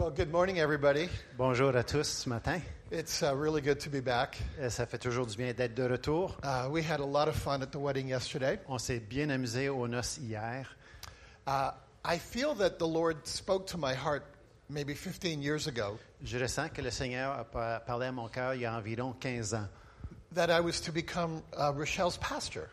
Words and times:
Well, 0.00 0.08
good 0.10 0.32
morning, 0.32 0.58
everybody. 0.58 1.10
Bonjour 1.36 1.76
à 1.76 1.84
tous 1.84 2.04
ce 2.08 2.26
matin. 2.26 2.58
It's 2.90 3.20
uh, 3.22 3.34
really 3.36 3.60
good 3.60 3.78
to 3.80 3.90
be 3.90 4.00
back. 4.02 4.38
Euh, 4.58 4.70
Ça 4.70 4.86
fait 4.86 4.96
toujours 4.96 5.26
du 5.26 5.36
bien 5.36 5.52
d'être 5.52 5.74
de 5.74 5.82
retour. 5.82 6.38
Uh, 6.42 6.70
we 6.70 6.82
had 6.82 7.00
a 7.00 7.04
lot 7.04 7.28
of 7.28 7.34
fun 7.36 7.60
at 7.60 7.70
the 7.70 7.76
wedding 7.76 8.08
yesterday. 8.08 8.58
On 8.66 8.78
s'est 8.78 8.98
bien 8.98 9.28
amusé 9.28 9.68
aux 9.68 9.86
noces 9.86 10.16
hier. 10.16 10.74
Uh, 11.46 11.72
I 12.02 12.18
feel 12.18 12.54
that 12.54 12.78
the 12.78 12.86
Lord 12.86 13.26
spoke 13.26 13.66
to 13.72 13.76
my 13.76 13.92
heart 13.92 14.22
maybe 14.70 14.94
15 14.94 15.42
years 15.42 15.66
ago 15.66 15.98
Je 16.24 16.38
ressens 16.38 16.70
que 16.72 16.80
le 16.80 16.90
Seigneur 16.90 17.38
a 17.38 17.44
pa- 17.44 17.80
parlé 17.80 18.06
à 18.06 18.12
mon 18.12 18.28
cœur 18.28 18.54
il 18.54 18.62
y 18.62 18.66
a 18.66 18.72
environ 18.74 19.12
15 19.20 19.52
ans 19.52 19.68
that 20.34 20.48
I 20.48 20.60
was 20.60 20.80
to 20.80 20.92
become 20.92 21.42
uh, 21.58 21.72
Rochelle's 21.76 22.16
pastor 22.16 22.70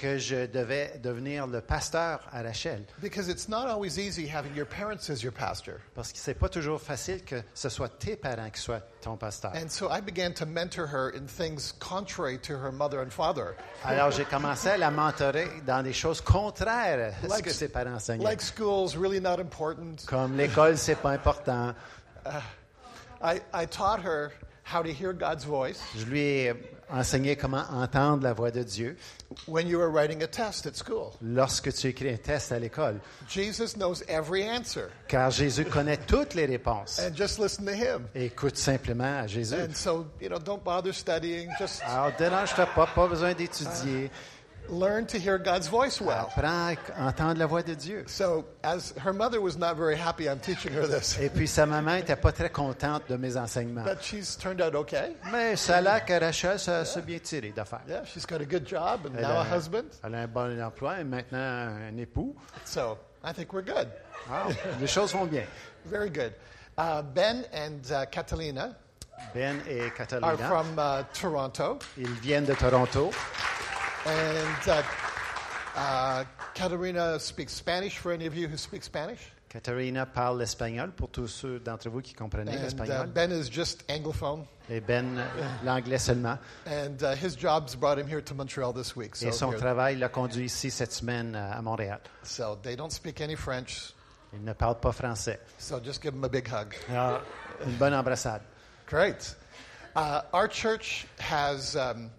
que 0.00 0.16
je 0.18 0.46
devais 0.46 0.98
devenir 1.02 1.46
le 1.46 1.60
pasteur 1.60 2.20
à 2.32 2.42
Rachel. 2.42 2.84
because 3.00 3.28
it's 3.28 3.48
not 3.48 3.66
always 3.66 3.98
easy 3.98 4.26
having 4.28 4.54
your 4.54 4.66
parents 4.66 5.10
as 5.10 5.22
your 5.22 5.32
pastor. 5.32 5.80
Parce 5.94 6.12
que 6.12 6.18
c'est 6.18 6.34
pas 6.34 6.48
toujours 6.48 6.80
facile 6.80 7.24
que 7.24 7.42
ce 7.52 7.68
soit 7.68 7.88
tes 7.98 8.16
parents 8.16 8.50
qui 8.50 8.60
soient 8.60 8.80
ton 9.02 9.16
pasteur. 9.16 9.52
And 9.54 9.68
so 9.68 9.90
I 9.90 10.00
began 10.00 10.32
to 10.34 10.46
mentor 10.46 10.86
her 10.86 11.10
in 11.14 11.26
things 11.26 11.72
contrary 11.80 12.38
to 12.42 12.52
her 12.54 12.70
mother 12.70 13.00
and 13.00 13.10
father, 13.12 13.56
Alors 13.84 14.10
j'ai 14.12 14.24
commencé 14.24 14.68
à 14.70 14.76
la 14.78 14.90
mentorer 14.90 15.48
dans 15.66 15.82
des 15.82 15.92
choses 15.92 16.20
contraires 16.20 17.12
à 17.12 17.26
ce 17.26 17.28
Like- 17.28 17.44
que 17.44 17.50
ses 17.52 17.68
parents 17.68 17.94
enseignaient. 17.96 18.24
like 18.24 18.40
school's 18.40 18.96
really 18.96 19.20
not 19.20 19.40
important. 19.40 19.96
Comme 20.06 20.36
l'école, 20.36 20.78
c'est 20.78 20.94
pas 20.96 21.10
important. 21.10 21.74
I, 23.20 23.40
I 23.52 23.66
taught 23.66 24.00
her 24.04 24.30
how 24.64 24.82
to 24.82 24.90
hear 24.92 25.12
God's 25.12 25.44
voice 25.44 25.80
Je 25.96 26.04
lui 26.04 26.20
ai 26.20 26.54
enseigné 26.90 27.36
comment 27.36 27.64
entendre 27.70 28.22
la 28.22 28.32
voix 28.32 28.50
de 28.50 28.62
Dieu 28.62 28.96
when 29.46 29.66
you 29.68 29.78
were 29.78 29.90
writing 29.90 30.22
a 30.22 30.26
test 30.26 30.66
at 30.66 30.74
school. 30.74 31.12
lorsque 31.22 31.72
tu 31.72 31.88
écris 31.88 32.08
un 32.10 32.16
test 32.16 32.50
à 32.52 32.58
l'école. 32.58 33.00
Jesus 33.28 33.74
knows 33.76 34.02
every 34.08 34.42
answer. 34.48 34.86
Car 35.08 35.30
Jésus 35.30 35.64
connaît 35.64 35.98
toutes 35.98 36.34
les 36.34 36.46
réponses. 36.46 36.98
and 36.98 37.14
just 37.14 37.38
listen 37.38 37.64
to 37.66 37.72
him. 37.72 38.06
Écoute 38.14 38.56
simplement 38.56 39.20
à 39.20 39.26
Jésus. 39.26 39.54
And 39.54 39.74
so, 39.74 40.06
you 40.20 40.28
know, 40.28 40.38
don't 40.38 40.62
bother 40.64 40.92
studying. 40.92 41.50
Just 41.58 41.82
Alors, 41.86 42.12
dérange-toi 42.18 42.66
pas, 42.74 42.86
pas 42.86 43.06
besoin 43.06 43.34
d'étudier. 43.34 44.10
Learn 44.70 45.06
to 45.06 45.18
hear 45.18 45.38
God's 45.38 45.68
voice 45.68 46.00
well. 46.00 46.28
Apprends 46.36 46.76
à 46.96 47.08
entendre 47.08 47.38
la 47.38 47.46
voix 47.46 47.62
de 47.62 47.74
Dieu. 47.74 48.04
So, 48.06 48.44
as 48.62 48.92
her 49.04 49.12
mother 49.12 49.40
was 49.40 49.56
not 49.56 49.76
very 49.76 49.96
happy 49.96 50.28
on 50.28 50.38
teaching 50.38 50.72
her 50.72 50.86
this, 50.86 51.18
Et 51.18 51.30
puis, 51.30 51.46
sa 51.46 51.66
maman 51.66 51.96
n'était 51.96 52.16
pas 52.20 52.32
très 52.32 52.50
contente 52.50 53.08
de 53.08 53.16
mes 53.16 53.36
enseignements. 53.36 53.84
but 53.84 54.02
she's 54.02 54.36
turned 54.36 54.60
out 54.60 54.74
okay. 54.74 55.14
Mais 55.32 55.56
ça 55.56 55.76
a 55.76 55.80
l'air 55.80 56.04
que 56.04 56.12
Rachel 56.18 56.58
s'est 56.58 57.02
bien 57.02 57.18
tiré 57.18 57.50
d'affaire. 57.50 57.82
Yeah, 57.88 58.04
she's 58.04 58.26
got 58.26 58.40
a 58.40 58.46
good 58.46 58.66
job 58.66 59.06
and 59.06 59.16
Elle 59.16 59.22
now 59.28 59.40
a 59.40 59.42
a, 59.42 59.44
husband. 59.56 59.90
elle 60.04 60.14
a 60.14 60.22
un 60.22 60.26
bon 60.26 60.60
emploi 60.60 61.00
et 61.00 61.04
maintenant 61.04 61.38
un 61.38 61.96
époux. 61.96 62.34
So, 62.64 62.98
I 63.24 63.32
think 63.32 63.52
we're 63.52 63.62
good. 63.62 63.88
Ah, 64.30 64.48
les 64.80 64.86
choses 64.86 65.12
vont 65.12 65.26
bien. 65.26 65.44
Very 65.86 66.10
good. 66.10 66.32
Uh, 66.76 67.02
ben 67.02 67.44
and 67.52 67.80
uh, 67.90 68.04
Catalina 68.06 68.76
Ben 69.34 69.60
et 69.68 69.80
are 69.80 69.90
Catalina, 69.90 70.36
from 70.36 70.78
uh, 70.78 71.02
Toronto, 71.12 71.78
ils 71.96 72.06
viennent 72.20 72.44
de 72.44 72.54
Toronto. 72.54 73.10
And 74.06 74.68
uh, 74.68 74.82
uh, 75.76 76.24
Catalina 76.54 77.18
speaks 77.18 77.52
Spanish 77.52 77.98
for 77.98 78.12
any 78.12 78.26
of 78.26 78.34
you 78.36 78.48
who 78.48 78.56
speak 78.56 78.82
Spanish. 78.82 79.20
Katarina 79.48 80.04
parle 80.04 80.36
l'espagnol 80.38 80.90
pour 80.92 81.08
tous 81.08 81.26
ceux 81.28 81.58
d'entre 81.58 81.88
vous 81.88 82.02
qui 82.02 82.12
comprenaient 82.14 82.52
And 82.52 82.60
uh, 82.60 82.64
l'espagnol. 82.64 83.06
Ben 83.06 83.30
is 83.32 83.48
just 83.50 83.82
Anglophone. 83.88 84.44
Et 84.68 84.80
Ben, 84.80 85.16
euh, 85.16 85.24
l'anglais 85.64 85.96
seulement. 85.98 86.38
And 86.66 87.02
uh, 87.02 87.14
his 87.14 87.34
job's 87.34 87.74
brought 87.74 87.98
him 87.98 88.06
here 88.06 88.20
to 88.20 88.34
Montreal 88.34 88.74
this 88.74 88.94
week. 88.94 89.16
So, 89.16 89.28
Et 89.28 89.32
son 89.32 89.48
here- 89.50 89.58
travail 89.58 89.96
l'a 89.96 90.10
conduit 90.10 90.44
ici 90.44 90.70
cette 90.70 90.92
semaine 90.92 91.34
euh, 91.34 91.50
à 91.52 91.62
Montréal. 91.62 92.00
so 92.22 92.58
they 92.62 92.76
don't 92.76 92.92
speak 92.92 93.22
any 93.22 93.36
French. 93.36 93.94
Il 94.34 94.44
ne 94.44 94.52
parle 94.52 94.78
pas 94.78 94.92
français. 94.92 95.38
So 95.56 95.80
just 95.80 96.02
give 96.02 96.12
him 96.14 96.24
a 96.24 96.28
big 96.28 96.46
hug. 96.46 96.74
Alors, 96.90 97.22
une 97.64 97.72
bonne 97.78 97.94
embrassade. 97.94 98.42
Great. 98.86 99.34
Uh, 99.96 100.20
our 100.34 100.46
church 100.48 101.06
has 101.18 101.74
um, 101.74 102.10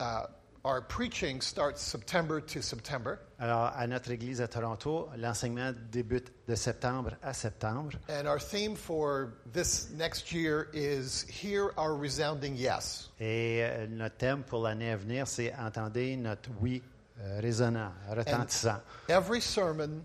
uh, 0.00 0.26
our 0.66 0.80
preaching 0.82 1.40
starts 1.40 1.80
September 1.80 2.40
to 2.40 2.60
September, 2.60 3.20
Alors, 3.38 3.70
à 3.76 3.86
notre 3.86 4.10
église 4.10 4.40
à 4.40 4.48
Toronto, 4.48 5.08
l'enseignement 5.16 5.72
débute 5.92 6.32
de 6.48 6.54
septembre 6.56 7.12
à 7.22 7.32
septembre. 7.32 7.92
and 8.08 8.26
our 8.26 8.40
theme 8.40 8.74
for 8.74 9.34
this 9.52 9.90
next 9.92 10.32
year 10.32 10.68
is 10.74 11.24
"Hear 11.30 11.72
Our 11.78 11.96
Resounding 11.96 12.56
Yes." 12.56 13.10
Et 13.20 13.60
euh, 13.62 13.86
notre 13.86 14.16
thème 14.16 14.42
pour 14.42 14.62
l'année 14.62 14.90
à 14.90 14.96
venir, 14.96 15.28
c'est 15.28 15.54
Entendez 15.54 16.16
notre 16.16 16.50
oui 16.60 16.82
euh, 17.20 17.38
résonnant, 17.40 17.92
retentissant. 18.10 18.80
Every 19.08 19.40
sermon 19.40 20.02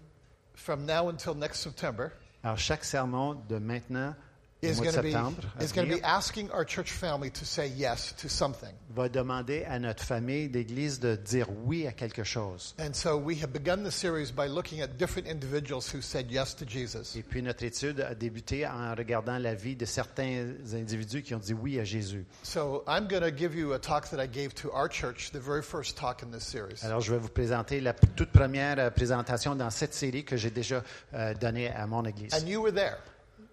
from 0.53 0.85
now 0.85 1.09
until 1.09 1.33
next 1.33 1.61
September 1.61 2.11
Alors, 2.43 2.57
chaque 2.59 2.83
sermon 2.83 3.35
de 3.49 3.57
maintenant 3.57 4.13
is 4.61 4.77
mois 4.77 4.85
de 4.85 4.91
going 4.91 4.95
to 4.95 5.01
be 5.01 5.11
septembre 5.11 5.41
à 5.59 5.63
is 5.63 5.71
going 5.73 5.89
to 5.89 5.95
be 5.95 6.03
asking 6.03 6.49
our 6.51 6.65
church 6.65 6.91
family 6.91 7.31
to 7.31 7.45
say 7.45 7.67
yes 7.67 8.13
to 8.17 8.27
something. 8.27 8.73
va 8.93 9.09
demander 9.09 9.63
à 9.65 9.79
notre 9.79 10.03
famille 10.03 10.49
d'église 10.49 10.99
de 10.99 11.15
dire 11.15 11.47
oui 11.65 11.87
à 11.87 11.91
quelque 11.91 12.23
chose. 12.23 12.75
And 12.79 12.93
so 12.93 13.17
we 13.17 13.41
have 13.41 13.51
begun 13.51 13.83
the 13.83 13.91
series 13.91 14.31
by 14.31 14.47
looking 14.47 14.81
at 14.81 14.97
different 14.97 15.27
individuals 15.27 15.89
who 15.93 16.01
said 16.01 16.29
yes 16.31 16.55
to 16.55 16.65
Jesus. 16.65 17.15
Et 17.15 17.23
puis, 17.23 17.41
notre 17.41 17.63
étude 17.63 18.01
a 18.01 18.15
débuté 18.15 18.67
en 18.67 18.93
regardant 18.95 19.37
la 19.37 19.55
vie 19.55 19.75
de 19.75 19.85
certains 19.85 20.53
individus 20.73 21.23
qui 21.23 21.33
ont 21.33 21.39
dit 21.39 21.53
oui 21.53 21.79
à 21.79 21.83
Jésus. 21.83 22.25
So 22.43 22.83
I'm 22.87 23.07
going 23.07 23.21
to 23.21 23.35
give 23.35 23.55
you 23.55 23.73
a 23.73 23.79
talk 23.79 24.09
that 24.09 24.21
I 24.21 24.27
gave 24.27 24.53
to 24.55 24.69
our 24.71 24.89
church, 24.89 25.31
the 25.31 25.39
very 25.39 25.63
first 25.63 25.97
talk 25.97 26.23
in 26.23 26.31
this 26.31 26.43
series. 26.43 26.83
Alors, 26.83 27.01
je 27.01 27.11
vais 27.11 27.19
vous 27.19 27.29
présenter 27.29 27.79
la 27.79 27.93
toute 27.93 28.31
première 28.31 28.79
euh, 28.79 28.89
présentation 28.89 29.55
dans 29.55 29.69
cette 29.69 29.93
série 29.93 30.23
que 30.23 30.37
j'ai 30.37 30.51
déjà 30.51 30.83
euh, 31.13 31.33
donnée 31.33 31.69
à 31.69 31.87
mon 31.87 32.03
église. 32.05 32.33
And 32.33 32.47
you 32.47 32.61
were 32.61 32.73
there. 32.73 32.97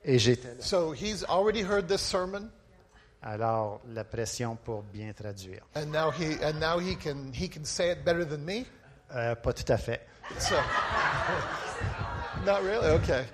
Et 0.04 0.18
j'étais 0.18 0.48
là. 0.54 0.62
So 0.62 0.92
he's 0.92 1.24
already 1.24 1.62
heard 1.62 1.88
this 1.88 2.00
sermon, 2.02 2.50
Alors, 3.22 3.80
la 3.92 4.04
pression 4.04 4.56
pour 4.64 4.82
bien 4.82 5.12
traduire. 5.12 5.60
and 5.74 5.86
now 5.92 6.10
he 6.10 6.36
and 6.42 6.58
now 6.60 6.78
he 6.78 6.94
can 6.96 7.32
he 7.32 7.48
can 7.48 7.64
say 7.64 7.90
it 7.90 8.04
better 8.04 8.24
than 8.24 8.44
me. 8.44 8.64
Euh, 9.14 9.34
pas 9.34 9.52
tout 9.52 9.70
à 9.72 9.76
fait. 9.78 10.00
So 10.38 10.54
not 12.44 12.62
really. 12.62 12.86
Okay. 13.02 13.24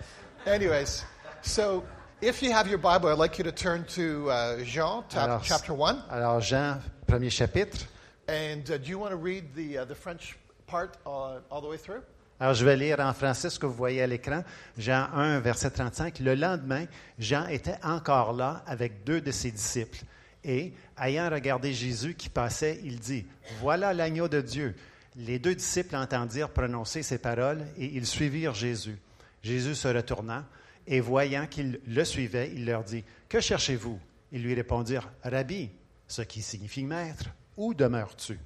Anyways, 0.46 1.04
so 1.42 1.84
if 2.20 2.42
you 2.42 2.52
have 2.52 2.66
your 2.68 2.78
Bible, 2.78 3.08
I'd 3.08 3.18
like 3.18 3.38
you 3.38 3.44
to 3.44 3.52
turn 3.52 3.84
to 3.94 4.30
uh, 4.30 4.62
Jean 4.64 5.04
chap- 5.10 5.24
Alors, 5.28 5.42
chapter 5.44 5.74
one. 5.74 6.02
alors, 6.10 6.40
Jean, 6.40 6.80
premier 7.06 7.30
chapitre. 7.30 7.86
And 8.28 8.68
uh, 8.70 8.78
do 8.78 8.88
you 8.88 8.98
want 8.98 9.10
to 9.12 9.16
read 9.16 9.54
the 9.54 9.78
uh, 9.78 9.84
the 9.84 9.94
French 9.94 10.36
part 10.66 10.96
uh, 11.04 11.40
all 11.50 11.60
the 11.60 11.68
way 11.68 11.76
through? 11.76 12.02
Alors, 12.40 12.54
je 12.54 12.64
vais 12.64 12.76
lire 12.76 13.00
en 13.00 13.12
français 13.14 13.48
ce 13.48 13.58
que 13.58 13.66
vous 13.66 13.74
voyez 13.74 14.02
à 14.02 14.06
l'écran. 14.06 14.42
Jean 14.76 15.08
1, 15.14 15.40
verset 15.40 15.70
35. 15.70 16.18
Le 16.18 16.34
lendemain, 16.34 16.86
Jean 17.18 17.46
était 17.46 17.78
encore 17.82 18.32
là 18.32 18.62
avec 18.66 19.04
deux 19.04 19.20
de 19.20 19.30
ses 19.30 19.52
disciples. 19.52 20.00
Et, 20.44 20.72
ayant 21.00 21.30
regardé 21.30 21.72
Jésus 21.72 22.14
qui 22.14 22.28
passait, 22.28 22.80
il 22.84 22.98
dit, 22.98 23.24
Voilà 23.60 23.94
l'agneau 23.94 24.28
de 24.28 24.40
Dieu. 24.40 24.74
Les 25.16 25.38
deux 25.38 25.54
disciples 25.54 25.96
entendirent 25.96 26.50
prononcer 26.50 27.02
ces 27.02 27.18
paroles 27.18 27.64
et 27.78 27.86
ils 27.86 28.06
suivirent 28.06 28.54
Jésus. 28.54 28.98
Jésus 29.42 29.74
se 29.74 29.88
retourna 29.88 30.44
et 30.86 31.00
voyant 31.00 31.46
qu'ils 31.46 31.80
le 31.86 32.04
suivaient, 32.04 32.50
il 32.52 32.66
leur 32.66 32.82
dit, 32.84 33.04
Que 33.28 33.40
cherchez-vous 33.40 33.98
Ils 34.32 34.42
lui 34.42 34.54
répondirent, 34.54 35.10
Rabbi, 35.22 35.70
ce 36.08 36.22
qui 36.22 36.42
signifie 36.42 36.84
maître, 36.84 37.26
où 37.56 37.72
demeures-tu 37.74 38.38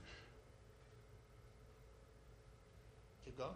Keep 3.24 3.36
going. 3.36 3.54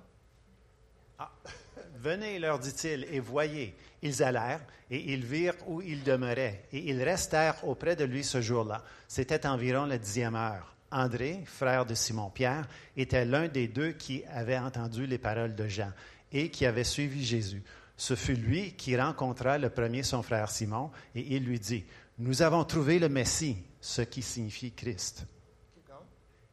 Venez, 2.03 2.41
leur 2.41 2.59
dit-il, 2.59 3.07
et 3.13 3.21
voyez. 3.21 3.77
Ils 4.03 4.25
allèrent, 4.25 4.65
et 4.91 5.13
ils 5.13 5.25
virent 5.25 5.55
où 5.69 5.81
il 5.81 6.03
demeurait, 6.03 6.65
et 6.73 6.91
ils 6.91 7.01
restèrent 7.01 7.65
auprès 7.65 7.95
de 7.95 8.03
lui 8.03 8.25
ce 8.25 8.41
jour-là. 8.41 8.83
C'était 9.07 9.47
environ 9.47 9.87
la 9.87 9.99
dixième 9.99 10.35
heure. 10.35 10.75
André, 10.91 11.45
frère 11.47 11.87
de 11.87 11.95
Simon-Pierre, 11.95 12.67
était 12.97 13.25
l'un 13.25 13.47
des 13.47 13.69
deux 13.69 13.93
qui 13.93 14.25
avait 14.25 14.59
entendu 14.59 15.07
les 15.07 15.19
paroles 15.19 15.55
de 15.55 15.69
Jean 15.69 15.93
et 16.33 16.51
qui 16.51 16.67
avait 16.67 16.83
suivi 16.83 17.25
Jésus. 17.25 17.63
Ce 17.97 18.17
fut 18.17 18.35
lui 18.35 18.73
qui 18.73 18.97
rencontra 18.97 19.57
le 19.57 19.71
premier 19.71 20.03
son 20.03 20.25
frère 20.25 20.51
Simon, 20.51 20.91
et 21.15 21.37
il 21.37 21.45
lui 21.45 21.61
dit, 21.61 21.85
Nous 22.19 22.43
avons 22.43 22.65
trouvé 22.65 22.99
le 22.99 23.09
Messie, 23.09 23.59
ce 23.81 24.03
qui 24.03 24.23
signifie 24.23 24.73
Christ. 24.73 25.25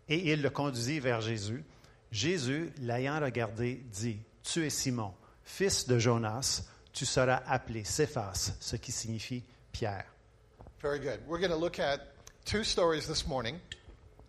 Et 0.08 0.32
il 0.32 0.44
le 0.44 0.52
conduisit 0.52 1.00
vers 1.00 1.22
Jésus. 1.22 1.64
Jésus, 2.12 2.70
l'ayant 2.82 3.20
regardé, 3.20 3.82
dit, 3.92 4.20
Tu 4.44 4.64
es 4.66 4.70
Simon, 4.70 5.14
fils 5.50 5.88
de 5.88 5.98
Jonas, 5.98 6.64
tu 6.94 7.06
seras 7.06 7.42
appelé 7.48 7.84
Céphas, 7.84 8.54
ce 8.60 8.76
qui 8.78 8.92
signifie 8.92 9.44
Pierre. 9.72 10.06
Very 10.82 11.00
good. 11.00 11.20
We're 11.28 11.40
going 11.40 11.52
to 11.52 11.58
look 11.58 11.80
at 11.80 12.02
two 12.46 12.64
stories 12.64 13.08
this 13.08 13.28
morning. 13.28 13.60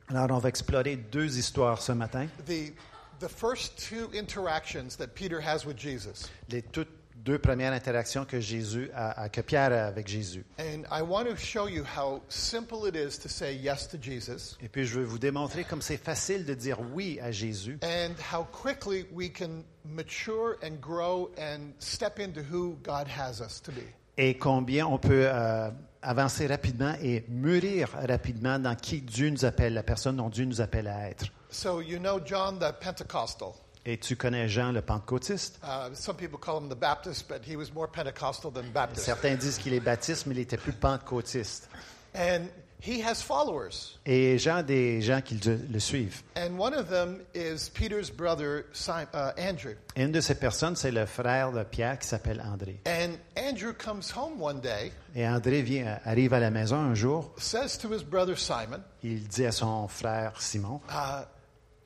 Alors, 0.08 0.30
on 0.32 0.40
va 0.40 0.48
explorer 0.48 0.96
deux 0.96 1.36
histoires 1.36 1.80
ce 1.80 1.92
matin. 1.92 2.28
The 2.46 2.72
the 3.20 3.28
first 3.28 3.78
two 3.78 4.10
interactions 4.12 4.96
that 4.96 5.14
Peter 5.14 5.40
has 5.40 5.64
with 5.64 5.76
Jesus. 5.76 6.28
Les 6.48 6.62
toutes 6.62 6.88
deux 7.24 7.38
premières 7.38 7.72
interactions 7.72 8.24
que 8.24 8.40
Jésus 8.40 8.90
a, 8.94 9.22
a- 9.22 9.28
que 9.28 9.40
Pierre 9.40 9.72
a 9.72 9.86
avec 9.86 10.08
Jésus. 10.08 10.44
And 10.58 10.82
I 10.90 11.02
want 11.02 11.24
to 11.24 11.36
show 11.36 11.68
you 11.68 11.84
how 11.84 12.22
simple 12.28 12.88
it 12.88 12.94
is 12.96 13.18
to 13.20 13.28
say 13.28 13.54
yes 13.54 13.88
to 13.88 13.98
Jesus 14.00 14.56
Et 14.62 14.68
puis 14.68 14.84
je 14.86 14.98
veux 15.00 15.04
vous 15.04 15.18
démontrer 15.18 15.64
comme 15.64 15.82
c'est 15.82 15.96
facile 15.96 16.44
de 16.44 16.54
dire 16.54 16.78
oui 16.94 17.18
à 17.22 17.30
Jésus 17.30 17.78
and 17.82 18.12
how 18.32 18.44
quickly 18.44 19.06
we 19.12 19.30
can 19.32 19.62
mature 19.84 20.56
and 20.62 20.80
grow 20.80 21.30
and 21.38 21.72
step 21.78 22.18
into 22.18 22.40
who 22.40 22.76
God 22.82 23.06
has 23.08 23.40
us 23.40 23.60
to 23.62 23.72
be. 23.72 23.82
et 24.16 24.36
combien 24.38 24.86
on 24.86 24.98
peut 24.98 25.26
euh, 25.26 25.70
avancer 26.02 26.46
rapidement 26.46 26.94
et 27.02 27.24
mûrir 27.28 27.88
rapidement 28.06 28.58
dans 28.58 28.74
qui 28.74 29.00
Dieu 29.00 29.30
nous 29.30 29.44
appelle, 29.44 29.74
la 29.74 29.82
personne 29.82 30.16
dont 30.16 30.28
Dieu 30.30 30.44
nous 30.46 30.60
appelle 30.60 30.88
à 30.88 31.08
être. 31.10 31.26
So, 31.50 31.80
you 31.80 31.98
know 31.98 32.20
John 32.24 32.58
the 32.58 32.72
Pentecostal. 32.80 33.52
Et 33.86 33.96
tu 33.98 34.14
connais 34.16 34.48
Jean 34.48 34.72
le 34.72 34.82
Pentecôtiste? 34.82 35.58
Uh, 35.62 35.94
some 35.94 36.16
people 36.16 36.38
call 36.38 36.58
him 36.58 36.68
the 36.68 36.78
Baptist, 36.78 37.26
but 37.28 37.42
he 37.42 37.56
was 37.56 37.72
more 37.74 37.88
Pentecostal 37.88 38.50
than 38.50 38.70
Baptist. 38.72 39.06
Certains 39.06 39.36
disent 39.36 39.58
qu'il 39.58 39.72
est 39.72 39.80
baptiste, 39.80 40.26
mais 40.26 40.34
il 40.34 40.40
était 40.40 40.58
plus 40.58 40.72
pentecôtiste. 40.72 41.68
And 42.14 42.48
he 42.82 43.00
has 43.00 43.22
followers. 43.22 43.98
Et 44.04 44.36
Jean 44.38 44.56
a 44.56 44.62
des 44.62 45.00
gens 45.00 45.22
qui 45.22 45.36
le, 45.36 45.58
le 45.70 45.80
suivent. 45.80 46.22
And 46.36 46.58
one 46.58 46.74
of 46.74 46.90
them 46.90 47.20
is 47.34 47.70
Peter's 47.72 48.10
brother, 48.10 48.64
Simon, 48.72 49.06
uh, 49.14 49.32
Andrew. 49.38 49.74
Et 49.96 50.02
une 50.02 50.12
de 50.12 50.20
ces 50.20 50.34
personnes, 50.34 50.76
c'est 50.76 50.90
le 50.90 51.06
frère 51.06 51.52
de 51.52 51.62
Pierre 51.62 51.98
qui 51.98 52.06
s'appelle 52.08 52.42
André. 52.44 52.80
And 52.86 53.12
Andrew 53.36 53.72
comes 53.72 54.10
home 54.14 54.40
one 54.42 54.60
day, 54.60 54.92
Et 55.14 55.26
André 55.26 55.62
vient, 55.62 55.98
arrive 56.04 56.34
à 56.34 56.40
la 56.40 56.50
maison 56.50 56.76
un 56.76 56.94
jour, 56.94 57.32
says 57.38 57.78
to 57.78 57.88
his 57.94 58.02
brother 58.04 58.36
Simon, 58.36 58.82
il 59.02 59.26
dit 59.26 59.46
à 59.46 59.52
son 59.52 59.88
frère 59.88 60.40
Simon, 60.40 60.80
uh, 60.90 61.24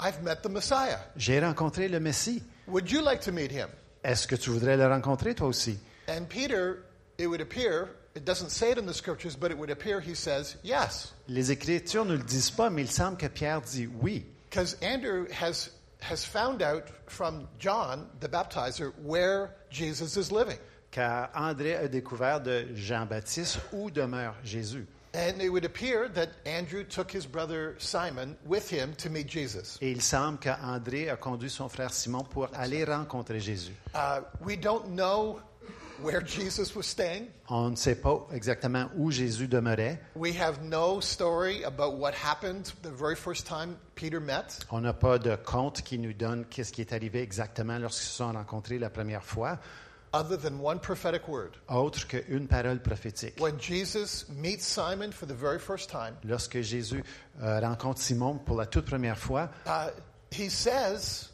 I've 0.04 0.22
met 0.22 0.42
the 0.42 0.50
Messiah. 0.50 0.98
J'ai 1.16 1.40
rencontré 1.40 1.88
le 1.88 1.98
Messie. 1.98 2.42
Would 2.66 2.90
you 2.90 3.00
like 3.00 3.22
to 3.22 3.32
meet 3.32 3.50
him? 3.50 3.68
Est-ce 4.04 4.26
que 4.26 4.36
tu 4.36 4.50
voudrais 4.50 4.76
le 4.76 4.86
rencontrer 4.86 5.34
toi 5.34 5.48
aussi? 5.48 5.78
And 6.08 6.26
Peter, 6.28 6.84
it 7.16 7.26
would 7.26 7.40
appear, 7.40 7.88
it 8.14 8.26
doesn't 8.26 8.50
say 8.50 8.70
it 8.70 8.76
in 8.76 8.84
the 8.84 8.92
scriptures, 8.92 9.34
but 9.34 9.50
it 9.50 9.56
would 9.56 9.70
appear 9.70 10.00
he 10.00 10.14
says 10.14 10.56
yes. 10.62 11.14
Les 11.26 11.50
Écritures 11.50 12.04
ne 12.04 12.16
le 12.16 12.22
disent 12.22 12.50
pas, 12.50 12.68
mais 12.68 12.82
il 12.82 12.90
semble 12.90 13.16
que 13.16 13.28
Pierre 13.28 13.62
dit 13.62 13.88
oui. 14.02 14.26
Because 14.50 14.76
Andrew 14.82 15.26
has, 15.32 15.70
has 16.00 16.22
found 16.22 16.60
out 16.60 16.84
from 17.06 17.48
John, 17.58 18.06
the 18.20 18.28
baptizer, 18.28 18.92
where 19.02 19.54
Jesus 19.70 20.18
is 20.18 20.30
living. 20.30 20.58
Car 20.90 21.30
André 21.34 21.76
a 21.76 21.88
découvert 21.88 22.42
de 22.42 22.66
Jean-Baptiste 22.74 23.58
où 23.72 23.90
demeure 23.90 24.34
Jésus. 24.44 24.86
And 25.14 25.40
it 25.40 25.48
would 25.48 25.64
appear 25.64 26.08
that 26.14 26.30
Andrew 26.44 26.82
took 26.82 27.10
his 27.12 27.24
brother 27.24 27.76
Simon 27.78 28.36
with 28.44 28.68
him 28.68 28.94
to 28.96 29.08
meet 29.08 29.28
Jesus. 29.28 29.78
Et 29.80 29.92
il 29.92 30.02
semble 30.02 30.38
qu'André 30.38 31.08
a 31.08 31.16
conduit 31.16 31.50
son 31.50 31.68
frère 31.68 31.92
Simon 31.92 32.24
pour 32.24 32.48
aller 32.52 32.84
rencontrer 32.84 33.38
Jésus. 33.38 33.74
Uh, 33.94 34.22
we 34.44 34.56
don't 34.56 34.88
know 34.96 35.38
where 36.02 36.20
Jesus 36.20 36.74
was 36.74 36.84
staying. 36.84 37.28
On 37.48 37.70
ne 37.70 37.76
sait 37.76 37.94
pas 37.94 38.26
exactement 38.32 38.88
où 38.96 39.10
Jésus 39.12 39.46
demeurait. 39.46 40.00
We 40.16 40.36
have 40.36 40.62
no 40.62 41.00
story 41.00 41.62
about 41.64 41.96
what 41.96 42.12
happened 42.14 42.72
the 42.82 42.90
very 42.90 43.14
first 43.14 43.46
time 43.46 43.76
Peter 43.94 44.18
met. 44.18 44.64
On 44.70 44.80
n'a 44.80 44.92
pas 44.92 45.18
de 45.18 45.36
compte 45.36 45.82
qui 45.82 45.98
nous 45.98 46.12
donne 46.12 46.44
qu'est-ce 46.46 46.72
qui 46.72 46.80
est 46.80 46.92
arrivé 46.92 47.22
exactement 47.22 47.78
lorsqu'ils 47.78 48.08
se 48.08 48.16
sont 48.16 48.32
rencontrés 48.32 48.78
la 48.78 48.90
première 48.90 49.22
fois, 49.24 49.58
other 50.14 50.36
than 50.36 50.60
one 50.60 50.78
prophetic 50.78 51.26
word. 51.28 51.56
autre 51.68 52.06
qu'une 52.06 52.46
parole 52.46 52.78
prophétique. 52.78 53.38
When 53.40 53.58
Jesus 53.58 54.26
meets 54.28 54.64
Simon 54.64 55.10
for 55.10 55.26
the 55.26 55.34
very 55.34 55.58
first 55.58 55.90
time, 55.90 56.14
Lorsque 56.24 56.60
Jésus 56.60 57.02
euh, 57.42 57.60
rencontre 57.60 58.00
Simon 58.00 58.38
pour 58.38 58.56
la 58.56 58.66
toute 58.66 58.86
première 58.86 59.18
fois, 59.18 59.50
uh, 59.66 59.90
he 60.30 60.48
says, 60.48 61.30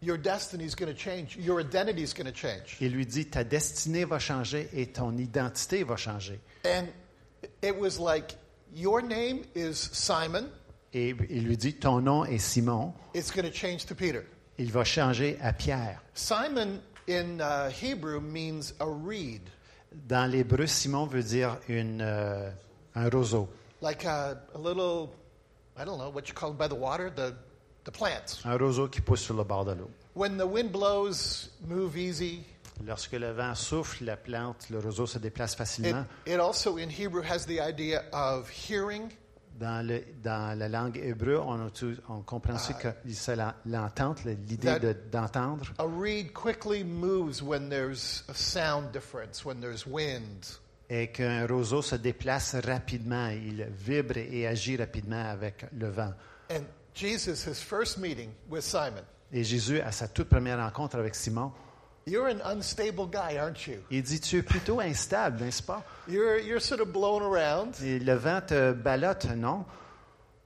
Your 0.00 0.18
destiny 0.18 0.64
is 0.64 0.74
going 0.74 0.92
to 0.92 0.98
change. 0.98 1.36
Your 1.38 1.60
identity 1.60 2.02
is 2.02 2.12
going 2.12 2.26
to 2.26 2.32
change. 2.32 2.76
il 2.80 2.92
lui 2.92 3.06
dit, 3.06 3.26
ta 3.26 3.42
destinée 3.42 4.04
va 4.04 4.18
changer 4.18 4.68
et 4.74 4.86
ton 4.92 5.16
identité 5.16 5.82
va 5.82 5.96
changer. 5.96 6.38
And 6.64 6.88
it 7.62 7.76
was 7.76 7.98
like, 7.98 8.36
Your 8.74 9.02
name 9.02 9.44
is 9.54 9.74
Simon. 9.92 10.50
Et 10.92 11.14
il 11.30 11.44
lui 11.44 11.56
dit, 11.56 11.74
ton 11.74 12.00
nom 12.00 12.24
est 12.24 12.38
Simon. 12.38 12.92
It's 13.14 13.32
going 13.32 13.44
to 13.44 13.52
change 13.52 13.86
to 13.86 13.94
Peter. 13.94 14.24
Il 14.58 14.70
va 14.70 14.84
changer 14.84 15.36
à 15.40 15.52
Pierre. 15.52 16.00
Simon 16.14 16.80
in 17.06 17.40
uh, 17.40 17.70
Hebrew 17.70 18.20
means 18.20 18.72
a 18.80 18.86
reed, 18.88 19.42
Dans 20.08 20.28
l'hébreu, 20.30 20.66
Simon 20.66 21.06
veut 21.06 21.22
dire 21.22 21.56
une, 21.68 22.00
euh, 22.00 22.50
un 22.96 23.08
roseau, 23.10 23.48
like 23.80 24.04
a, 24.04 24.36
a 24.54 24.58
little, 24.58 25.10
I 25.76 25.84
don't 25.84 25.98
know 25.98 26.10
what 26.10 26.28
you 26.28 26.34
call 26.34 26.50
them 26.50 26.58
by 26.58 26.66
the 26.68 26.74
water, 26.78 27.10
the, 27.10 27.34
the 27.84 27.92
plants. 27.92 28.40
un 28.44 28.56
roseau 28.58 28.88
qui 28.88 29.00
pousse 29.00 29.20
sur 29.22 29.34
le 29.36 29.44
bord 29.44 29.64
de 29.64 29.72
l'eau. 29.72 29.90
When 30.14 30.36
the 30.36 30.46
wind 30.46 30.72
blows, 30.72 31.50
move 31.68 31.96
easy. 31.96 32.44
Lorsque 32.84 33.12
le 33.12 33.30
vent 33.30 33.54
souffle, 33.54 34.04
la 34.04 34.16
plante, 34.16 34.68
le 34.70 34.80
roseau 34.80 35.06
se 35.06 35.18
déplace 35.18 35.52
It, 35.52 35.58
facilement. 35.58 36.06
it 36.26 36.40
also 36.40 36.76
in 36.76 36.88
Hebrew 36.90 37.22
has 37.22 37.46
the 37.46 37.60
idea 37.60 38.02
of 38.12 38.48
hearing 38.48 39.12
Dans, 39.58 39.86
le- 39.86 40.02
dans 40.22 40.58
la 40.58 40.68
langue 40.68 40.96
hébreu, 40.96 41.38
on, 41.38 42.22
comprend 42.22 42.54
aussi 42.56 42.74
que 42.74 42.88
c'est 43.08 43.36
la- 43.36 43.54
l'entente, 43.66 44.24
l'idée 44.24 44.78
d'entendre. 45.12 45.64
A 45.78 45.84
reed 45.86 46.32
quickly 46.32 46.82
moves 46.82 47.40
when 47.40 47.68
there's 47.68 48.24
a 48.28 48.34
sound 48.34 48.90
difference, 48.92 49.44
when 49.44 49.60
there's 49.60 49.86
wind. 49.86 50.44
Et 50.90 51.08
qu'un 51.12 51.46
roseau 51.46 51.82
se 51.82 51.94
déplace 51.96 52.56
rapidement, 52.56 53.28
il 53.28 53.66
vibre 53.70 54.16
et 54.18 54.46
agit 54.46 54.76
rapidement 54.76 55.24
avec 55.30 55.66
le 55.72 55.88
vent. 55.88 56.12
And 56.50 56.64
Jesus, 56.94 57.46
his 57.48 57.62
first 57.62 57.98
meeting 57.98 58.30
with 58.50 58.62
Simon, 58.62 59.02
Et 59.32 59.44
Jésus, 59.44 59.80
à 59.80 59.90
sa 59.92 60.08
toute 60.08 60.28
première 60.28 60.58
rencontre 60.58 60.96
avec 60.98 61.14
Simon, 61.14 61.52
you're 62.06 62.28
an 62.28 62.40
unstable 62.44 63.06
guy, 63.06 63.36
aren't 63.38 63.66
you? 63.66 63.82
il 63.90 64.02
dit, 64.02 64.20
tu 64.20 64.38
es 64.38 64.42
plutôt 64.42 64.80
instable, 64.80 65.40
n'est-ce 65.42 65.62
pas? 65.62 65.82
You're, 66.08 66.38
you're 66.38 66.60
sort 66.60 66.80
of 66.80 66.92
blown 66.92 67.22
around, 67.22 67.74
Et 67.82 67.98
le 67.98 68.14
vent 68.14 68.40
te 68.46 68.72
ballotte, 68.72 69.26
non? 69.36 69.64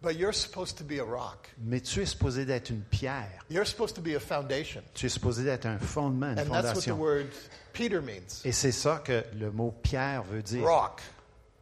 but 0.00 0.14
you're 0.16 0.32
supposed 0.32 0.76
to 0.78 0.84
be 0.84 1.00
a 1.00 1.04
rock. 1.04 1.48
Mais 1.58 1.80
tu 1.80 2.00
es 2.02 2.06
supposé 2.06 2.44
d'être 2.44 2.70
une 2.70 2.82
pierre. 2.82 3.44
You're 3.50 3.66
supposed 3.66 3.96
to 3.96 4.00
be 4.00 4.14
a 4.14 4.20
foundation. 4.20 4.82
Tu 4.94 5.06
es 5.06 5.08
supposé 5.08 5.42
d'être 5.44 5.66
un 5.66 5.78
fondement, 5.78 6.32
une 6.32 6.38
And 6.38 6.50
that's 6.52 6.74
what 6.74 6.82
the 6.84 6.90
fondation. 6.90 6.98
word 6.98 7.26
Peter 7.72 8.00
means 8.00 8.42
Et 8.44 8.52
c'est 8.52 8.70
ça 8.72 9.02
que 9.04 9.24
le 9.36 9.50
mot 9.50 9.72
pierre 9.82 10.22
veut 10.22 10.42
dire. 10.42 10.64
rock, 10.64 11.02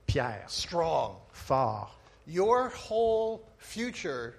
Pierre, 0.06 0.44
strong. 0.48 1.16
fort. 1.32 1.98
Your 2.28 2.70
whole 2.90 3.40
future 3.58 4.34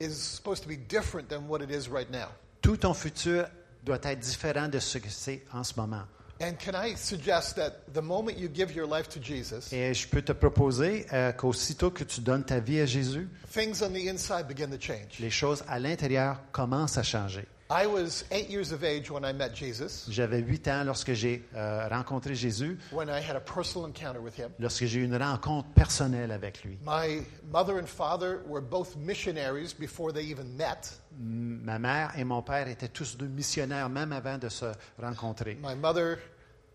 is 0.00 0.14
supposed 0.14 0.62
to 0.64 0.68
be 0.68 0.76
different 0.76 1.28
than 1.28 1.46
what 1.48 1.62
it 1.62 1.70
is 1.70 1.88
right 1.88 2.10
now. 2.10 2.28
Tout 2.62 2.78
ton 2.78 2.94
futur 2.94 3.46
doit 3.86 3.98
être 4.02 4.18
différent 4.18 4.68
de 4.68 4.78
ce 4.80 4.98
que 4.98 5.08
c'est 5.08 5.42
en 5.52 5.64
ce 5.64 5.72
moment. 5.76 6.02
And 6.38 6.52
can 6.62 6.72
I 6.74 6.94
suggest 6.98 7.56
that 7.56 7.70
the 7.94 8.02
moment 8.02 8.36
you 8.36 8.50
give 8.52 8.70
your 8.76 8.86
life 8.86 9.08
to 9.08 9.20
Jesus, 9.22 9.72
Et 9.72 9.94
je 9.94 10.06
peux 10.06 10.20
te 10.20 10.32
proposer 10.32 11.06
euh, 11.14 11.32
qu'aussitôt 11.32 11.90
que 11.90 12.04
tu 12.04 12.20
donnes 12.20 12.44
ta 12.44 12.60
vie 12.60 12.80
à 12.80 12.84
Jésus, 12.84 13.26
things 13.50 13.82
on 13.82 13.88
the 13.88 14.06
inside 14.06 14.46
begin 14.46 14.68
to 14.68 14.76
change? 14.78 15.18
les 15.18 15.30
choses 15.30 15.64
à 15.66 15.78
l'intérieur 15.78 16.38
commencent 16.52 16.98
à 16.98 17.02
changer. 17.02 17.46
I 17.68 17.84
was 17.86 18.24
eight 18.30 18.48
years 18.48 18.70
of 18.70 18.84
age 18.84 19.10
when 19.10 19.24
I 19.24 19.32
met 19.32 19.52
Jesus, 19.52 20.06
J'avais 20.08 20.40
huit 20.40 20.68
ans 20.68 20.84
lorsque 20.84 21.12
j'ai 21.14 21.42
euh, 21.56 21.88
rencontré 21.88 22.34
Jésus, 22.36 22.78
when 22.92 23.08
I 23.08 23.18
had 23.20 23.34
a 23.34 23.40
personal 23.40 23.88
encounter 23.88 24.20
with 24.20 24.38
him. 24.38 24.50
lorsque 24.60 24.84
j'ai 24.84 25.00
eu 25.00 25.04
une 25.04 25.16
rencontre 25.16 25.68
personnelle 25.74 26.30
avec 26.30 26.62
lui. 26.62 26.78
My 26.84 27.22
mother 27.50 27.78
and 27.80 27.86
father 27.88 28.42
were 28.46 28.60
both 28.62 28.94
missionaries 28.96 29.74
before 29.76 30.12
they 30.12 30.22
even 30.30 30.56
met. 30.56 31.00
M- 31.18 31.60
Ma 31.64 31.80
mère 31.80 32.12
et 32.16 32.22
mon 32.22 32.40
père 32.40 32.68
étaient 32.68 32.86
tous 32.88 33.16
deux 33.16 33.26
missionnaires 33.26 33.88
même 33.88 34.12
avant 34.12 34.38
de 34.38 34.48
se 34.48 34.66
rencontrer. 35.02 35.58
My 35.60 35.74
mother 35.74 36.18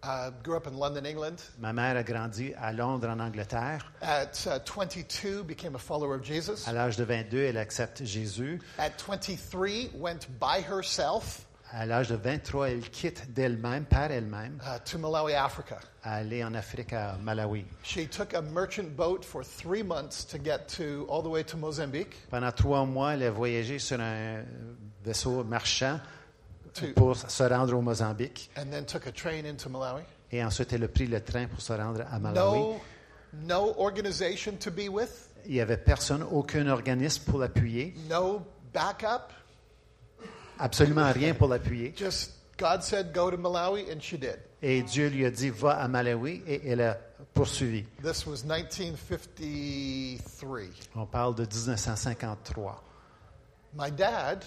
uh, 0.03 0.31
grew 0.43 0.55
up 0.55 0.67
in 0.67 0.77
London, 0.77 1.05
England. 1.05 1.41
Ma 1.60 1.74
mère 1.74 1.98
a 1.98 2.03
grandi 2.03 2.53
à 2.58 2.72
Londres, 2.74 3.10
en 3.10 3.20
Angleterre. 3.20 3.91
At 4.01 4.46
uh, 4.48 4.60
22, 4.65 5.43
became 5.43 5.75
a 5.75 5.79
follower 5.79 6.15
of 6.15 6.24
Jesus. 6.24 6.67
À 6.67 6.74
l'âge 6.74 6.98
de 6.98 7.03
22, 7.03 7.38
elle 7.43 7.58
accepte 7.58 8.03
Jésus. 8.03 8.60
At 8.77 9.00
23, 9.01 9.91
went 9.96 10.27
by 10.39 10.60
herself 10.62 11.46
À 11.74 11.86
l'âge 11.86 12.10
de 12.10 12.15
23, 12.15 12.70
elle 12.70 12.89
quitte 12.89 13.31
d'elle-même, 13.34 13.86
par 13.86 14.12
elle-même, 14.12 14.60
uh, 14.62 14.77
to 14.84 14.98
Malawi, 14.98 15.34
Africa. 15.34 15.79
à 16.03 16.15
aller 16.15 16.43
en 16.43 16.53
Afrique, 16.53 16.91
à 16.91 17.15
Malawi. 17.22 17.63
She 17.84 18.10
took 18.10 18.34
a 18.34 18.41
merchant 18.41 18.93
boat 18.98 19.24
for 19.24 19.41
three 19.46 19.81
months 19.84 20.25
to 20.25 20.38
get 20.38 20.67
to 20.75 21.05
all 21.10 21.22
the 21.22 21.29
way 21.29 21.43
to 21.43 21.55
Mozambique. 21.55 22.15
Pendant 22.29 22.51
trois 22.51 22.86
mois, 22.86 23.13
elle 23.13 23.24
a 23.24 23.31
voyagé 23.31 23.79
sur 23.79 24.01
un 24.01 24.43
vaisseau 25.05 25.46
marchand 25.46 26.00
pour 26.95 27.15
se 27.17 27.43
rendre 27.43 27.75
au 27.75 27.81
Mozambique. 27.81 28.49
and 28.57 28.65
then 28.71 28.85
took 28.85 29.05
a 29.07 29.11
train 29.11 29.45
into 29.45 29.69
Malawi. 29.69 30.03
Et 30.31 30.43
ensuite, 30.43 30.71
elle 30.73 30.83
a 30.83 30.87
pris 30.87 31.07
le 31.07 31.21
train 31.21 31.47
pour 31.47 31.61
se 31.61 31.73
rendre 31.73 32.03
à 32.09 32.19
Malawi. 32.19 32.59
No, 32.59 32.79
no 33.43 33.73
organization 33.77 34.53
to 34.59 34.71
be 34.71 34.87
with, 34.89 35.29
Il 35.45 35.53
n'y 35.53 35.61
avait 35.61 35.77
personne, 35.77 36.23
aucun 36.31 36.67
organisme 36.67 37.23
pour 37.29 37.39
l'appuyer. 37.39 37.93
no 38.09 38.41
backup. 38.73 39.31
Absolument 40.59 41.11
rien 41.11 41.33
pour 41.33 41.47
l'appuyer. 41.47 41.93
Just 41.97 42.31
God 42.57 42.83
said 42.83 43.11
go 43.13 43.31
to 43.31 43.37
Malawi, 43.37 43.89
and 43.91 44.01
she 44.01 44.17
did. 44.17 44.37
Et 44.61 44.83
Dieu 44.83 45.07
lui 45.09 45.25
a 45.25 45.31
dit, 45.31 45.49
va 45.49 45.71
à 45.81 45.87
Malawi, 45.87 46.43
et 46.45 46.61
elle 46.69 46.81
a 46.81 46.97
poursuivi. 47.33 47.83
This 48.03 48.27
was 48.27 48.43
1953. 48.45 50.69
On 50.95 51.05
parle 51.07 51.33
de 51.35 51.43
1953. 51.45 52.83
My 53.73 53.89
dad 53.91 54.43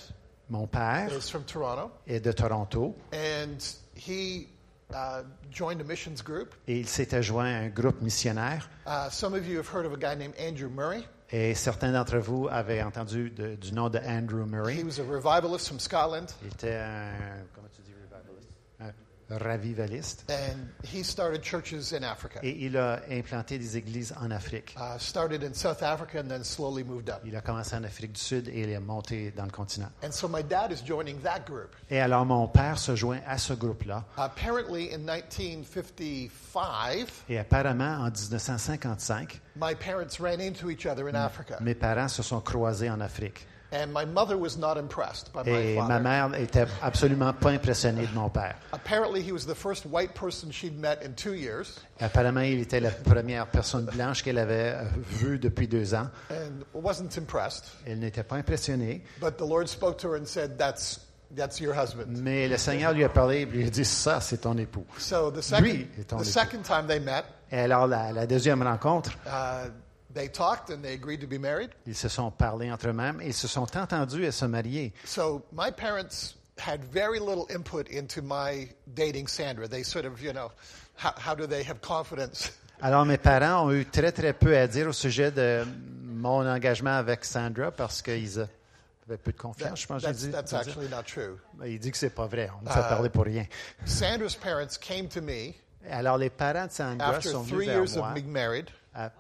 Mon 0.51 0.67
père 0.67 1.11
is 1.17 1.31
from 1.31 1.43
Toronto, 1.45 1.91
est 2.07 2.21
de 2.21 2.33
Toronto 2.33 2.95
and 3.13 3.57
he 3.97 4.47
uh, 4.93 5.23
joined 5.51 5.81
a 5.81 5.85
missions 5.85 6.23
group. 6.23 6.55
et 6.69 6.79
il 6.79 6.87
s'était 6.89 7.23
joint 7.23 7.47
à 7.47 7.59
un 7.61 7.69
groupe 7.69 8.01
missionnaire. 8.03 8.69
Uh, 8.87 9.09
some 9.11 9.33
of 9.35 9.47
you 9.47 9.57
have 9.59 9.69
heard 9.73 9.87
of 9.87 9.93
a 9.95 9.97
guy 9.97 10.15
named 10.15 10.35
Andrew 10.39 10.69
Murray. 10.69 11.03
Et 11.31 11.55
certains 11.55 11.91
d'entre 11.93 12.19
vous 12.19 12.47
avaient 12.51 12.83
entendu 12.83 13.31
de- 13.31 13.55
du 13.57 13.73
nom 13.73 13.89
de 13.89 13.99
Andrew 13.99 14.45
He 14.45 14.51
Murray. 14.51 14.83
was 14.85 15.01
a 15.01 15.03
revivalist 15.05 15.67
from 15.69 15.81
Scotland, 15.81 16.29
Il 16.43 16.49
était 16.49 16.75
un, 16.77 17.13
comment 17.55 17.69
tu 17.75 17.81
dis, 17.83 17.93
revivalist? 17.95 18.49
Un 18.81 18.93
ravivaliste. 19.31 20.25
and 20.31 20.69
he 20.85 21.03
started 21.03 21.43
churches 21.43 21.93
in 21.93 22.03
Africa. 22.05 22.41
Et 22.43 22.65
il 22.67 22.77
a 22.77 23.01
implanté 23.11 23.59
des 23.59 23.77
églises 23.77 24.15
en 24.21 24.31
Afrique. 24.31 24.75
Uh, 24.77 24.99
started 24.99 25.43
in 25.43 25.55
South 25.55 25.83
Africa 25.83 26.21
and 26.21 26.29
then 26.29 26.45
slowly 26.45 26.85
moved 26.85 27.09
up. 27.09 27.21
Il 27.25 27.35
a 27.37 27.41
commencé 27.41 27.75
en 27.77 27.85
Afrique 27.85 28.13
du 28.13 28.21
Sud 28.21 28.49
et 28.49 28.61
il 28.63 28.71
est 28.71 28.81
monté 28.81 29.31
dans 29.31 29.45
le 29.45 29.51
continent. 29.51 29.89
And 30.03 30.13
so 30.13 30.29
my 30.29 30.43
dad 30.43 30.73
is 30.73 30.83
joining 30.85 31.19
that 31.23 31.41
group. 31.47 31.75
Et 31.91 32.01
alors 32.01 32.27
mon 32.27 32.47
père 32.49 32.79
se 32.79 32.95
joint 32.95 33.21
à 33.27 33.39
ce 33.39 33.55
groupe-là. 33.55 34.05
Apparently, 34.17 34.93
in 34.95 34.99
1955, 34.99 37.09
Et 37.29 37.39
apparemment, 37.39 38.01
en 38.05 38.11
1955, 38.11 39.41
my 39.57 39.75
parents 39.75 40.21
ran 40.21 40.41
into 40.41 40.71
each 40.71 40.87
other 40.87 41.09
in 41.09 41.15
Africa, 41.15 41.59
mes 41.61 41.75
parents 41.75 42.09
se 42.09 42.23
sont 42.23 42.41
croisés 42.41 42.91
en 42.91 43.01
Afrique. 43.01 43.47
And 43.75 43.89
my 43.93 44.05
mother 44.07 44.37
was 44.39 44.57
not 44.57 44.77
impressed 44.79 45.33
by 45.33 45.43
my 45.45 45.51
Et 45.51 45.77
ma 45.83 45.99
mère 46.01 46.35
était 46.39 46.65
absolument 46.81 47.33
pas 47.33 47.51
impressionnée 47.51 48.07
de 48.07 48.15
mon 48.15 48.31
père. 48.31 48.55
Apparently, 48.73 49.21
he 49.21 49.33
was 49.33 49.45
the 49.47 49.55
first 49.55 49.85
white 49.87 50.15
person 50.15 50.51
she'd 50.53 50.79
met 50.79 50.99
in 51.05 51.13
two 51.15 51.35
years, 51.35 51.81
Apparemment, 52.01 52.41
il 52.43 52.61
était 52.61 52.81
la 52.81 52.91
première 52.91 53.47
personne 53.49 53.85
blanche 53.87 54.23
qu'elle 54.23 54.39
avait 54.39 54.75
euh, 54.77 54.85
vue 55.11 55.39
depuis 55.39 55.67
deux 55.69 55.95
ans. 55.95 56.09
and 56.31 56.65
wasn't 56.73 57.19
impressed. 57.19 57.65
Elle 57.87 57.99
n'était 57.99 58.23
pas 58.25 58.37
impressionnée, 58.37 59.03
But 59.21 59.37
the 59.37 59.47
Lord 59.47 59.67
spoke 59.69 59.99
to 59.99 60.09
her 60.13 60.17
and 60.21 60.27
said, 60.27 60.57
"That's 60.57 61.01
that's 61.37 61.59
your 61.61 61.75
husband." 61.75 62.07
mais 62.23 62.49
le 62.49 62.57
Seigneur 62.59 62.93
lui 62.93 63.03
a 63.05 63.09
parlé 63.09 63.41
et 63.43 63.47
lui 63.47 63.67
a 63.67 63.71
dit 63.71 63.85
Ça, 63.85 64.21
c'est 64.21 64.39
ton 64.39 64.57
époux. 64.57 64.87
So 64.99 65.31
the 65.33 65.41
second 65.43 65.63
Lui 65.65 65.89
est 65.99 66.05
ton 66.05 66.17
the 66.19 66.23
époux. 66.23 66.31
second 66.31 66.63
time 66.63 66.87
they 66.87 67.01
met, 67.01 67.25
Et 67.51 67.59
alors, 67.61 67.87
la, 67.87 68.13
la 68.13 68.27
deuxième 68.27 68.63
rencontre, 68.63 69.11
uh, 69.27 69.69
they 70.15 70.29
talked 70.29 70.71
and 70.71 70.83
they 70.83 70.95
agreed 70.95 71.21
to 71.21 71.27
be 71.27 71.39
married. 71.39 71.71
ils 71.87 71.97
se 71.97 72.09
sont 72.09 72.31
parlé 72.31 72.71
entre 72.71 72.89
eux-mêmes 72.89 73.21
et 73.21 73.29
ils 73.29 73.35
se 73.35 73.49
sont 73.49 73.67
entendus 73.77 74.27
à 74.27 74.33
se 74.33 74.45
marier. 74.47 74.93
So 75.05 75.43
my 75.53 75.71
parents 75.71 76.35
had 76.59 76.85
very 76.85 77.19
little 77.19 77.47
input 77.51 77.89
into 77.91 78.23
my 78.23 78.69
dating 78.95 79.27
Sandra. 79.27 79.67
They 79.69 79.83
sort 79.83 80.05
of, 80.07 80.23
you 80.23 80.33
know, 80.33 80.51
how, 80.97 81.13
how 81.17 81.35
do 81.35 81.47
they 81.47 81.65
have 81.65 81.81
confidence? 81.81 82.53
Alors, 82.81 83.05
mes 83.07 83.19
parents 83.19 83.67
ont 83.67 83.71
eu 83.73 83.85
très, 83.87 84.13
très 84.13 84.33
peu 84.33 84.57
à 84.57 84.67
dire 84.67 84.89
au 84.89 84.93
sujet 84.93 85.31
de 85.31 85.65
mon 86.03 86.47
engagement 86.47 86.97
avec 86.99 87.25
Sandra 87.25 87.71
parce 87.71 88.03
qu'ils 88.03 88.41
avaient 88.41 89.17
peu 89.17 89.33
de 89.33 89.37
confiance, 89.39 89.81
je 89.81 89.87
pense 89.87 90.03
that's, 90.03 90.19
dit. 90.19 90.31
that's 90.31 90.53
actually 90.53 90.89
not 90.89 91.05
true. 91.05 91.39
Il 91.65 91.79
dit 91.79 91.91
que 91.91 91.97
c'est 91.97 92.11
pas 92.11 92.27
vrai, 92.27 92.51
on 92.61 92.65
nous 92.65 92.71
a 92.71 92.83
parlé 92.83 93.09
pour 93.09 93.25
rien. 93.25 93.47
Sandra's 93.85 94.35
parents 94.35 94.77
came 94.81 95.09
to 95.09 95.21
me 95.23 95.55
Alors, 95.91 96.19
les 96.19 96.31
parents 96.31 96.67
de 96.67 96.73
Sandra 96.73 97.17
after 97.17 97.31
sont 97.31 97.45
three 97.45 97.67
venus 97.67 97.69
vers 97.69 97.77
years 97.77 97.97
moi. 97.97 98.09
of 98.09 98.15
being 98.15 98.31
married. 98.33 98.71
à- 98.95 99.11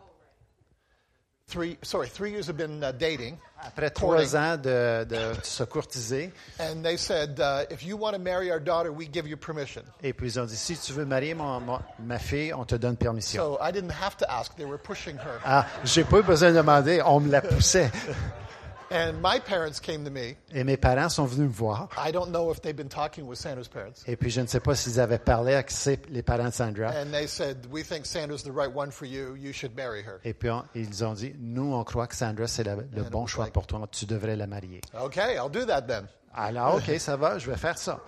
Three, 1.46 1.76
sorry, 1.82 2.08
three 2.08 2.30
years 2.30 2.48
of 2.48 2.56
been 2.56 2.82
uh, 2.82 2.90
dating, 2.92 3.36
Après 3.62 3.90
courting, 3.92 4.26
trois 4.26 4.34
ans 4.34 4.56
de, 4.56 5.04
de 5.04 5.34
se 5.42 5.62
courtiser, 5.64 6.32
and 6.58 6.82
they 6.82 6.96
said, 6.96 7.38
uh, 7.38 7.64
if 7.70 7.84
you 7.84 7.98
want 7.98 8.14
to 8.14 8.18
marry 8.18 8.50
our 8.50 8.58
daughter, 8.58 8.90
we 8.90 9.06
give 9.06 9.26
you 9.28 9.36
permission. 9.36 9.82
et 10.02 10.14
puis 10.14 10.28
ils 10.28 10.40
ont 10.40 10.46
dit 10.46 10.56
si 10.56 10.74
tu 10.76 10.92
veux 10.94 11.04
marier 11.04 11.34
mon- 11.34 11.60
mon- 11.60 11.82
ma 12.00 12.18
fille, 12.18 12.52
on 12.54 12.64
te 12.64 12.76
donne 12.76 12.96
permission. 12.96 13.42
So 13.42 13.58
I 13.60 13.70
didn't 13.72 13.92
have 13.92 14.16
to 14.16 14.26
ask; 14.28 14.56
they 14.56 14.64
were 14.64 14.78
pushing 14.78 15.16
her. 15.18 15.38
Ah, 15.44 15.66
j'ai 15.84 16.02
pas 16.04 16.18
eu 16.20 16.22
besoin 16.22 16.50
de 16.50 16.56
demander, 16.56 17.02
on 17.04 17.20
me 17.20 17.30
la 17.30 17.42
poussait. 17.42 17.90
And 18.96 19.14
my 19.20 19.40
parents 19.40 19.80
came 19.80 20.04
to 20.04 20.10
me. 20.10 20.36
Et 20.54 20.62
mes 20.62 20.76
parents 20.76 21.08
sont 21.08 21.24
venus 21.24 21.48
me 21.48 21.52
voir. 21.52 21.88
I 21.98 22.12
don't 22.12 22.30
know 22.30 22.52
if 22.52 22.60
they've 22.62 22.76
been 22.76 22.88
talking 22.88 23.26
with 23.26 23.38
Sandra's 23.40 23.66
parents. 23.66 24.04
Et 24.06 24.14
puis 24.14 24.30
je 24.30 24.40
ne 24.40 24.46
sais 24.46 24.60
pas 24.60 24.76
s'ils 24.76 25.00
avaient 25.00 25.18
parlé 25.18 25.54
avec 25.54 25.72
ses- 25.72 25.98
les 26.10 26.22
parents 26.22 26.44
de 26.48 26.52
Sandra. 26.54 26.90
And 26.90 27.10
they 27.10 27.26
said, 27.26 27.66
We 27.72 27.82
think 27.82 28.06
Sandra's 28.06 28.44
the 28.44 28.52
right 28.52 28.72
one 28.72 28.92
for 28.92 29.06
you. 29.06 29.34
You 29.34 29.52
should 29.52 29.74
marry 29.76 30.02
her. 30.04 30.20
Et 30.24 30.32
puis 30.32 30.48
on- 30.48 30.64
ils 30.76 31.04
ont 31.04 31.12
dit, 31.14 31.34
nous 31.40 31.74
on 31.74 31.82
croit 31.82 32.06
que 32.06 32.14
Sandra 32.14 32.46
c'est 32.46 32.62
la- 32.62 32.76
le 32.76 33.02
bon 33.10 33.26
choix 33.26 33.46
pour 33.48 33.66
toi, 33.66 33.84
tu 33.90 34.06
devrais 34.06 34.36
la 34.36 34.46
marier. 34.46 34.80
Okay, 34.94 35.34
I'll 35.34 35.50
do 35.50 35.64
that 35.64 35.82
then. 35.82 36.06
Alors 36.32 36.76
ok, 36.76 36.96
ça 37.00 37.16
va, 37.16 37.38
je 37.38 37.50
vais 37.50 37.56
faire 37.56 37.76
ça. 37.76 37.98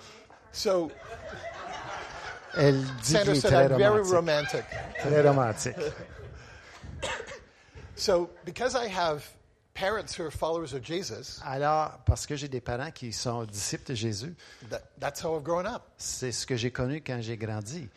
So 0.52 0.90
Elle 2.56 2.80
dit 3.02 3.14
qu'il 3.14 3.16
Sandra 3.16 3.32
est 3.32 3.40
said, 3.40 3.50
très 3.50 3.64
I'm 3.64 3.76
very 3.76 4.02
romantique. 4.02 4.14
romantic. 4.14 4.64
Très 5.00 5.20
romantique. 5.22 5.76
So 7.98 8.28
because 8.44 8.74
I 8.76 8.88
have 8.88 9.24
parents 9.76 10.14
who 10.18 10.24
are 10.24 10.30
followers 10.30 10.72
of 10.74 10.82
Jesus, 10.82 11.40
Alors, 11.44 11.98
parce 12.06 12.26
que 12.26 12.34
j'ai 12.34 12.48
des 12.48 12.60
parents 12.62 12.90
qui 12.90 13.12
sont 13.12 13.44
disciples 13.44 13.90
de 13.90 13.94
Jésus, 13.94 14.34
that, 14.70 14.80
that's 14.98 15.22
how 15.22 15.36
I've 15.36 15.44
grown 15.44 15.66
up. 15.66 15.82
c'est 15.98 16.32
ce 16.32 16.46
que 16.46 16.56
j'ai 16.56 16.70
connu 16.70 17.02
quand 17.02 17.20
j'ai 17.20 17.36
grandi. 17.36 17.88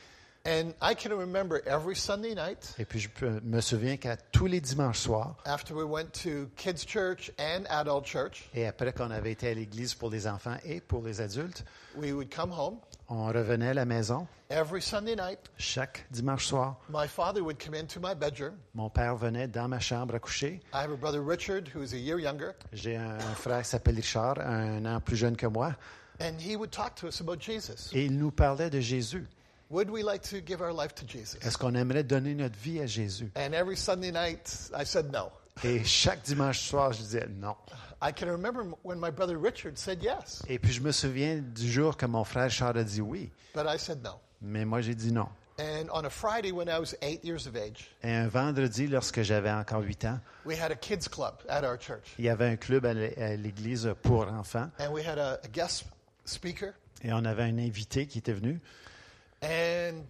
And 0.50 0.74
I 0.82 0.96
can 0.96 1.12
remember 1.16 1.62
every 1.68 1.96
Sunday 1.96 2.34
night 2.34 2.74
Et 2.80 2.86
puis 2.86 3.00
je 3.00 3.08
peux- 3.10 3.40
me 3.44 3.62
souviens 3.62 3.98
qu'à 3.98 4.18
tous 4.18 4.48
les 4.48 4.60
dimanches 4.60 4.98
soirs, 5.00 5.36
after 5.46 5.76
we 5.76 5.84
went 5.86 6.10
to 6.24 6.48
kids' 6.56 6.86
church 6.88 7.32
and 7.38 7.66
adult 7.70 8.06
church, 8.08 8.50
et 8.56 8.66
après 8.66 8.92
qu'on 8.92 9.12
avait 9.12 9.32
été 9.34 9.50
à 9.50 9.54
l'église 9.54 9.94
pour 9.94 10.10
les 10.10 10.26
enfants 10.26 10.58
et 10.66 10.82
pour 10.82 11.04
les 11.04 11.22
adultes, 11.22 11.64
we 11.96 12.12
would 12.14 12.34
come 12.34 12.52
home. 12.52 12.78
on 13.10 13.28
revenait 13.28 13.70
à 13.70 13.74
la 13.76 13.86
maison 13.86 14.28
Every 14.50 14.82
Sunday 14.82 15.16
night, 15.16 15.40
chaque 15.60 16.08
dimanche 16.10 16.46
soir. 16.48 16.78
my 16.90 17.08
father 17.08 17.42
would 17.44 17.64
come 17.64 17.76
into 17.76 18.00
my 18.00 18.16
bedroom. 18.16 18.56
Mon 18.74 18.90
père 18.90 19.16
venait 19.18 19.48
dans 19.48 19.68
ma 19.68 19.80
chambre 19.80 20.16
à 20.16 20.20
coucher. 20.20 20.62
I 20.74 20.78
have 20.78 20.92
a 20.92 20.96
brother, 20.98 21.22
Richard, 21.24 21.66
who's 21.76 21.94
a 21.94 21.98
year 21.98 22.18
younger, 22.20 22.54
J'ai 22.74 22.96
un, 22.96 23.12
un 23.20 23.36
frère 23.36 23.62
qui 23.62 23.70
s'appelle 23.70 23.96
Richard, 23.98 24.40
un 24.40 24.84
an 24.86 25.00
plus 25.00 25.18
jeune 25.18 25.36
que 25.38 25.46
moi, 25.46 25.76
and 26.20 26.40
he 26.40 26.56
would 26.56 26.72
talk 26.72 26.96
to 26.96 27.08
us 27.08 27.22
about 27.22 27.40
Jesus. 27.40 27.92
et 27.94 28.06
il 28.06 28.18
nous 28.18 28.32
parlait 28.32 28.72
de 28.72 28.80
Jésus. 28.80 29.28
Would 29.72 29.90
we 29.92 30.02
like 30.02 30.24
to 30.30 30.42
give 30.42 30.62
our 30.62 30.74
life 30.74 30.96
to 30.96 31.06
Jesus? 31.06 31.38
Est-ce 31.44 31.58
qu'on 31.58 31.76
aimerait 31.76 32.04
donner 32.04 32.34
notre 32.34 32.58
vie 32.58 32.80
à 32.80 32.88
Jésus? 32.88 33.32
And 33.36 33.54
every 33.54 33.78
Sunday 33.78 34.12
night, 34.12 34.72
I 34.76 34.84
said 34.84 35.12
no. 35.12 35.32
Et 35.64 35.84
chaque 35.84 36.24
dimanche 36.24 36.60
soir, 36.62 36.92
je 36.94 37.02
disais 37.04 37.28
non. 37.40 37.56
I 38.02 38.12
can 38.12 38.28
remember 38.30 38.64
when 38.84 39.00
my 39.00 39.12
brother 39.12 39.38
Richard 39.38 39.78
said 39.78 40.02
yes, 40.02 40.42
Et 40.48 40.58
puis 40.58 40.72
je 40.72 40.82
me 40.82 40.92
souviens 40.92 41.38
du 41.40 41.70
jour 41.70 41.98
que 41.98 42.06
mon 42.08 42.24
frère 42.24 42.50
Charles 42.50 42.78
a 42.80 42.84
dit 42.84 43.02
oui, 43.02 43.30
but 43.54 43.66
I 43.68 43.78
said 43.78 44.02
no. 44.02 44.20
mais 44.42 44.64
moi 44.66 44.82
j'ai 44.82 44.96
dit 44.96 45.12
non. 45.12 45.28
And 45.60 45.90
on 45.94 46.06
a 46.06 46.10
Friday 46.10 46.54
when 46.54 46.70
I 46.70 46.80
was 46.80 46.96
eight 47.02 47.24
years 47.26 47.46
of 47.46 47.58
age, 47.58 47.90
Et 48.02 48.10
un 48.16 48.30
vendredi, 48.30 48.88
lorsque 48.88 49.22
j'avais 49.22 49.52
encore 49.52 49.82
huit 49.82 50.06
ans, 50.06 50.20
we 50.46 50.58
had 50.58 50.72
a 50.72 50.76
kids 50.76 51.10
club 51.10 51.36
at 51.50 51.64
our 51.66 51.78
church. 51.78 52.16
il 52.18 52.24
y 52.26 52.30
avait 52.30 52.48
un 52.48 52.56
club 52.56 52.86
à 52.86 52.94
l'é- 52.94 53.16
à 53.22 53.36
l'église 53.36 53.94
pour 54.02 54.30
enfants, 54.30 54.72
And 54.80 54.94
we 54.94 55.06
had 55.06 55.20
a, 55.20 55.34
a 55.44 55.48
guest 55.52 55.84
speaker, 56.24 56.74
et 57.04 57.12
on 57.12 57.26
avait 57.26 57.44
un 57.44 57.58
invité 57.60 58.08
qui 58.08 58.20
était 58.20 58.32
venu. 58.34 58.60
And 59.42 60.06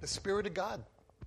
the 0.00 0.06
Spirit 0.06 0.46
of 0.46 0.54
God 0.54 0.80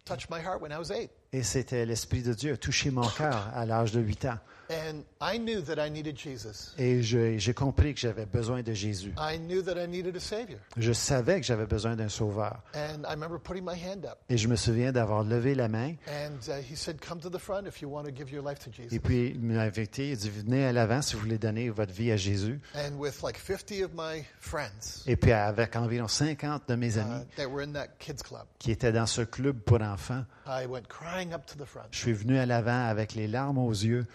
touched 0.06 0.30
my 0.30 0.40
heart 0.42 0.62
when 0.62 0.72
I 0.72 0.78
was 0.78 0.92
eight. 0.92 1.10
Et 1.32 1.44
c'était 1.44 1.86
l'Esprit 1.86 2.24
de 2.24 2.34
Dieu 2.34 2.54
a 2.54 2.58
touché 2.58 2.92
mon 2.92 3.08
cœur 3.08 3.50
à 3.54 3.66
l'âge 3.66 3.92
de 3.92 4.00
huit 4.00 4.26
ans. 4.26 4.40
And 4.70 5.04
I 5.20 5.40
knew 5.40 5.62
that 5.62 5.84
I 5.84 5.90
needed 5.90 6.16
Jesus. 6.16 6.76
Et 6.78 7.02
j'ai 7.02 7.54
compris 7.56 7.96
que 7.96 8.00
j'avais 8.00 8.28
besoin 8.28 8.62
de 8.62 8.74
Jésus. 8.74 9.14
I 9.18 9.40
knew 9.40 9.64
that 9.64 9.84
I 9.84 9.88
needed 9.88 10.16
a 10.16 10.20
Savior. 10.20 10.60
Je 10.78 10.94
savais 10.94 11.40
que 11.40 11.46
j'avais 11.46 11.66
besoin 11.66 11.96
d'un 11.96 12.10
sauveur. 12.10 12.62
And 12.76 13.04
I 13.04 13.14
remember 13.14 13.40
putting 13.40 13.64
my 13.64 13.74
hand 13.74 14.06
up. 14.06 14.20
Et 14.30 14.38
je 14.38 14.48
me 14.48 14.56
souviens 14.56 14.92
d'avoir 14.92 15.24
levé 15.24 15.56
la 15.56 15.68
main. 15.68 15.96
And 16.08 16.38
uh, 16.50 16.62
he 16.62 16.76
said, 16.76 17.00
Come 17.02 17.20
to 17.22 17.30
the 17.30 17.40
front 17.40 17.66
if 17.66 17.82
you 17.82 17.90
want 17.90 18.04
to 18.04 18.12
give 18.12 18.32
your 18.32 18.44
life 18.48 18.60
to 18.60 18.72
Jesus. 18.72 18.96
Et 18.96 19.00
puis, 19.00 19.32
il 19.34 19.42
m'a 19.42 19.62
invité. 19.62 20.12
Il 20.12 20.18
dit 20.18 20.30
Venez 20.30 20.66
à 20.66 20.72
l'avant 20.72 21.02
si 21.02 21.16
vous 21.16 21.22
voulez 21.22 21.40
donner 21.40 21.70
votre 21.72 21.94
vie 21.94 22.12
à 22.12 22.18
Jésus. 22.18 22.60
And 22.76 22.98
with 23.00 23.24
like 23.24 23.38
50 23.38 23.84
of 23.84 23.92
my 23.96 24.24
friends 24.40 25.04
Et 25.08 25.16
puis, 25.16 25.32
avec 25.32 25.76
environ 25.76 26.08
50 26.08 26.70
de 26.70 26.76
mes 26.76 26.98
uh, 26.98 27.02
amis 27.02 27.26
that 27.38 27.48
were 27.48 27.64
in 27.64 27.74
that 27.74 27.88
kids 27.98 28.22
club, 28.24 28.46
qui 28.60 28.70
étaient 28.72 28.92
dans 28.92 29.08
ce 29.08 29.22
club 29.22 29.58
pour 29.62 29.82
enfants, 29.82 30.26
I 30.46 30.68
went 30.68 30.88
crying 30.88 31.34
up 31.34 31.46
to 31.48 31.56
the 31.56 31.66
front 31.66 31.88
je 31.92 31.98
suis 31.98 32.14
venu 32.14 32.38
à 32.38 32.46
l'avant 32.46 32.86
avec 32.86 33.16
les 33.16 33.28
larmes 33.28 33.58
aux 33.58 33.72
yeux. 33.72 34.06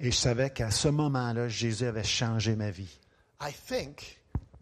Et 0.00 0.10
je 0.10 0.16
savais 0.16 0.50
qu'à 0.50 0.70
ce 0.70 0.88
moment-là, 0.88 1.48
Jésus 1.48 1.86
avait 1.86 2.04
changé 2.04 2.56
ma 2.56 2.70
vie. 2.70 2.98
I 3.40 3.52
think 3.52 4.18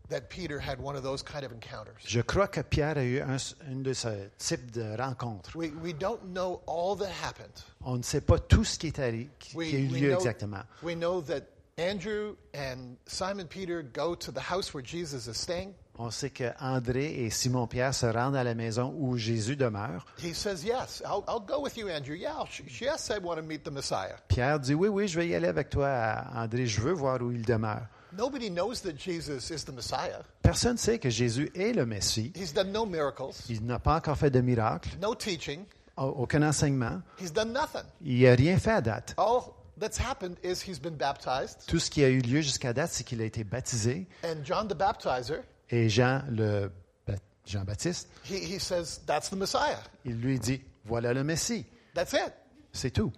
that 0.08 0.28
Peter 0.28 0.58
had 0.58 0.80
one 0.80 0.96
of 0.96 1.02
those 1.02 1.22
kind 1.22 1.44
of 1.44 1.52
encounters. 1.52 1.96
Je 2.06 2.20
crois 2.20 2.48
que 2.48 2.60
Pierre 2.60 2.98
a 2.98 3.04
eu 3.04 3.20
un, 3.20 3.36
une 3.70 3.82
de 3.82 3.92
ce 3.92 4.28
type 4.38 4.70
de 4.70 4.96
rencontres. 4.96 5.56
We, 5.56 5.70
we 5.82 5.92
don't 5.92 6.22
know 6.32 6.60
all 6.66 6.96
that 6.96 7.10
happened. 7.10 7.62
On 7.82 7.96
ne 7.96 8.02
sait 8.02 8.20
pas 8.20 8.38
tout 8.38 8.64
ce 8.64 8.78
qui 8.78 8.88
est 8.88 8.98
allé, 8.98 9.28
qui, 9.38 9.56
We, 9.56 9.70
qui 9.70 9.76
a 9.76 9.78
eu 9.78 9.86
lieu 9.88 10.10
know, 10.10 10.18
exactement. 10.18 10.62
we 10.82 10.94
know 10.94 11.20
that 11.22 11.42
Andrew 11.78 12.36
and 12.54 12.96
Simon 13.06 13.46
Peter 13.46 13.82
go 13.82 14.14
to 14.14 14.30
the 14.32 14.40
house 14.40 14.72
where 14.72 14.82
Jesus 14.82 15.26
is 15.26 15.36
staying. 15.36 15.74
On 15.98 16.10
sait 16.10 16.28
que 16.30 16.44
André 16.60 17.24
et 17.24 17.30
Simon-Pierre 17.30 17.94
se 17.94 18.04
rendent 18.06 18.36
à 18.36 18.44
la 18.44 18.54
maison 18.54 18.94
où 18.98 19.16
Jésus 19.16 19.56
demeure. 19.56 20.04
He 20.22 20.34
says, 20.34 20.62
Yes, 20.64 21.02
I'll, 21.06 21.24
I'll 21.26 21.40
go 21.40 21.62
with 21.62 21.76
you, 21.78 21.88
Andrew. 21.88 22.14
Yeah, 22.14 22.34
I'll, 22.38 22.48
yes, 22.80 23.10
I 23.10 23.18
want 23.22 23.36
to 23.36 23.42
meet 23.42 23.64
the 23.64 23.70
Messiah. 23.72 24.16
Pierre 24.28 24.60
dit 24.60 24.74
Oui, 24.74 24.88
oui, 24.88 25.08
je 25.08 25.18
vais 25.18 25.28
y 25.28 25.34
aller 25.34 25.48
avec 25.48 25.70
toi, 25.70 26.22
André, 26.34 26.66
je 26.66 26.80
veux 26.82 26.92
voir 26.92 27.22
où 27.22 27.32
il 27.32 27.42
demeure. 27.46 27.86
Nobody 28.12 28.50
knows 28.50 28.80
that 28.82 28.96
Jesus 28.98 29.50
is 29.50 29.64
the 29.64 29.72
Messiah. 29.74 30.20
Personne 30.42 30.72
ne 30.74 30.78
sait 30.78 30.98
que 30.98 31.08
Jésus 31.10 31.50
est 31.54 31.72
le 31.74 31.86
Messie. 31.86 32.30
He's 32.36 32.52
done 32.52 32.72
no 32.72 32.84
miracles, 32.86 33.34
Il 33.48 33.64
n'a 33.64 33.78
pas 33.78 33.96
encore 33.96 34.16
fait 34.18 34.30
de 34.30 34.40
miracle, 34.40 34.90
no 35.00 35.14
teaching. 35.14 35.64
aucun 35.96 36.42
enseignement. 36.42 37.00
He's 37.18 37.32
done 37.32 37.52
nothing. 37.52 37.84
Il 38.02 38.22
n'a 38.22 38.34
rien 38.34 38.58
fait 38.58 38.70
à 38.72 38.80
date. 38.82 39.14
All 39.18 39.44
that's 39.80 39.98
happened 39.98 40.36
is 40.44 40.62
he's 40.66 40.78
been 40.78 40.96
baptized, 40.96 41.64
Tout 41.66 41.78
ce 41.78 41.90
qui 41.90 42.04
a 42.04 42.08
eu 42.10 42.20
lieu 42.20 42.42
jusqu'à 42.42 42.72
date, 42.74 42.90
c'est 42.92 43.04
qu'il 43.04 43.20
a 43.22 43.24
été 43.24 43.44
baptisé. 43.44 44.06
and 44.24 44.44
John 44.44 44.68
the 44.68 44.74
Baptizer 44.76 45.40
Et 45.70 45.88
Jean, 45.88 46.22
le 46.30 46.70
ba- 47.06 47.14
Jean-Baptiste, 47.44 48.08
he, 48.24 48.36
he 48.38 48.58
says, 48.60 49.00
That's 49.06 49.28
the 49.30 49.36
Messiah. 49.36 49.78
il 50.04 50.16
lui 50.20 50.38
dit, 50.38 50.60
voilà 50.84 51.12
le 51.12 51.24
Messie. 51.24 51.64
That's 51.94 52.12
it. 52.12 52.32
C'est 52.72 52.90
tout. 52.90 53.12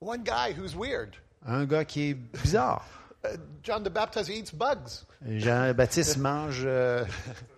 One 0.00 0.22
guy 0.24 0.52
who's 0.56 0.74
weird. 0.74 1.14
Un 1.46 1.64
gars 1.66 1.84
qui 1.84 2.10
est 2.10 2.14
bizarre. 2.14 2.84
Uh, 3.24 3.36
John 3.64 3.82
the 3.82 3.90
Baptizer 3.90 4.30
eats 4.32 4.52
bugs. 4.52 5.04
Jean-Baptiste 5.28 6.16
mange 6.18 6.62
euh, 6.64 7.04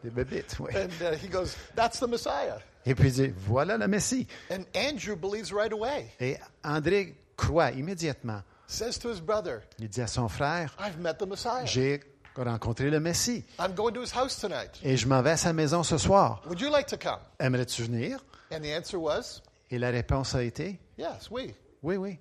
des 0.03 0.09
bébites. 0.09 0.57
oui. 0.59 0.71
And 0.75 0.89
uh, 1.03 1.15
he 1.23 1.29
goes, 1.29 1.55
That's 1.77 2.01
the 2.01 2.09
Messiah. 2.09 2.61
Et 2.87 2.95
puis 2.95 3.09
il 3.09 3.13
dit, 3.13 3.35
voilà 3.47 3.77
le 3.77 3.87
Messie. 3.87 4.27
And 4.51 4.65
Andrew 4.75 5.17
believes 5.17 5.53
right 5.53 5.71
away. 5.71 6.11
Et 6.19 6.39
André 6.65 7.15
croit 7.37 7.73
immédiatement. 7.73 8.43
Says 8.69 8.99
to 9.01 9.11
his 9.13 9.21
brother, 9.21 9.61
Il 9.79 9.91
dit 9.91 10.01
à 10.01 10.07
son 10.07 10.29
frère, 10.31 10.75
I've 10.81 10.99
met 10.99 11.13
the 11.19 11.27
Messiah. 11.29 11.67
j'ai 11.67 12.01
rencontré 12.37 12.91
le 12.91 13.01
Messie 13.01 13.45
I'm 13.59 13.75
going 13.75 13.93
to 13.93 14.03
his 14.03 14.13
house 14.15 14.39
tonight. 14.39 14.79
et 14.83 14.97
je 14.97 15.07
m'en 15.07 15.23
vais 15.23 15.31
à 15.33 15.37
sa 15.37 15.53
maison 15.53 15.83
ce 15.83 15.99
soir. 15.99 16.43
Would 16.47 16.61
you 16.61 16.71
like 16.71 16.87
to 16.89 16.97
come? 16.97 17.19
Aimerais-tu 17.39 17.83
venir? 17.85 18.19
And 18.53 18.61
the 18.61 18.73
answer 18.77 18.97
was, 18.99 19.43
Et 19.71 19.79
la 19.79 19.91
réponse 19.91 20.35
a 20.35 20.43
été, 20.43 20.79
Yes, 20.99 21.31
we. 21.31 21.55
oui, 21.83 21.97
oui. 21.97 22.19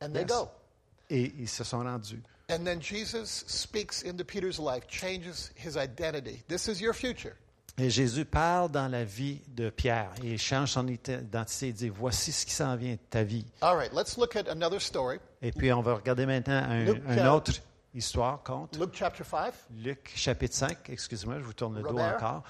And 0.00 0.10
they 0.12 0.22
Yes. 0.22 0.28
go. 0.30 0.48
Et 1.10 1.32
ils 1.38 1.48
se 1.48 1.64
sont 1.64 1.80
rendus. 1.80 2.22
And 2.50 2.64
then 2.64 2.80
Jesus 2.82 3.44
speaks 3.46 4.02
into 4.04 4.24
Peter's 4.24 4.58
life, 4.58 4.84
changes 4.88 5.50
his 5.56 5.76
identity. 5.76 6.42
This 6.48 6.66
is 6.68 6.80
your 6.82 6.94
future. 6.94 7.32
Et 7.78 7.88
Jésus 7.88 8.26
parle 8.26 8.70
dans 8.70 8.88
la 8.88 9.02
vie 9.02 9.40
de 9.48 9.70
Pierre 9.70 10.10
et 10.22 10.32
il 10.32 10.38
change 10.38 10.72
son 10.72 10.86
identité 10.88 11.68
et 11.68 11.72
dit, 11.72 11.88
voici 11.88 12.30
ce 12.30 12.44
qui 12.44 12.52
s'en 12.52 12.76
vient 12.76 12.92
de 12.92 12.98
ta 13.08 13.22
vie. 13.22 13.46
All 13.62 13.76
right, 13.76 13.92
let's 13.94 14.18
look 14.18 14.36
at 14.36 14.46
another 14.50 14.78
story. 14.80 15.18
Et 15.40 15.52
puis 15.52 15.72
on 15.72 15.80
va 15.80 15.94
regarder 15.94 16.26
maintenant 16.26 16.62
un, 16.68 16.84
une 16.84 17.02
euh, 17.18 17.32
autre 17.32 17.52
histoire, 17.94 18.42
conte. 18.42 18.76
Luke 18.78 18.94
chapter 18.94 19.24
5. 19.24 19.54
Luc 19.70 20.12
chapitre 20.14 20.54
5, 20.54 20.90
excusez-moi, 20.90 21.38
je 21.38 21.44
vous 21.44 21.52
tourne 21.52 21.76
le 21.76 21.82
dos 21.82 21.98
encore. 21.98 22.42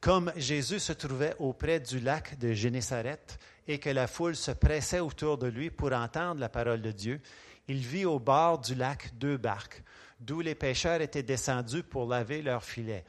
Comme 0.00 0.32
Jésus 0.36 0.80
se 0.80 0.92
trouvait 0.92 1.34
auprès 1.38 1.80
du 1.80 1.98
lac 1.98 2.38
de 2.38 2.52
Génésaret 2.52 3.24
et 3.66 3.78
que 3.78 3.90
la 3.90 4.06
foule 4.06 4.36
se 4.36 4.50
pressait 4.50 5.00
autour 5.00 5.38
de 5.38 5.46
lui 5.46 5.70
pour 5.70 5.92
entendre 5.92 6.40
la 6.40 6.48
parole 6.48 6.82
de 6.82 6.92
Dieu, 6.92 7.20
il 7.68 7.78
vit 7.78 8.04
au 8.04 8.18
bord 8.18 8.58
du 8.58 8.74
lac 8.74 9.16
deux 9.16 9.38
barques, 9.38 9.82
d'où 10.20 10.40
les 10.42 10.54
pêcheurs 10.54 11.00
étaient 11.00 11.22
descendus 11.22 11.82
pour 11.82 12.06
laver 12.06 12.42
leurs 12.42 12.64
filets. 12.64 13.04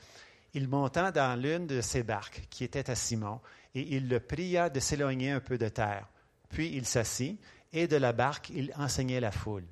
Il 0.54 0.70
monta 0.70 1.12
dans 1.12 1.38
l'une 1.40 1.68
de 1.68 1.82
ces 1.82 2.04
barques, 2.04 2.48
qui 2.50 2.64
était 2.64 2.90
à 2.90 2.96
Simon, 2.96 3.42
et 3.74 3.96
il 3.98 4.08
le 4.08 4.22
pria 4.22 4.70
de 4.70 4.80
s'éloigner 4.80 5.32
un 5.32 5.42
peu 5.42 5.58
de 5.58 5.68
terre. 5.68 6.08
Puis 6.48 6.72
il 6.74 6.86
s'assit, 6.86 7.38
et 7.74 7.88
de 7.88 7.98
la 7.98 8.14
barque 8.14 8.50
il 8.52 8.72
enseignait 8.78 9.20
la 9.20 9.32
foule. 9.32 9.66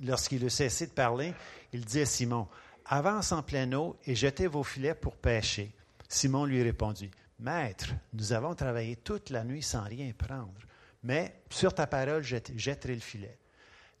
Lorsqu'il 0.00 0.44
eut 0.44 0.50
cessé 0.50 0.86
de 0.86 0.92
parler, 0.92 1.34
il 1.72 1.84
dit 1.84 2.00
à 2.00 2.06
Simon, 2.06 2.48
Avance 2.86 3.32
en 3.32 3.42
pleine 3.42 3.74
eau 3.74 3.96
et 4.06 4.14
jetez 4.14 4.46
vos 4.46 4.62
filets 4.64 4.94
pour 4.94 5.16
pêcher. 5.16 5.72
Simon 6.08 6.44
lui 6.44 6.62
répondit, 6.62 7.10
Maître, 7.38 7.94
nous 8.12 8.32
avons 8.32 8.54
travaillé 8.54 8.96
toute 8.96 9.30
la 9.30 9.42
nuit 9.42 9.62
sans 9.62 9.84
rien 9.84 10.12
prendre, 10.12 10.52
mais 11.02 11.34
sur 11.48 11.74
ta 11.74 11.86
parole, 11.86 12.22
jetterai 12.22 12.94
le 12.94 13.00
filet. 13.00 13.38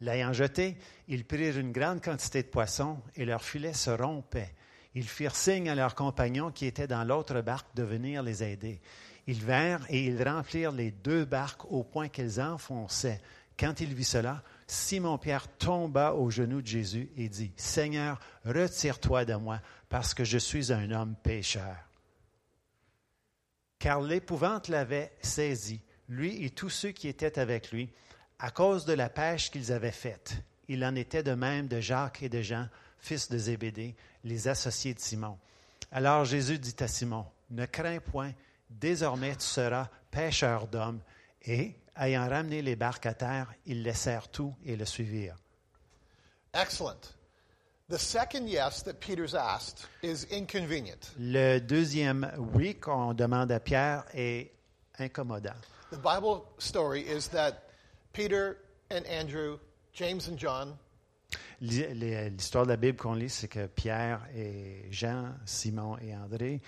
L'ayant 0.00 0.32
jeté, 0.32 0.76
ils 1.08 1.24
prirent 1.24 1.58
une 1.58 1.72
grande 1.72 2.02
quantité 2.02 2.42
de 2.42 2.48
poissons 2.48 2.98
et 3.16 3.24
leurs 3.24 3.42
filets 3.42 3.72
se 3.72 3.90
rompaient. 3.90 4.54
Ils 4.94 5.08
firent 5.08 5.36
signe 5.36 5.70
à 5.70 5.74
leurs 5.74 5.94
compagnons 5.94 6.50
qui 6.50 6.66
étaient 6.66 6.86
dans 6.86 7.04
l'autre 7.04 7.40
barque 7.40 7.74
de 7.74 7.82
venir 7.82 8.22
les 8.22 8.42
aider. 8.42 8.80
Ils 9.26 9.42
vinrent 9.42 9.86
et 9.88 10.04
ils 10.04 10.22
remplirent 10.22 10.72
les 10.72 10.90
deux 10.90 11.24
barques 11.24 11.64
au 11.70 11.82
point 11.82 12.08
qu'elles 12.08 12.40
enfonçaient. 12.40 13.20
Quand 13.58 13.80
il 13.80 13.94
vit 13.94 14.04
cela, 14.04 14.42
Simon-Pierre 14.74 15.48
tomba 15.56 16.14
aux 16.14 16.30
genoux 16.30 16.60
de 16.60 16.66
Jésus 16.66 17.08
et 17.16 17.28
dit, 17.28 17.52
Seigneur, 17.56 18.18
retire-toi 18.44 19.24
de 19.24 19.34
moi, 19.34 19.60
parce 19.88 20.14
que 20.14 20.24
je 20.24 20.38
suis 20.38 20.72
un 20.72 20.90
homme 20.90 21.14
pécheur. 21.22 21.76
Car 23.78 24.00
l'épouvante 24.00 24.68
l'avait 24.68 25.12
saisi, 25.22 25.80
lui 26.08 26.44
et 26.44 26.50
tous 26.50 26.70
ceux 26.70 26.90
qui 26.90 27.08
étaient 27.08 27.38
avec 27.38 27.70
lui, 27.70 27.90
à 28.38 28.50
cause 28.50 28.84
de 28.84 28.92
la 28.92 29.08
pêche 29.08 29.50
qu'ils 29.50 29.72
avaient 29.72 29.92
faite. 29.92 30.42
Il 30.68 30.84
en 30.84 30.96
était 30.96 31.22
de 31.22 31.34
même 31.34 31.68
de 31.68 31.80
Jacques 31.80 32.22
et 32.22 32.28
de 32.28 32.42
Jean, 32.42 32.68
fils 32.98 33.28
de 33.28 33.38
Zébédée, 33.38 33.94
les 34.24 34.48
associés 34.48 34.94
de 34.94 35.00
Simon. 35.00 35.38
Alors 35.92 36.24
Jésus 36.24 36.58
dit 36.58 36.76
à 36.80 36.88
Simon, 36.88 37.26
Ne 37.50 37.66
crains 37.66 38.00
point, 38.00 38.32
désormais 38.70 39.36
tu 39.36 39.46
seras 39.46 39.88
pêcheur 40.10 40.66
d'hommes. 40.66 41.00
Et, 41.42 41.76
ayant 41.96 42.28
ramené 42.28 42.62
les 42.62 42.76
barques 42.76 43.06
à 43.06 43.14
terre, 43.14 43.52
ils 43.66 43.82
laissèrent 43.82 44.28
tout 44.28 44.54
et 44.64 44.76
le 44.76 44.84
suivirent. 44.84 45.36
Excellent. 46.52 47.14
The 47.90 47.98
second 47.98 48.48
yes 48.48 48.82
that 48.84 48.94
Peter's 48.94 49.34
asked 49.34 49.86
is 50.02 50.26
inconvenient. 50.32 51.12
Le 51.18 51.58
deuxième 51.58 52.32
oui 52.54 52.76
qu'on 52.76 53.12
demande 53.12 53.52
à 53.52 53.60
Pierre 53.60 54.04
est 54.14 54.52
incommodant. 54.98 55.56
The 55.90 55.98
Bible 55.98 56.42
story 56.58 57.02
is 57.02 57.28
that 57.28 57.68
Peter 58.12 58.56
and 58.90 59.04
Andrew, 59.06 59.58
James 59.92 60.28
and 60.28 60.38
John, 60.38 60.78
L'histoire 61.60 62.64
de 62.64 62.70
la 62.70 62.76
Bible 62.76 62.98
qu'on 62.98 63.14
lit, 63.14 63.30
c'est 63.30 63.48
que 63.48 63.66
Pierre 63.66 64.20
et 64.34 64.86
Jean, 64.90 65.34
Simon 65.46 65.96
et 65.98 66.14
André, 66.14 66.60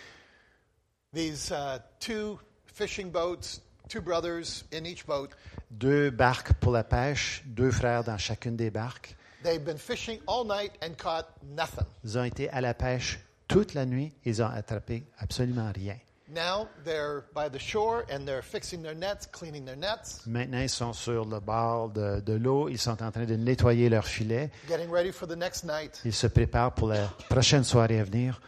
these 1.13 1.51
uh, 1.51 1.79
two 1.99 2.39
fishing 2.67 3.11
boats, 3.11 3.61
two 3.89 4.01
brothers 4.01 4.65
in 4.73 4.85
each 4.85 5.07
boat, 5.07 5.29
deux 5.71 6.11
barques 6.11 6.53
pour 6.55 6.73
la 6.73 6.85
pêche, 6.85 7.43
deux 7.47 7.71
frères 7.71 8.05
dans 8.05 8.19
chacune 8.19 8.57
des 8.57 8.71
barques, 8.71 9.17
they've 9.43 9.65
been 9.65 9.79
fishing 9.79 10.19
all 10.27 10.45
night 10.47 10.73
and 10.83 10.95
caught 10.97 11.27
nothing. 11.43 11.87
ils 12.05 12.19
ont 12.19 12.25
été 12.25 12.49
à 12.51 12.61
la 12.61 12.75
pêche 12.75 13.21
toute 13.49 13.75
la 13.75 13.87
nuit, 13.87 14.13
ils 14.25 14.43
ont 14.43 14.49
attrapé 14.51 15.05
absolument 15.19 15.71
rien. 15.75 15.97
Now 16.29 16.67
they're 16.85 17.23
by 17.37 17.49
the 17.49 17.61
shore 17.61 18.03
and 18.11 18.25
they're 18.27 18.43
fixing 18.43 18.83
their 18.83 18.97
nets, 18.97 19.29
cleaning 19.31 19.65
their 19.65 19.77
nets, 19.77 20.23
Maintenant, 20.27 20.59
ils 20.59 20.69
sont 20.69 20.93
sur 20.93 21.25
le 21.25 21.39
bord 21.39 21.91
de, 21.91 22.19
de 22.19 22.33
l'eau, 22.33 22.69
ils 22.69 22.79
sont 22.79 23.01
en 23.01 23.13
train 23.13 23.25
de 23.27 23.37
nettoyer 23.37 23.89
leurs 23.89 24.09
filets, 24.09 24.51
getting 24.69 24.91
ready 24.91 25.13
for 25.13 25.29
the 25.29 25.37
next 25.37 25.63
night. 25.63 26.01
ils 26.05 26.13
se 26.13 26.27
préparent 26.27 26.75
pour 26.75 26.89
la 26.89 27.07
prochaine 27.31 27.63
soirée 27.63 28.01
à 28.01 28.05
venir. 28.05 28.41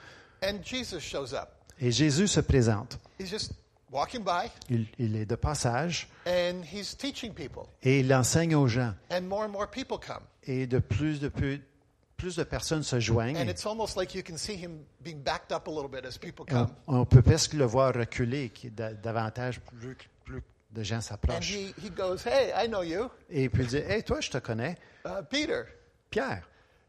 And 0.42 0.58
Jesus 0.64 0.98
shows 1.00 1.32
up. 1.32 1.50
Et 1.80 1.92
Jésus 1.92 2.26
se 2.26 2.40
présente. 2.40 2.98
He's 3.20 3.30
just 3.30 3.52
walking 3.90 4.22
by 4.24 4.50
Il, 4.68 4.86
il 4.98 5.16
est 5.16 5.26
de 5.26 5.34
passage 5.36 6.08
and 6.26 6.62
he's 6.64 6.96
teaching 6.96 7.32
people. 7.32 7.64
et 7.82 8.00
il 8.00 8.12
enseigne 8.14 8.54
aux 8.54 8.68
gens. 8.68 8.94
And 9.10 9.22
more 9.22 9.44
and 9.44 9.48
more 9.50 9.68
people 9.70 9.98
come. 9.98 10.22
Et 10.44 10.66
de 10.66 10.78
plus 10.78 11.20
de 11.20 11.28
plus, 11.28 11.60
plus 12.16 12.36
de 12.36 12.42
personnes 12.44 12.82
se 12.82 12.96
And 12.96 13.00
joignent. 13.00 13.48
it's 13.48 13.64
almost 13.66 13.96
like 13.96 14.14
you 14.14 14.22
can 14.22 14.36
see 14.36 14.56
him 14.56 14.84
being 15.02 15.22
backed 15.22 15.52
up 15.52 15.68
a 15.68 15.70
little 15.70 15.88
bit 15.90 16.04
as 16.06 16.18
people 16.18 16.44
Et 16.48 16.54
On, 16.86 17.04
peut 17.04 17.22
presque 17.22 17.52
le 17.54 17.64
voir 17.64 17.94
reculer, 17.94 18.52
davantage 19.02 19.60
plus, 19.60 19.96
plus 20.24 20.42
de 20.70 20.82
gens 20.82 21.00
s'approchent. 21.00 21.50
he, 21.50 21.72
he 21.82 21.90
goes, 21.90 22.26
Hey, 22.26 22.52
I 22.56 22.66
know 22.68 22.82
you. 22.82 23.08
Et 23.30 23.48
puis 23.48 23.62
il 23.62 23.68
dit, 23.68 23.76
Hey, 23.76 24.02
toi, 24.02 24.20
je 24.20 24.30
te 24.30 24.38
connais. 24.38 24.76
Uh, 25.06 25.22
Peter, 25.30 25.62
Pierre, 26.10 26.42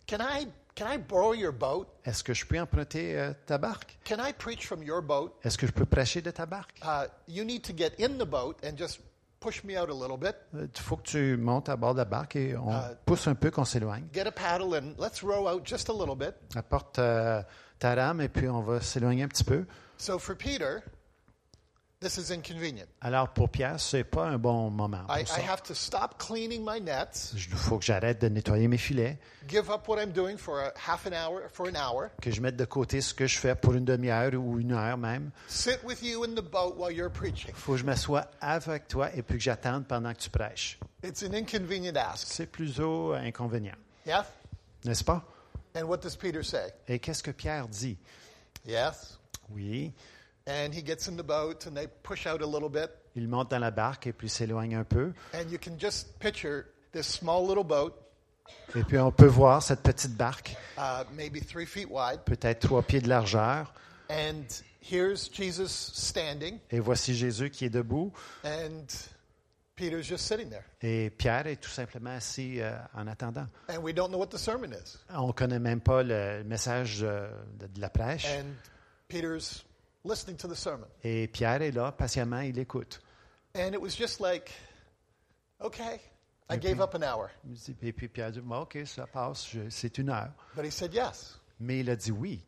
can 0.07 0.17
I, 0.19 0.47
can 0.75 0.88
I 0.91 0.97
borrow 0.97 1.34
your 1.34 1.51
boat? 1.53 1.88
est-ce 2.05 2.23
que 2.23 2.34
je 2.34 2.45
peux 2.45 2.60
emprunter 2.60 3.17
euh, 3.19 3.34
ta 3.45 3.58
barque? 3.58 3.97
Can 4.05 4.17
I 4.19 4.34
preach 4.34 4.65
from 4.67 4.84
your 4.84 5.01
boat? 5.01 5.34
Est-ce 5.43 5.58
que 5.58 5.67
je 5.67 5.71
peux 5.71 5.86
prêcher 5.86 6.21
de 6.21 6.32
ta 6.32 6.45
barque? 6.45 6.79
Uh, 6.84 7.05
you 7.27 7.43
need 7.43 7.62
to 7.63 7.73
get 7.75 7.93
in 7.99 8.17
the 8.17 8.27
boat 8.27 8.55
and 8.63 8.77
just 8.77 8.99
push 9.39 9.63
me 9.63 9.77
out 9.77 9.89
a 9.89 9.93
little 9.93 10.17
bit. 10.17 10.36
Il 10.53 10.67
faut 10.82 10.97
que 10.97 11.03
tu 11.03 11.38
montes 11.38 11.69
à 11.69 11.75
bord 11.77 11.93
de 11.93 11.99
la 11.99 12.05
barque 12.05 12.36
et 12.36 12.58
on 12.58 12.71
Euh, 12.73 12.93
pousse 13.05 13.27
un 13.27 13.36
peu, 13.36 13.51
qu'on 13.51 13.63
s'éloigne. 13.65 14.05
Get 14.13 14.27
a 14.27 14.32
paddle 14.32 14.75
and 14.75 14.95
let's 15.01 15.21
row 15.23 15.47
out 15.47 15.65
just 15.65 15.89
a 15.89 15.93
little 15.93 16.15
bit. 16.15 16.34
Apporte 16.55 16.99
euh, 16.99 17.41
ta 17.79 17.95
rame 17.95 18.19
et 18.21 18.27
puis 18.29 18.49
on 18.49 18.62
va 18.62 18.82
s'éloigner 18.82 19.23
un 19.23 19.27
petit 19.29 19.45
peu. 19.45 19.65
So 19.97 20.19
for 20.19 20.36
Peter, 20.36 20.79
this 22.01 22.17
is 22.17 22.31
inconvenient. 22.31 22.88
Alors 23.01 23.29
pour 23.29 23.49
Pierre, 23.49 23.79
c'est 23.79 24.03
pas 24.05 24.25
un 24.25 24.38
bon 24.38 24.69
moment. 24.69 25.03
I, 25.09 25.23
Pour 25.25 25.35
ça. 25.35 25.41
I 25.41 25.45
have 25.49 25.62
to 25.63 25.73
stop 25.73 26.17
cleaning 26.17 26.63
my 26.65 26.79
nets, 26.79 27.33
Il 27.33 27.39
faut 27.41 27.77
que 27.77 27.83
j'arrête 27.85 28.21
de 28.21 28.29
nettoyer 28.29 28.67
mes 28.69 28.77
filets, 28.77 29.17
give 29.47 29.69
up 29.69 29.88
what 29.88 30.01
I'm 30.01 30.12
doing 30.12 30.38
for 30.38 30.59
a 30.59 30.71
half 30.77 31.05
an 31.05 31.12
hour, 31.13 31.41
for 31.51 31.67
an 31.67 31.75
hour, 31.75 32.09
que 32.21 32.31
je 32.31 32.39
mette 32.41 32.55
de 32.55 32.63
côté 32.65 33.01
ce 33.01 33.13
que 33.13 33.27
je 33.27 33.38
fais 33.38 33.53
pour 33.55 33.73
une 33.73 33.83
demi-heure 33.85 34.33
ou 34.35 34.59
une 34.59 34.71
heure 34.71 34.97
même. 34.97 35.31
sit 35.49 35.79
with 35.83 36.01
you 36.01 36.23
in 36.23 36.35
the 36.35 36.41
boat 36.41 36.75
while 36.77 36.91
you're 36.95 37.12
preaching. 37.12 37.49
Il 37.49 37.55
faut 37.55 37.73
que 37.73 37.79
je 37.79 37.85
m'assoie 37.85 38.25
avec 38.39 38.88
toi 38.88 39.13
et 39.13 39.21
puis 39.21 39.38
que 39.38 39.43
j'attende 39.43 39.85
pendant 39.85 40.13
que 40.13 40.19
tu 40.19 40.29
prêches. 40.29 40.79
It's 41.03 41.21
an 41.23 41.33
inconvenient 41.33 41.95
ask. 41.97 42.27
C'est 42.29 42.47
plutôt 42.47 43.13
inconvénient, 43.13 43.75
Yeah? 44.05 44.25
n'est-ce 44.85 45.03
pas? 45.03 45.23
And 45.75 45.83
what 45.83 45.97
does 45.97 46.15
Peter 46.15 46.43
say? 46.43 46.73
Et 46.88 46.97
qu'est-ce 46.99 47.21
que 47.21 47.31
Pierre 47.31 47.67
dit? 47.67 47.97
Yes. 48.65 49.19
Oui, 49.51 49.91
And 50.49 50.73
he 50.73 50.81
gets 50.83 51.07
in 51.07 51.15
the 51.15 51.23
boat 51.23 51.67
and 51.67 51.75
they 51.75 51.88
push 52.01 52.25
out 52.25 52.41
a 52.41 52.45
little 52.47 52.69
bit. 52.69 52.89
il 53.15 53.27
monte 53.27 53.51
dans 53.51 53.59
la 53.59 53.69
barque 53.71 54.07
et 54.07 54.13
puis 54.13 54.29
s'éloigne 54.29 54.75
un 54.75 54.83
peu. 54.83 55.13
And 55.33 55.49
you 55.51 55.59
can 55.63 55.77
just 55.77 56.17
picture 56.19 56.65
this 56.91 57.05
small 57.05 57.47
little 57.47 57.63
boat, 57.63 57.93
Et 58.75 58.83
puis 58.83 58.97
on 58.97 59.12
peut 59.12 59.27
voir 59.27 59.62
cette 59.62 59.81
petite 59.83 60.15
barque, 60.15 60.55
uh, 60.77 61.03
maybe 61.15 61.39
three 61.39 61.67
feet 61.67 61.88
wide. 61.89 62.21
peut-être 62.25 62.62
trois 62.62 62.81
pieds 62.81 62.99
de 63.01 63.07
largeur. 63.07 63.71
And 64.09 64.43
here's 64.81 65.29
Jesus 65.31 65.69
standing. 65.69 66.57
Et 66.71 66.79
voici 66.79 67.13
Jésus 67.13 67.51
qui 67.51 67.65
est 67.65 67.69
debout. 67.69 68.12
And 68.43 68.85
Peter's 69.75 70.03
just 70.07 70.25
sitting 70.25 70.49
there. 70.49 70.63
Et 70.81 71.12
Pierre 71.12 71.45
est 71.45 71.57
tout 71.57 71.69
simplement 71.69 72.09
assis 72.09 72.59
euh, 72.59 72.75
en 72.95 73.05
attendant. 73.05 73.45
And 73.69 73.77
we 73.83 73.93
don't 73.93 74.09
know 74.09 74.17
what 74.17 74.27
the 74.31 74.38
sermon 74.39 74.71
is. 74.71 74.97
On 75.13 75.27
ne 75.27 75.31
connaît 75.31 75.59
même 75.59 75.79
pas 75.81 76.01
le 76.01 76.43
message 76.43 76.99
euh, 77.03 77.29
de, 77.59 77.67
de 77.67 77.79
la 77.79 77.89
prêche. 77.89 78.25
And 78.25 78.47
Peter's 79.07 79.63
listening 80.03 80.38
to 80.38 80.47
the 80.47 80.55
sermon. 80.55 80.88
Et 81.03 81.27
Pierre 81.27 81.62
est 81.62 81.71
là, 81.71 81.91
patiemment, 81.91 82.41
il 82.41 82.57
écoute. 82.59 83.01
And 83.55 83.73
it 83.73 83.81
was 83.81 83.95
just 83.95 84.19
like, 84.19 84.51
okay, 85.62 85.99
I 86.49 86.57
gave 86.57 86.79
up 86.81 86.93
an 86.95 87.03
hour. 87.03 87.29
Et 87.81 87.91
puis 87.93 88.07
Pierre 88.07 88.31
dit, 88.31 88.39
Bon, 88.41 88.62
OK, 88.62 88.77
ça 88.85 89.07
passe, 89.07 89.55
c'est 89.69 89.97
une 89.97 90.09
heure. 90.09 90.31
But 90.55 90.65
he 90.65 90.71
said 90.71 90.93
yes. 90.93 91.39
Mais 91.59 91.79
il 91.79 91.89
a 91.89 91.95
dit 91.95 92.12
oui, 92.12 92.41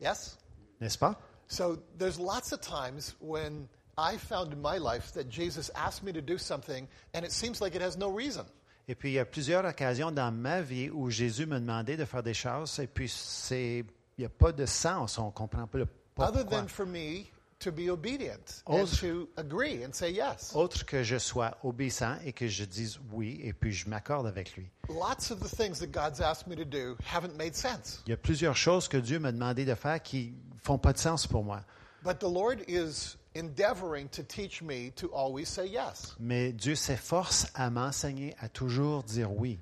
Yes? 0.00 0.36
n'est-ce 0.80 0.98
pas? 0.98 1.16
So 1.48 1.78
there's 1.96 2.18
lots 2.18 2.52
of 2.52 2.60
times 2.60 3.14
when 3.20 3.68
I 3.96 4.18
found 4.18 4.52
in 4.52 4.60
my 4.60 4.78
life 4.78 5.12
that 5.12 5.28
Jesus 5.30 5.70
asked 5.74 6.02
me 6.02 6.12
to 6.12 6.20
do 6.20 6.36
something 6.38 6.86
and 7.14 7.24
it 7.24 7.30
seems 7.30 7.60
like 7.60 7.74
it 7.74 7.80
has 7.82 7.96
no 7.96 8.10
reason. 8.10 8.44
Et 8.88 8.94
puis, 8.94 9.10
il 9.10 9.14
y 9.14 9.18
a 9.18 9.24
plusieurs 9.24 9.64
occasions 9.64 10.12
dans 10.12 10.30
ma 10.32 10.60
vie 10.60 10.90
où 10.90 11.10
Jésus 11.10 11.44
me 11.46 11.58
demandait 11.58 11.96
de 11.96 12.04
faire 12.04 12.22
des 12.22 12.34
choses, 12.34 12.78
et 12.78 12.86
puis 12.86 13.08
c'est, 13.08 13.78
il 13.78 14.20
n'y 14.20 14.24
a 14.24 14.28
pas 14.28 14.52
de 14.52 14.64
sens, 14.64 15.18
on 15.18 15.26
ne 15.26 15.30
comprend 15.32 15.66
pas 15.66 15.78
le 15.78 15.88
pas 16.16 16.26
Other 16.28 16.40
pourquoi. 16.40 16.58
than 16.62 16.68
for 16.68 16.86
me 16.86 17.26
to 17.60 17.70
be 17.70 17.88
obedient 17.88 18.62
and 18.66 18.82
Autre- 18.82 18.96
to 19.00 19.28
agree 19.36 19.84
and 19.84 19.92
say 19.94 20.10
yes. 20.10 20.52
Autre 20.54 20.84
que 20.84 21.02
je 21.04 21.16
sois 21.18 21.56
obéissant 21.62 22.16
et 22.24 22.32
que 22.32 22.48
je 22.48 22.64
dise 22.64 22.98
oui, 23.12 23.40
et 23.44 23.52
puis 23.52 23.72
je 23.72 23.88
m'accorde 23.88 24.26
avec 24.26 24.56
lui. 24.56 24.66
Lots 24.88 25.30
of 25.30 25.40
the 25.40 25.48
things 25.48 25.78
that 25.78 25.92
God's 25.92 26.20
asked 26.20 26.46
me 26.48 26.56
to 26.56 26.64
do 26.64 26.96
haven't 27.06 27.36
made 27.36 27.54
sense. 27.54 28.02
Il 28.06 28.10
y 28.10 28.12
a 28.12 28.16
plusieurs 28.18 28.56
choses 28.56 28.88
que 28.88 28.96
Dieu 28.98 29.18
m'a 29.18 29.30
demandé 29.32 29.64
de 29.64 29.74
faire 29.74 30.02
qui 30.02 30.32
font 30.62 30.78
pas 30.78 30.92
de 30.92 30.98
sens 30.98 31.26
pour 31.26 31.44
moi. 31.44 31.62
But 32.04 32.18
the 32.18 32.28
Lord 32.28 32.60
is 32.68 33.16
endeavoring 33.34 34.08
to 34.10 34.22
teach 34.22 34.62
me 34.62 34.90
to 34.96 35.10
always 35.14 35.46
say 35.46 35.66
yes. 35.66 36.14
Mais 36.20 36.52
Dieu 36.52 36.74
s'efforce 36.74 37.46
à 37.54 37.68
m'enseigner 37.70 38.34
à 38.40 38.48
toujours 38.48 39.02
dire 39.02 39.30
oui. 39.32 39.58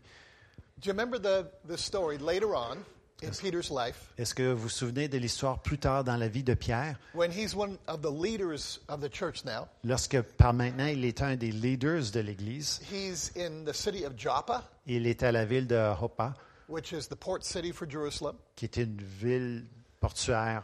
Do 0.79 0.89
you 0.89 0.93
remember 0.93 1.19
the, 1.19 1.47
the 1.69 1.77
story 1.79 2.19
later 2.19 2.55
on? 2.55 2.79
In 3.27 3.31
Peter's 3.31 3.71
life 3.71 4.13
Est-ce 4.19 4.35
que 4.35 4.53
vous 4.53 4.63
vous 4.63 4.69
souvenez 4.69 5.09
de 5.09 5.19
l'histoire 5.19 5.61
plus 5.61 5.79
tard 5.79 6.05
dans 6.05 6.17
la 6.17 6.29
vie 6.29 6.43
de 6.43 6.55
Pierre, 6.55 6.97
when 7.15 7.31
he's 7.33 7.55
one 7.55 7.77
of 7.89 8.01
the 8.03 8.11
leaders 8.11 8.81
of 8.89 9.01
the 9.01 9.09
church 9.13 9.45
now? 9.45 9.67
lorsque 9.85 10.21
par 10.23 10.53
maintenant 10.53 10.87
il 10.87 11.05
est 11.05 11.23
un 11.23 11.37
des 11.37 11.51
leaders 11.53 12.11
de 12.13 12.21
l'Église, 12.21 12.81
He's 12.93 13.33
in 13.37 13.65
the 13.65 13.75
city 13.75 14.05
of 14.05 14.13
Joppa, 14.17 14.65
il 14.87 15.07
est 15.07 15.23
à 15.23 15.33
la 15.33 15.45
ville 15.45 15.67
de 15.67 15.77
Hoppa, 16.01 16.35
which 16.69 16.93
is 16.93 17.09
the 17.09 17.17
port 17.17 17.43
city 17.45 17.73
for 17.73 17.89
Jerusalem, 17.89 18.37
qui 18.57 18.65
est 18.67 18.77
une 18.77 18.97
ville 19.01 19.67
portuaire 20.01 20.63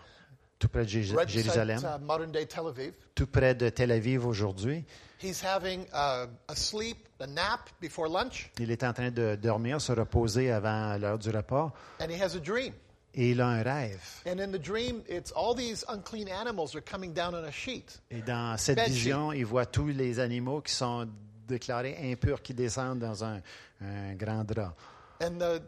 tout 0.59 0.69
près 0.69 0.85
de 0.85 0.89
Jé- 0.89 1.15
right 1.15 1.27
beside 1.27 1.43
Jérusalem, 1.45 1.79
uh, 1.85 1.99
modern 2.05 2.31
day 2.31 2.45
Tel 2.47 2.67
Aviv. 2.67 2.93
tout 3.15 3.27
près 3.27 3.55
de 3.55 3.69
Tel 3.71 3.91
Aviv 3.93 4.27
aujourd'hui. 4.27 4.85
He's 5.23 5.43
having 5.43 5.87
uh, 5.93 6.27
a 6.49 6.55
sleep, 6.55 6.97
a 7.21 7.27
nap 7.27 7.69
before 7.81 8.09
lunch, 8.09 8.51
Il 8.59 8.71
est 8.71 8.83
en 8.85 8.93
train 8.93 9.11
de 9.11 9.37
dormir, 9.37 9.81
se 9.81 9.93
reposer 9.93 10.51
avant 10.51 10.97
l'heure 10.99 11.19
du 11.19 11.31
repas, 11.31 11.73
and 12.01 12.11
he 12.11 12.21
has 12.21 12.35
a 12.37 12.41
dream. 12.41 12.73
et 13.15 13.31
il 13.31 13.41
a 13.41 13.47
un 13.49 13.63
rêve. 13.63 14.23
And 14.27 14.39
in 14.41 14.53
the 14.53 14.59
dream, 14.61 15.03
it's 15.09 15.33
all 15.33 15.55
these 15.55 15.85
unclean 15.89 16.29
animals 16.29 16.75
are 16.77 16.83
coming 16.83 17.13
down 17.13 17.35
on 17.35 17.45
a 17.45 17.51
sheet. 17.51 18.01
Et 18.11 18.23
dans 18.23 18.57
cette 18.59 18.77
Bed 18.77 18.89
vision, 18.91 19.33
il 19.33 19.45
voit 19.45 19.67
tous 19.67 19.89
les 19.89 20.21
animaux 20.21 20.61
qui 20.61 20.73
sont 20.73 21.09
déclarés 21.49 21.97
impurs, 22.13 22.41
qui 22.43 22.55
descendent 22.55 23.01
dans 23.01 23.25
un, 23.25 23.41
un 23.81 24.15
grand 24.15 24.45
drap. 24.45 24.75
And 25.21 25.39
the, 25.39 25.61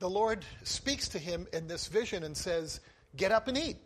the 0.00 0.08
Lord 0.08 0.44
speaks 0.64 1.08
to 1.10 1.18
him 1.18 1.46
in 1.52 1.68
this 1.68 1.88
vision 1.88 2.24
and 2.24 2.34
says, 2.34 2.80
Get 3.16 3.30
up 3.32 3.48
and 3.48 3.56
eat. 3.56 3.78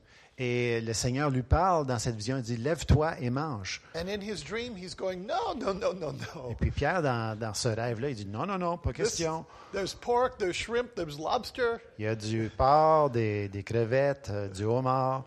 Et 0.42 0.80
le 0.80 0.94
Seigneur 0.94 1.28
lui 1.28 1.42
parle 1.42 1.84
dans 1.84 1.98
cette 1.98 2.16
vision, 2.16 2.38
il 2.38 2.42
dit, 2.42 2.56
lève-toi 2.56 3.20
et 3.20 3.28
mange. 3.28 3.82
And 3.94 4.08
in 4.08 4.22
his 4.22 4.42
dream, 4.42 4.74
he's 4.74 4.96
going, 4.96 5.18
No, 5.26 5.54
no, 5.54 5.74
no, 5.74 5.92
no, 5.92 6.14
Et 6.50 6.54
puis 6.54 6.70
Pierre, 6.70 7.02
dans, 7.02 7.38
dans 7.38 7.52
ce 7.52 7.68
rêve-là, 7.68 8.08
il 8.08 8.16
dit, 8.16 8.24
non, 8.26 8.46
non, 8.46 8.56
non, 8.56 8.78
pas 8.78 8.92
This- 8.94 9.02
question. 9.16 9.44
there's 9.74 9.92
pork, 9.94 10.38
there's 10.38 10.56
shrimp, 10.56 10.94
there's 10.94 11.18
lobster. 11.18 11.76
Il 11.98 12.06
y 12.06 12.08
a 12.08 12.14
du 12.14 12.50
porc, 12.56 13.10
des, 13.10 13.50
des 13.50 13.62
crevettes, 13.62 14.30
euh, 14.30 14.48
du 14.48 14.64
homard. 14.64 15.26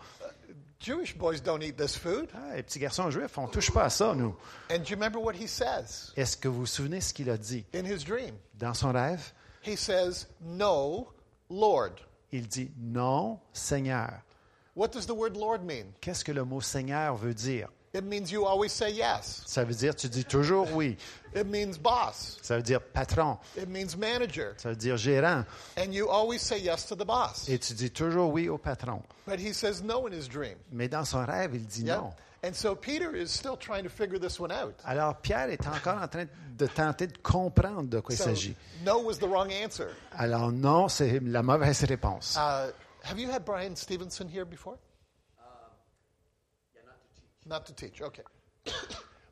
Jewish 0.80 1.16
boys 1.16 1.38
don't 1.42 1.62
eat 1.62 1.78
this 1.78 1.96
food. 1.96 2.28
Ah, 2.34 2.56
les 2.56 2.64
petits 2.64 2.80
garçons 2.80 3.12
juifs, 3.12 3.38
on 3.38 3.44
ne 3.44 3.52
touche 3.52 3.70
pas 3.72 3.84
à 3.84 3.90
ça, 3.92 4.16
nous. 4.16 4.36
And 4.72 4.80
do 4.80 4.86
you 4.90 4.96
remember 4.96 5.20
what 5.20 5.34
he 5.36 5.48
says? 5.48 6.12
Est-ce 6.18 6.36
que 6.36 6.48
vous 6.48 6.62
vous 6.62 6.66
souvenez 6.66 7.02
ce 7.02 7.14
qu'il 7.14 7.30
a 7.30 7.38
dit? 7.38 7.64
In 7.76 7.86
his 7.86 8.04
dream? 8.04 8.34
dans 8.56 8.74
son 8.74 8.92
rêve? 8.92 9.32
He 9.64 9.78
says, 9.78 10.26
No, 10.42 11.14
Lord. 11.52 11.92
Il 12.32 12.48
dit, 12.48 12.72
non, 12.82 13.40
Seigneur. 13.54 14.10
What 14.76 14.92
does 14.92 15.06
the 15.06 15.14
word 15.16 15.38
Lord 15.38 15.64
mean? 15.64 15.94
Qu'est-ce 16.02 16.24
que 16.24 16.32
le 16.34 16.44
mot 16.44 16.62
Seigneur 16.62 17.16
veut 17.16 17.34
dire? 17.34 17.70
It 17.96 18.04
means 18.04 18.32
you 18.32 18.44
always 18.48 18.72
say 18.72 18.90
yes. 18.92 19.44
Ça 19.46 19.64
veut 19.64 19.76
dire, 19.76 19.96
tu 19.96 20.10
dis 20.10 20.26
toujours 20.26 20.68
oui. 20.74 20.98
It 21.36 21.46
means 21.46 21.78
boss. 21.78 22.40
Ça 22.42 22.56
veut 22.56 22.64
dire 22.64 22.82
patron. 22.82 23.38
It 23.56 23.70
means 23.70 23.96
manager. 23.96 24.56
Ça 24.58 24.70
veut 24.70 24.76
dire 24.76 24.98
gérant. 24.98 25.46
And 25.78 25.94
you 25.94 26.10
always 26.10 26.40
say 26.40 26.60
yes 26.60 26.88
to 26.88 26.96
the 26.96 27.06
boss. 27.06 27.48
Et 27.48 27.60
tu 27.60 27.76
dis 27.76 27.92
toujours 27.92 28.32
oui 28.34 28.50
au 28.50 28.58
patron. 28.58 29.04
But 29.28 29.40
he 29.40 29.54
says 29.54 29.84
no 29.84 30.08
in 30.08 30.12
his 30.12 30.28
dream. 30.28 30.56
Mais 30.72 30.88
dans 30.88 31.06
son 31.06 31.24
rêve, 31.24 31.54
il 31.54 31.68
dit 31.68 31.84
Yeah? 31.84 31.98
non. 31.98 32.14
And 32.46 32.54
so 32.56 32.76
Peter 32.76 33.16
is 33.16 33.30
still 33.30 33.56
trying 33.56 33.84
to 33.84 33.90
figure 33.90 34.20
this 34.20 34.40
one 34.40 34.52
out. 34.52 34.74
Alors 34.86 35.16
Pierre 35.22 35.50
est 35.52 35.66
encore 35.68 36.02
en 36.02 36.08
train 36.08 36.26
de 36.58 36.66
tenter 36.68 37.08
de 37.08 37.18
comprendre 37.20 37.84
de 37.84 38.00
quoi 38.02 38.16
il 38.16 38.18
s'agit. 38.18 38.56
no 38.84 39.00
was 39.02 39.18
the 39.20 39.28
wrong 39.30 39.52
answer. 39.52 39.90
Alors 40.18 40.52
non, 40.52 40.90
c'est 40.90 41.20
la 41.22 41.42
mauvaise 41.44 41.84
réponse. 41.86 42.36
Uh, 42.38 42.72
have 43.04 43.20
you 43.20 43.30
had 43.30 43.46
Brian 43.46 43.76
Stevenson 43.76 44.28
here 44.28 44.46
before? 44.46 44.78
Not 46.76 47.00
to 47.02 47.12
teach. 47.16 47.46
Not 47.46 47.66
to 47.66 47.74
teach, 47.74 48.02
okay. 48.02 48.24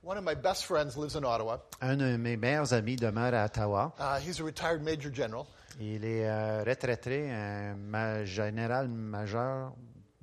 One 0.03 0.17
of 0.17 0.23
my 0.23 0.34
best 0.34 0.65
friends 0.65 0.97
lives 0.97 1.15
in 1.15 1.23
Ottawa. 1.23 1.57
Un 1.81 1.97
de 1.97 2.17
mes 2.17 2.36
meilleurs 2.38 2.73
amis 2.73 2.95
demeure 2.97 3.34
à 3.34 3.45
Ottawa. 3.45 3.91
Uh, 3.99 4.19
he's 4.19 4.39
a 4.39 4.43
retired 4.43 4.81
major 4.84 5.10
general. 5.12 5.47
Il 5.79 6.03
est 6.03 6.27
euh, 6.27 6.63
retraité, 6.65 7.29
un 7.31 7.75
ma- 7.75 8.25
général 8.25 8.88
majeur, 8.89 9.71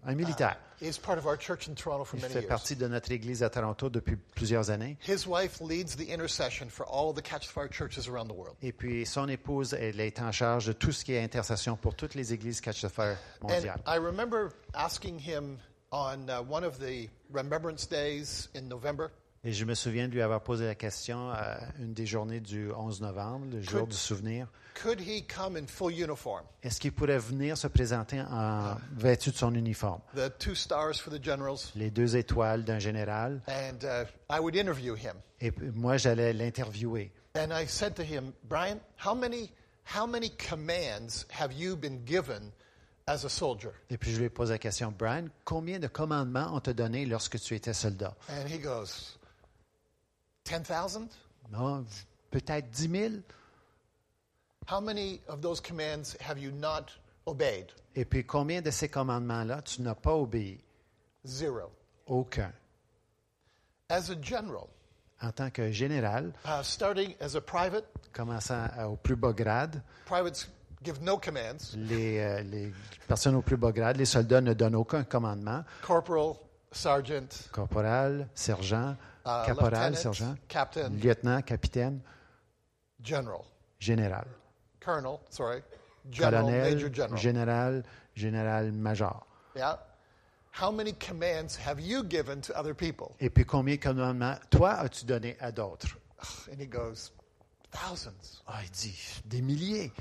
un 0.04 0.14
militaire. 0.14 0.58
He's 0.80 0.98
part 0.98 1.18
of 1.18 1.26
our 1.26 1.36
church 1.36 1.68
in 1.68 1.74
Toronto 1.74 2.04
for 2.04 2.16
Il 2.16 2.22
fait 2.22 2.42
partie 2.46 2.76
de 2.76 2.86
notre 2.86 3.10
église 3.10 3.42
à 3.42 3.50
Toronto 3.50 3.88
depuis 3.88 4.16
plusieurs 4.34 4.70
années. 4.70 4.96
His 5.06 5.26
wife 5.26 5.60
leads 5.60 5.96
the 5.96 6.08
intercession 6.10 6.68
for 6.68 6.86
all 6.86 7.10
of 7.10 7.16
the 7.16 7.22
Catch 7.22 7.46
the 7.48 7.52
Fire 7.52 7.68
churches 7.68 8.08
around 8.08 8.28
the 8.28 8.34
world. 8.34 8.56
Et 8.62 8.72
puis 8.72 9.04
son 9.04 9.28
épouse, 9.28 9.74
elle 9.74 10.00
est 10.00 10.20
en 10.20 10.30
charge 10.30 10.66
de 10.66 10.72
tout 10.72 10.92
ce 10.92 11.04
qui 11.04 11.12
est 11.14 11.22
intercession 11.22 11.76
pour 11.76 11.94
toutes 11.94 12.14
les 12.14 12.32
églises 12.32 12.60
Catch 12.60 12.82
the 12.82 12.88
Fire 12.88 13.16
And 13.42 13.48
mondiales. 13.48 13.80
I 13.86 13.96
remember 13.96 14.52
asking 14.74 15.18
him 15.18 15.58
on 15.90 16.28
uh, 16.28 16.42
one 16.42 16.64
of 16.64 16.78
the 16.78 17.08
Remembrance 17.32 17.86
Days 17.86 18.48
in 18.54 18.68
November, 18.68 19.10
Et 19.44 19.52
je 19.52 19.64
me 19.64 19.74
souviens 19.74 20.08
de 20.08 20.12
lui 20.14 20.20
avoir 20.22 20.42
posé 20.42 20.66
la 20.66 20.74
question 20.74 21.30
à 21.30 21.58
une 21.78 21.94
des 21.94 22.06
journées 22.06 22.40
du 22.40 22.72
11 22.72 23.00
novembre, 23.00 23.46
le 23.52 23.62
jour 23.62 23.80
Could- 23.82 23.90
du 23.90 23.96
souvenir. 23.96 24.48
could 24.74 25.00
he 25.00 25.24
come 25.26 25.56
in 25.56 25.66
full 25.66 25.92
uniform? 25.92 26.44
Est-ce 26.62 26.80
qu'il 26.80 26.92
pourrait 26.92 27.18
venir 27.18 27.56
se 27.56 27.68
présenter 27.68 28.20
en 28.20 28.76
vêtu 28.96 29.30
de 29.30 29.36
son 29.36 29.54
uniforme? 29.54 30.00
The 30.16 30.36
two 30.38 30.54
stars 30.56 30.94
for 31.00 31.12
the 31.12 31.22
generals. 31.22 31.70
Les 31.76 31.90
deux 31.90 32.16
étoiles 32.16 32.64
d'un 32.64 32.80
général. 32.80 33.40
And 33.48 33.78
uh, 33.84 34.06
I 34.28 34.40
would 34.40 34.56
interview 34.56 34.94
him. 34.96 35.14
Et 35.40 35.52
moi, 35.74 35.96
j'allais 35.98 36.32
l'interviewer. 36.32 37.12
And 37.36 37.52
I 37.52 37.66
said 37.68 37.94
to 37.94 38.02
him, 38.02 38.32
Brian, 38.48 38.78
how 39.04 39.14
many, 39.14 39.52
how 39.94 40.04
many 40.06 40.30
commands 40.30 41.26
have 41.30 41.52
you 41.52 41.76
been 41.76 42.00
given 42.04 42.50
as 43.06 43.24
a 43.24 43.28
soldier? 43.28 43.70
Et 43.88 43.96
puis 43.98 44.10
je 44.12 44.18
lui 44.18 44.24
ai 44.26 44.30
posé 44.30 44.54
la 44.54 44.58
question, 44.58 44.92
Brian, 44.98 45.26
combien 45.44 45.78
de 45.78 45.86
commandements 45.86 46.50
on 46.52 46.60
t'a 46.60 46.72
donné 46.72 47.06
lorsque 47.06 47.38
tu 47.38 47.54
étais 47.54 47.72
soldat? 47.72 48.16
And 48.28 48.48
he 48.48 48.58
goes, 48.58 49.16
10,000? 50.48 51.08
Non, 51.50 51.84
peut-être 52.30 52.70
10 52.70 52.88
000. 52.90 53.14
How 54.70 54.80
many 54.80 55.20
of 55.28 55.40
those 55.40 55.60
commands 55.60 56.16
have 56.20 56.38
you 56.38 56.50
not 56.50 56.86
obeyed? 57.26 57.66
Et 57.94 58.04
puis 58.04 58.24
combien 58.24 58.60
de 58.60 58.70
ces 58.70 58.88
commandements-là 58.88 59.62
tu 59.62 59.82
n'as 59.82 59.94
pas 59.94 60.14
obéi? 60.14 60.60
Zero. 61.26 61.70
Aucun. 62.06 62.52
As 63.88 64.10
a 64.10 64.14
general, 64.22 64.66
En 65.20 65.32
tant 65.32 65.50
que 65.50 65.72
général, 65.72 66.32
uh, 66.44 66.62
starting 66.62 67.14
as 67.20 67.34
a 67.34 67.40
private, 67.40 67.84
commençant 68.12 68.68
à- 68.76 68.86
au 68.88 68.96
plus 68.96 69.16
bas 69.16 69.32
grade, 69.32 69.82
privates 70.06 70.48
give 70.84 71.02
no 71.02 71.16
commands. 71.18 71.74
les, 71.74 72.18
euh, 72.20 72.42
les 72.42 72.72
personnes 73.08 73.34
au 73.34 73.42
plus 73.42 73.56
bas 73.56 73.72
grade, 73.72 73.96
les 73.96 74.04
soldats 74.04 74.40
ne 74.40 74.52
donnent 74.54 74.76
aucun 74.76 75.02
commandement. 75.02 75.64
Corporal, 75.82 76.34
sergeant, 76.72 77.48
Corporal, 77.52 78.28
sergent, 78.34 78.96
uh, 79.24 79.46
caporal, 79.46 79.70
lieutenant, 79.70 79.96
sergent, 79.96 80.36
captain, 80.48 80.90
lieutenant, 80.90 81.42
capitaine, 81.42 82.00
general, 83.02 83.44
général, 83.80 84.26
colonel, 84.80 85.20
sorry, 85.30 85.62
general, 86.10 86.46
major 86.46 86.90
colonel, 86.90 87.16
general. 87.16 87.18
général, 87.18 87.82
général-major. 88.14 89.24
Yeah. 89.56 89.76
How 90.50 90.72
many 90.72 90.92
commands 90.92 91.56
have 91.56 91.78
you 91.78 92.02
given 92.02 92.40
to 92.42 92.56
other 92.58 92.74
people? 92.74 93.14
Et 93.20 93.30
puis 93.30 93.44
combien 93.44 93.76
de 93.76 93.80
commandements 93.80 94.36
toi 94.50 94.72
as-tu 94.80 95.04
donné 95.06 95.36
à 95.40 95.52
d'autres? 95.52 95.96
And 96.50 96.58
he 96.60 96.66
goes, 96.66 97.12
thousands. 97.70 98.42
Ah, 98.46 98.60
il 98.64 98.70
dit 98.70 99.20
des 99.26 99.40
milliers. 99.40 99.92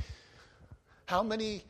How 1.09 1.23
many 1.23 1.63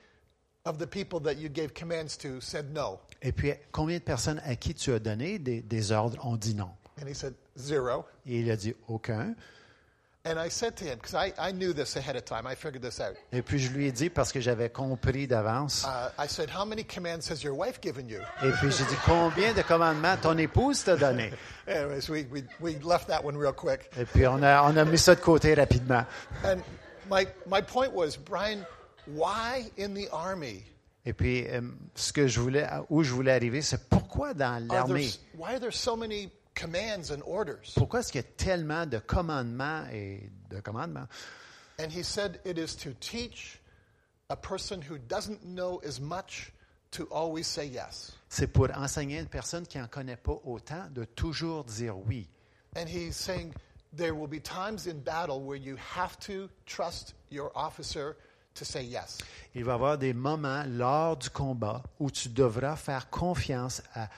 of 0.68 0.78
the 0.78 0.86
people 0.86 1.20
that 1.22 1.38
you 1.38 1.50
gave 1.50 1.74
commands 1.74 2.18
to 2.18 2.42
said 2.42 2.74
no? 2.74 3.00
Et 3.22 3.32
puis 3.32 3.54
combien 3.72 3.98
de 3.98 4.04
personnes 4.04 4.42
à 4.46 4.56
qui 4.56 4.74
tu 4.76 4.92
as 4.94 5.00
donné 5.00 5.40
des, 5.40 5.62
des 5.62 5.92
ordres 5.92 6.24
ont 6.26 6.36
dit 6.38 6.54
non? 6.56 6.70
And 7.02 7.08
he 7.08 7.14
said, 7.16 7.34
zero. 7.58 8.06
Et 8.26 8.40
il 8.40 8.52
a 8.52 8.56
dit 8.56 8.74
aucun. 8.88 9.36
And 10.26 10.38
I 10.38 10.50
said 10.50 10.76
to 10.78 10.84
him, 10.84 10.96
because 10.98 11.14
I, 11.14 11.32
I 11.40 11.54
knew 11.54 11.72
this 11.72 11.96
ahead 11.96 12.18
of 12.18 12.26
time, 12.26 12.46
I 12.46 12.54
figured 12.56 12.82
this 12.82 13.00
out. 13.00 13.16
Et 13.32 13.42
puis 13.42 13.60
je 13.60 13.72
lui 13.72 13.88
ai 13.88 13.94
dit, 13.94 14.10
parce 14.10 14.34
que 14.34 14.42
j'avais 14.42 14.70
compris 14.70 15.26
d'avance, 15.26 15.86
Uh, 15.86 16.10
I 16.22 16.28
said, 16.28 16.50
How 16.50 16.66
many 16.66 16.84
commands 16.84 17.30
has 17.30 17.44
your 17.44 17.54
wife 17.56 17.80
given 17.82 18.10
you? 18.10 18.20
et 18.44 18.52
puis 18.60 18.70
j'ai 18.72 18.84
dit, 18.86 18.98
combien 19.06 19.54
de 19.54 19.62
commandements 19.62 20.18
ton 20.22 20.38
épouse 20.38 20.84
t'a 20.84 20.98
donné? 20.98 21.32
Anyways, 21.68 22.10
we, 22.10 22.26
we, 22.30 22.44
we 22.60 22.76
left 22.84 23.08
that 23.08 23.24
one 23.24 23.38
real 23.38 23.54
quick. 23.54 23.90
Et 23.98 24.04
puis 24.06 24.28
on 24.28 24.44
a, 24.44 24.64
on 24.64 24.76
a 24.76 24.84
mis 24.84 24.98
ça 24.98 25.16
de 25.16 25.22
côté 25.22 25.54
rapidement. 25.54 26.04
And 26.44 26.58
my, 27.10 27.26
my 27.46 27.62
point 27.62 27.94
was, 27.94 28.18
Brian, 28.18 28.66
why 29.08 29.72
in 29.78 29.94
the 29.94 30.08
army? 30.12 30.64
Et 31.06 31.14
puis 31.14 31.48
euh, 31.48 31.62
ce 31.96 32.12
que 32.12 32.28
je 32.28 32.40
voulais, 32.40 32.68
où 32.90 33.04
je 33.04 33.14
voulais 33.14 33.32
arriver, 33.32 33.62
c'est 33.62 33.90
pourquoi 33.90 34.34
dans 34.34 34.66
l'armée, 34.68 35.10
why 35.38 35.54
are 35.54 35.60
there 35.60 35.72
so 35.72 35.96
many 35.96 36.30
commands 36.54 37.12
and 37.12 37.22
orders? 37.26 37.74
pourquoi 37.76 38.02
est-ce 38.02 38.12
qu'il 38.12 38.22
y 38.22 38.26
a 38.26 38.28
tellement 38.36 38.86
de 38.86 39.00
commandements 39.00 39.86
et 39.92 40.30
de 40.50 40.60
commandements? 40.60 41.08
And 41.80 41.90
he 41.90 42.04
said 42.04 42.40
it 42.44 42.58
is 42.58 42.76
to 42.78 42.94
teach 43.00 43.60
a 44.30 44.36
person 44.36 44.82
who 44.82 44.98
doesn't 44.98 45.46
know 45.46 45.80
as 45.86 46.02
much 46.02 46.52
to 46.92 47.08
always 47.12 47.48
say 47.48 47.66
yes. 47.66 48.14
C'est 48.28 48.48
pour 48.48 48.68
enseigner 48.76 49.20
à 49.20 49.22
une 49.22 49.28
personne 49.28 49.66
qui 49.66 49.78
n'en 49.78 49.88
connaît 49.88 50.18
pas 50.18 50.40
autant 50.44 50.90
de 50.92 51.06
toujours 51.06 51.64
dire 51.64 51.98
oui. 51.98 52.28
And 52.76 52.88
he's 52.88 53.16
saying 53.16 53.54
there 53.96 54.14
will 54.14 54.28
be 54.28 54.42
times 54.42 54.88
in 54.88 55.00
battle 55.00 55.42
where 55.42 55.58
you 55.58 55.78
have 55.78 56.20
to 56.20 56.50
trust 56.66 57.14
your 57.30 57.52
officer 57.56 58.18
to 58.58 58.66
say 58.66 58.84
yes. 58.84 59.18
Il 59.56 59.64
va 59.64 59.72
y 59.74 59.76
avoir 59.76 59.98
des 59.98 60.14
moments 60.14 60.64
lors 60.68 61.18
du 61.18 61.30
combat 61.30 61.82
où 62.00 62.12
tu 62.12 62.30
devras 62.30 62.76
faire 62.76 63.10
confiance 63.10 63.82
à 63.96 64.10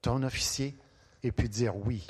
ton 0.00 0.22
officier 0.22 0.74
et 1.22 1.32
puis 1.32 1.48
dire 1.48 1.76
oui. 1.76 2.06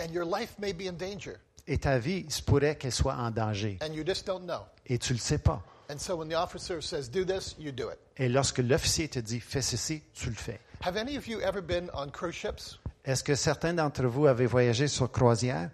And 0.00 0.12
your 0.12 0.24
life 0.24 0.56
may 0.58 0.72
be 0.72 0.82
in 0.88 0.92
danger, 0.94 1.36
Et 1.66 1.78
ta 1.78 1.98
vie, 1.98 2.24
il 2.26 2.32
se 2.32 2.42
pourrait 2.42 2.76
qu'elle 2.76 2.92
soit 2.92 3.14
en 3.14 3.30
danger. 3.30 3.78
and 3.82 3.92
you 3.94 4.04
just 4.04 4.26
don't 4.26 4.44
know. 4.44 4.62
Et 4.86 4.98
tu 4.98 5.12
ne 5.12 5.18
le 5.18 5.22
sais 5.22 5.38
pas. 5.38 5.62
And 5.90 5.98
so 5.98 6.16
when 6.16 6.28
the 6.28 6.34
officer 6.36 6.80
says, 6.82 7.08
do 7.08 7.24
this, 7.24 7.54
you 7.58 7.70
do 7.72 7.90
it. 7.90 7.98
Et 8.16 8.28
lorsque 8.28 8.58
l'officier 8.58 9.08
te 9.08 9.18
dit 9.18 9.40
fais 9.40 9.62
ceci, 9.62 10.02
tu 10.14 10.28
le 10.28 10.34
fais. 10.36 10.60
Have 10.84 10.96
any 10.96 11.16
of 11.16 11.28
you 11.28 11.40
ever 11.40 11.60
been 11.60 11.88
on 11.94 12.08
cruise 12.10 12.34
ships? 12.34 12.78
Est-ce 13.04 13.22
que 13.22 13.34
certains 13.34 13.74
d'entre 13.74 14.04
vous 14.06 14.26
avaient 14.26 14.46
voyagé 14.46 14.88
sur 14.88 15.10
croisière? 15.10 15.70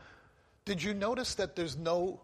Did 0.67 0.83
you 0.83 0.93
notice 0.95 1.35
that 1.37 1.49
there's 1.55 1.77
no, 1.79 2.21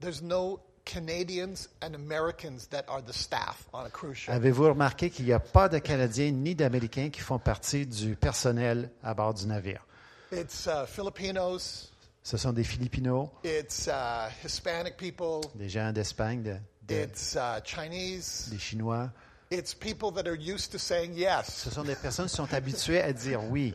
there's 0.00 0.22
no 0.22 0.60
Canadians 0.92 1.68
and 1.82 1.94
Americans 1.94 2.66
that 2.70 2.84
are 2.88 3.02
the 3.02 3.12
staff 3.12 3.66
on 3.74 3.84
a 3.84 3.90
cruise 3.90 4.16
ship? 4.16 4.30
Avez-vous 4.32 4.68
remarqué 4.70 5.10
qu'il 5.10 5.26
n'y 5.26 5.32
a 5.32 5.38
pas 5.40 5.68
de 5.68 5.78
Canadiens 5.78 6.30
ni 6.30 6.54
d'Américains 6.54 7.10
qui 7.10 7.20
font 7.20 7.38
partie 7.38 7.86
du 7.86 8.16
personnel 8.16 8.90
à 9.02 9.12
bord 9.14 9.34
du 9.34 9.46
navire? 9.46 9.84
It's 10.32 10.66
uh, 10.66 10.86
Filipinos, 10.86 11.90
Ce 12.22 12.36
sont 12.36 12.52
des 12.52 12.64
Philippinos, 12.64 13.28
it's 13.44 13.86
uh, 13.86 14.28
Hispanic 14.44 14.96
people, 14.96 15.40
des 15.54 15.68
gens 15.68 15.92
d'Espagne, 15.92 16.42
de- 16.42 16.56
de- 16.86 17.02
it's 17.02 17.34
uh, 17.36 17.60
Chinese, 17.64 18.48
des 18.50 18.58
Chinois. 18.58 19.10
it's 19.50 19.74
people 19.74 20.10
that 20.12 20.26
are 20.28 20.36
used 20.36 20.70
to 20.72 20.78
saying 20.78 21.12
yes. 21.14 21.46
Ce 21.64 21.70
sont 21.70 21.84
des 21.84 21.94
personnes 21.96 22.26
qui 22.28 22.36
sont 22.36 22.52
habituées 22.52 23.00
à 23.02 23.12
dire 23.12 23.40
oui. 23.50 23.74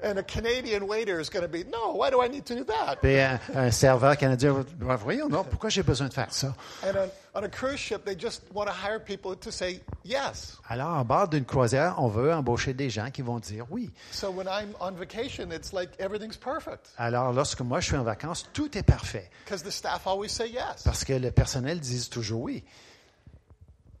And 0.00 0.16
a 0.16 0.22
Canadian 0.22 0.86
waiter 0.86 1.18
is 1.18 1.28
going 1.28 1.42
to 1.42 1.48
be, 1.48 1.64
no, 1.64 1.92
why 1.94 2.08
do 2.10 2.22
I 2.22 2.28
need 2.28 2.44
to 2.46 2.54
do 2.54 2.62
that? 2.64 3.00
Puis 3.02 3.18
un, 3.18 3.40
un 3.52 3.70
serveur 3.72 4.16
canadien 4.16 4.52
va 4.52 4.62
dire, 4.62 4.96
voyons, 4.96 5.28
non, 5.28 5.42
pourquoi 5.42 5.70
j'ai 5.70 5.82
besoin 5.82 6.06
de 6.06 6.14
faire 6.14 6.32
ça? 6.32 6.54
And 6.84 6.94
on, 6.94 7.10
on 7.34 7.42
a 7.42 7.48
cruise 7.48 7.80
ship, 7.80 8.04
they 8.04 8.14
just 8.16 8.42
want 8.54 8.66
to 8.66 8.72
hire 8.72 9.00
people 9.00 9.34
to 9.34 9.50
say 9.50 9.80
yes. 10.04 10.56
Alors, 10.68 10.98
en 10.98 11.04
bord 11.04 11.26
d'une 11.26 11.44
croisière, 11.44 11.96
on 11.98 12.06
veut 12.06 12.32
embaucher 12.32 12.74
des 12.74 12.90
gens 12.90 13.10
qui 13.10 13.22
vont 13.22 13.40
dire 13.40 13.66
oui. 13.70 13.90
So 14.12 14.30
when 14.30 14.46
I'm 14.46 14.72
on 14.80 14.92
vacation, 14.92 15.50
it's 15.50 15.72
like 15.72 15.90
everything's 15.98 16.36
perfect 16.36 16.90
Alors, 16.96 17.32
lorsque 17.32 17.62
moi 17.62 17.80
je 17.80 17.86
suis 17.86 17.96
en 17.96 18.04
vacances, 18.04 18.44
tout 18.52 18.78
est 18.78 18.84
parfait 18.84 19.28
because 19.44 19.64
the 19.64 19.72
staff 19.72 20.06
always 20.06 20.28
say 20.28 20.48
yes. 20.48 20.84
parce 20.84 21.02
que 21.04 21.14
le 21.14 21.32
personnel 21.32 21.80
dit 21.80 22.08
toujours 22.08 22.42
oui. 22.42 22.62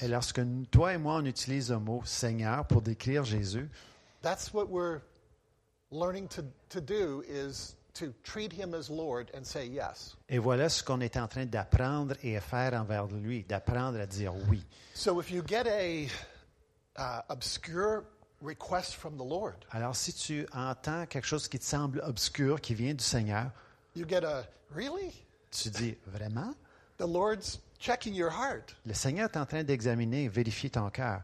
Et 0.00 0.08
lorsque 0.08 0.40
toi 0.70 0.94
et 0.94 0.98
moi, 0.98 1.14
on 1.14 1.24
utilise 1.24 1.70
le 1.70 1.78
mot 1.78 2.02
Seigneur 2.04 2.66
pour 2.66 2.82
décrire 2.82 3.24
Jésus, 3.24 3.68
that's 4.22 4.52
what 4.52 4.68
we're 4.68 5.00
learning 5.90 6.28
to, 6.28 6.42
to 6.68 6.80
do 6.80 7.22
is 7.28 7.76
to 7.94 8.12
treat 8.22 8.52
him 8.52 8.74
as 8.74 8.90
Lord 8.90 9.30
and 9.34 9.44
say 9.44 9.66
yes. 9.66 10.16
et 10.28 10.38
voilà 10.38 10.68
ce 10.68 10.82
qu'on 10.82 11.00
est 11.00 11.16
en 11.16 11.26
train 11.28 11.46
d'apprendre 11.46 12.14
et 12.22 12.36
à 12.36 12.40
faire 12.40 12.74
envers 12.74 13.06
lui, 13.06 13.44
d'apprendre 13.44 13.98
à 14.00 14.06
dire 14.06 14.34
oui. 14.48 14.64
So 14.94 15.20
if 15.20 15.30
you 15.30 15.42
get 15.46 15.66
a 15.66 16.06
uh, 16.98 17.22
obscure 17.28 18.04
request 18.42 18.94
from 18.94 19.16
the 19.16 19.24
Lord, 19.24 19.64
Alors, 19.70 19.96
si 19.96 20.12
tu 20.12 20.46
entends 20.52 21.06
quelque 21.06 21.26
chose 21.26 21.48
qui 21.48 21.58
te 21.58 21.64
semble 21.64 22.00
obscur, 22.04 22.60
qui 22.60 22.74
vient 22.74 22.94
du 22.94 23.04
Seigneur, 23.04 23.50
you 23.94 24.06
get 24.06 24.24
a 24.24 24.44
really? 24.74 25.25
Tu 25.50 25.70
dis 25.70 25.96
vraiment? 26.06 26.54
The 26.98 27.06
Lord's 27.06 27.58
checking 27.78 28.14
your 28.14 28.30
heart. 28.30 28.74
Le 28.84 28.94
Seigneur 28.94 29.28
est 29.30 29.36
en 29.36 29.46
train 29.46 29.62
d'examiner 29.64 30.28
vérifier 30.28 30.70
ton 30.70 30.88
cœur. 30.90 31.22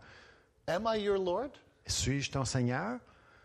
Am 0.67 0.87
I 0.87 0.99
your 0.99 1.19
Lord? 1.19 1.51
Suis-je 1.87 2.31
ton 2.31 2.45
Seigneur? 2.45 2.99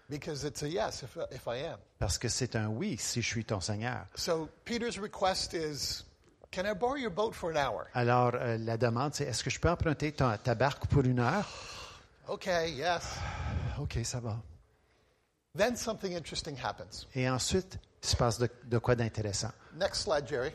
Because 0.10 0.44
it's 0.46 0.63
a 0.63 0.68
yes 0.70 1.04
if, 1.04 1.18
if 1.32 1.48
I 1.48 1.66
am. 1.66 1.78
Parce 2.00 2.18
que 2.18 2.30
c'est 2.30 2.56
un 2.56 2.68
oui 2.68 2.98
si 2.98 3.22
je 3.22 3.28
suis 3.28 3.44
ton 3.46 3.60
Seigneur. 3.60 4.06
So 4.16 4.50
Peter's 4.66 4.98
request 4.98 5.54
is 5.54 6.04
Can 6.52 6.66
I 6.66 6.74
borrow 6.74 6.96
your 6.96 7.12
boat 7.12 7.34
for 7.34 7.52
an 7.52 7.58
hour? 7.58 7.88
Alors, 7.94 8.34
euh, 8.36 8.58
la 8.58 8.78
demande, 8.78 9.13
c'est 9.13 9.26
est-ce 9.26 9.44
que 9.44 9.50
je 9.50 9.60
peux 9.60 9.70
emprunter 9.70 10.13
ta, 10.13 10.38
ta 10.38 10.56
barque 10.56 10.88
pour 10.88 11.04
une 11.04 11.20
heure? 11.20 11.46
Okay, 12.28 12.72
yes. 12.72 13.04
OK, 13.80 14.00
ça 14.04 14.20
va. 14.20 14.38
Then 15.56 15.76
something 15.76 16.16
interesting 16.16 16.56
happens. 16.56 17.06
Et 17.16 17.30
ensuite, 17.30 17.78
il 18.02 18.10
se 18.10 18.16
passe 18.16 18.38
de, 18.38 18.50
de 18.66 18.78
quoi 18.78 18.96
d'intéressant? 18.96 19.52
Next 19.76 20.04
slide, 20.04 20.28
Jerry. 20.28 20.52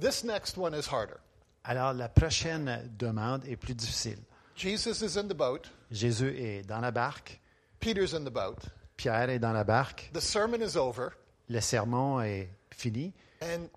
This 0.00 0.22
next 0.24 0.56
one 0.56 0.74
is 0.74 0.86
harder. 0.86 1.18
Alors, 1.64 1.92
la 1.92 2.08
prochaine 2.08 2.88
demande 2.98 3.44
est 3.46 3.56
plus 3.56 3.74
difficile. 3.74 4.18
Jesus 4.56 5.02
is 5.02 5.16
in 5.18 5.28
the 5.28 5.34
boat, 5.36 5.68
Jésus 5.90 6.34
est 6.36 6.62
dans 6.66 6.80
la 6.80 6.90
barque, 6.90 7.40
Peter's 7.80 8.12
in 8.14 8.24
the 8.24 8.30
boat. 8.32 8.56
Pierre 8.96 9.30
est 9.30 9.38
dans 9.38 9.52
la 9.52 9.64
barque, 9.64 10.10
The 10.12 10.20
sermon 10.20 10.60
is 10.60 10.76
over, 10.76 11.10
le 11.48 11.60
sermon 11.60 12.20
est 12.20 12.48
fini, 12.72 13.12
and 13.40 13.68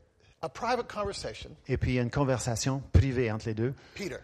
a 0.41 0.49
private 0.49 0.87
conversation. 0.87 1.51
et 1.67 1.77
puis 1.77 1.91
il 1.91 1.95
y 1.95 1.99
a 1.99 2.01
une 2.01 2.09
conversation 2.09 2.81
privée 2.93 3.31
entre 3.31 3.47
les 3.47 3.53
deux. 3.53 3.73
Peter, 3.93 4.17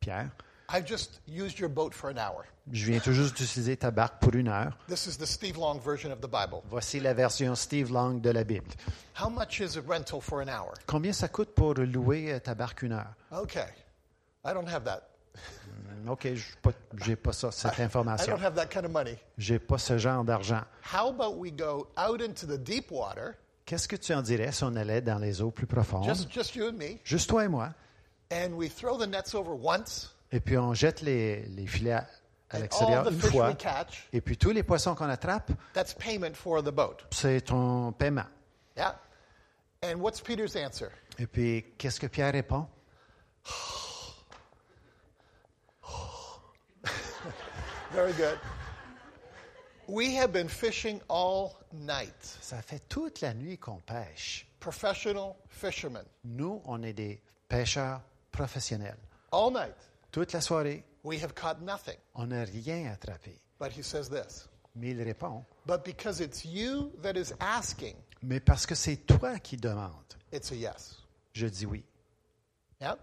Pierre, 0.00 0.30
I've 0.70 0.84
just 0.86 1.20
used 1.26 1.58
your 1.58 1.70
boat 1.70 1.94
for 1.94 2.10
an 2.10 2.18
hour. 2.18 2.44
je 2.70 2.84
viens 2.84 3.00
tout 3.00 3.12
juste 3.12 3.36
d'utiliser 3.38 3.76
ta 3.78 3.90
barque 3.90 4.20
pour 4.20 4.34
une 4.34 4.48
heure. 4.48 4.76
This 4.86 5.06
is 5.06 5.16
the 5.16 5.24
Steve 5.24 5.56
Long 5.56 5.80
version 5.80 6.10
of 6.12 6.20
the 6.20 6.28
Bible. 6.28 6.62
Voici 6.68 7.00
la 7.00 7.14
version 7.14 7.54
Steve 7.54 7.90
Long 7.90 8.20
de 8.20 8.30
la 8.30 8.44
Bible. 8.44 8.66
How 9.14 9.30
much 9.30 9.60
is 9.60 9.78
a 9.78 9.80
rental 9.80 10.20
for 10.20 10.42
an 10.42 10.48
hour? 10.50 10.74
Combien 10.86 11.12
ça 11.14 11.28
coûte 11.28 11.54
pour 11.54 11.72
louer 11.74 12.32
euh, 12.34 12.38
ta 12.40 12.54
barque 12.54 12.82
une 12.82 12.92
heure? 12.92 13.14
Okay. 13.32 13.64
I 14.44 14.52
don't 14.52 14.68
have 14.68 14.84
that. 14.84 15.08
Hmm, 16.04 16.10
OK, 16.10 16.28
je 16.34 17.08
n'ai 17.08 17.16
pas 17.16 17.32
ça, 17.32 17.50
cette 17.50 17.78
I 17.78 17.82
information. 17.82 18.26
don't 18.36 18.44
have 18.44 18.54
that 18.54 18.66
kind 18.66 18.84
of 18.84 18.90
money. 18.92 19.16
J'ai 19.38 19.58
pas 19.58 19.78
ce 19.78 19.96
genre 19.96 20.22
d'argent. 20.24 20.62
How 20.92 21.08
about 21.08 21.38
we 21.38 21.50
go 21.50 21.88
out 21.96 22.20
into 22.20 22.46
the 22.46 22.58
deep 22.58 22.90
water, 22.90 23.36
Qu'est-ce 23.64 23.88
que 23.88 23.96
tu 23.96 24.12
en 24.14 24.20
dirais 24.22 24.52
si 24.52 24.64
on 24.64 24.76
allait 24.76 25.00
dans 25.00 25.18
les 25.18 25.40
eaux 25.40 25.50
plus 25.50 25.66
profondes? 25.66 26.04
just, 26.04 26.30
just 26.30 26.54
you 26.54 26.66
and 26.68 26.72
me, 26.76 26.98
Juste 27.04 27.30
toi 27.30 27.44
et 27.44 27.48
moi. 27.48 27.70
and 28.30 28.52
we 28.54 28.68
throw 28.68 28.98
the 28.98 29.06
nets 29.06 29.34
over 29.34 29.54
once, 29.54 30.14
Et 30.30 30.40
puis 30.40 30.58
on 30.58 30.74
jette 30.74 31.00
les, 31.00 31.42
les 31.46 31.66
filets 31.66 32.00
à, 32.50 32.58
l'extérieur 32.58 33.08
une 33.08 33.20
fois. 33.20 33.54
catch, 33.54 34.06
Et 34.12 34.20
puis 34.20 34.36
tous 34.36 34.50
les 34.50 34.62
poissons 34.62 34.94
qu'on 34.94 35.08
attrape, 35.08 35.50
that's 35.72 35.94
payment 35.94 36.34
for 36.34 36.62
the 36.62 36.70
boat. 36.70 36.98
c'est 37.10 37.40
ton 37.42 37.92
paiement. 37.92 38.26
Yeah? 38.76 38.98
And 39.82 40.00
what's 40.00 40.20
Peter's 40.20 40.56
answer? 40.56 40.88
Et 41.18 41.26
puis 41.26 41.64
qu'est-ce 41.78 42.00
que 42.00 42.06
Pierre 42.06 42.32
répond? 42.32 42.66
Very 47.92 48.12
good. 48.12 48.38
We 49.86 50.14
have 50.16 50.32
been 50.32 50.48
fishing 50.48 51.00
all 51.08 51.56
night. 51.72 52.36
Ça 52.42 52.60
fait 52.60 52.80
toute 52.88 53.22
la 53.22 53.32
nuit 53.32 53.56
qu'on 53.56 53.80
pêche. 53.80 54.46
Professional 54.60 55.34
fishermen. 55.48 56.04
Nous, 56.24 56.60
on 56.66 56.82
est 56.82 56.92
des 56.92 57.22
pêcheurs 57.48 58.02
professionnels. 58.30 58.98
All 59.32 59.50
night. 59.50 59.74
Toute 60.10 60.32
la 60.32 60.40
soirée, 60.40 60.84
We 61.04 61.22
have 61.22 61.34
caught 61.34 61.60
nothing. 61.60 61.96
on 62.14 62.26
n'a 62.28 62.44
rien 62.44 62.90
attrapé. 62.92 63.38
But 63.60 63.72
he 63.76 63.82
says 63.82 64.08
this 64.08 64.48
Mais 64.74 64.90
il 64.90 65.02
répond, 65.02 65.44
But 65.66 65.84
because 65.84 66.20
it's 66.20 66.44
you 66.44 66.92
that 67.02 67.14
is 67.16 67.32
asking, 67.40 67.96
mais 68.22 68.40
parce 68.40 68.66
que 68.66 68.74
c'est 68.74 68.96
toi 69.06 69.38
qui 69.38 69.56
demandes, 69.56 70.16
it's 70.32 70.50
a 70.52 70.54
yes. 70.54 70.96
je 71.32 71.46
dis 71.46 71.66
oui. 71.66 71.84
Yeah? 72.80 72.96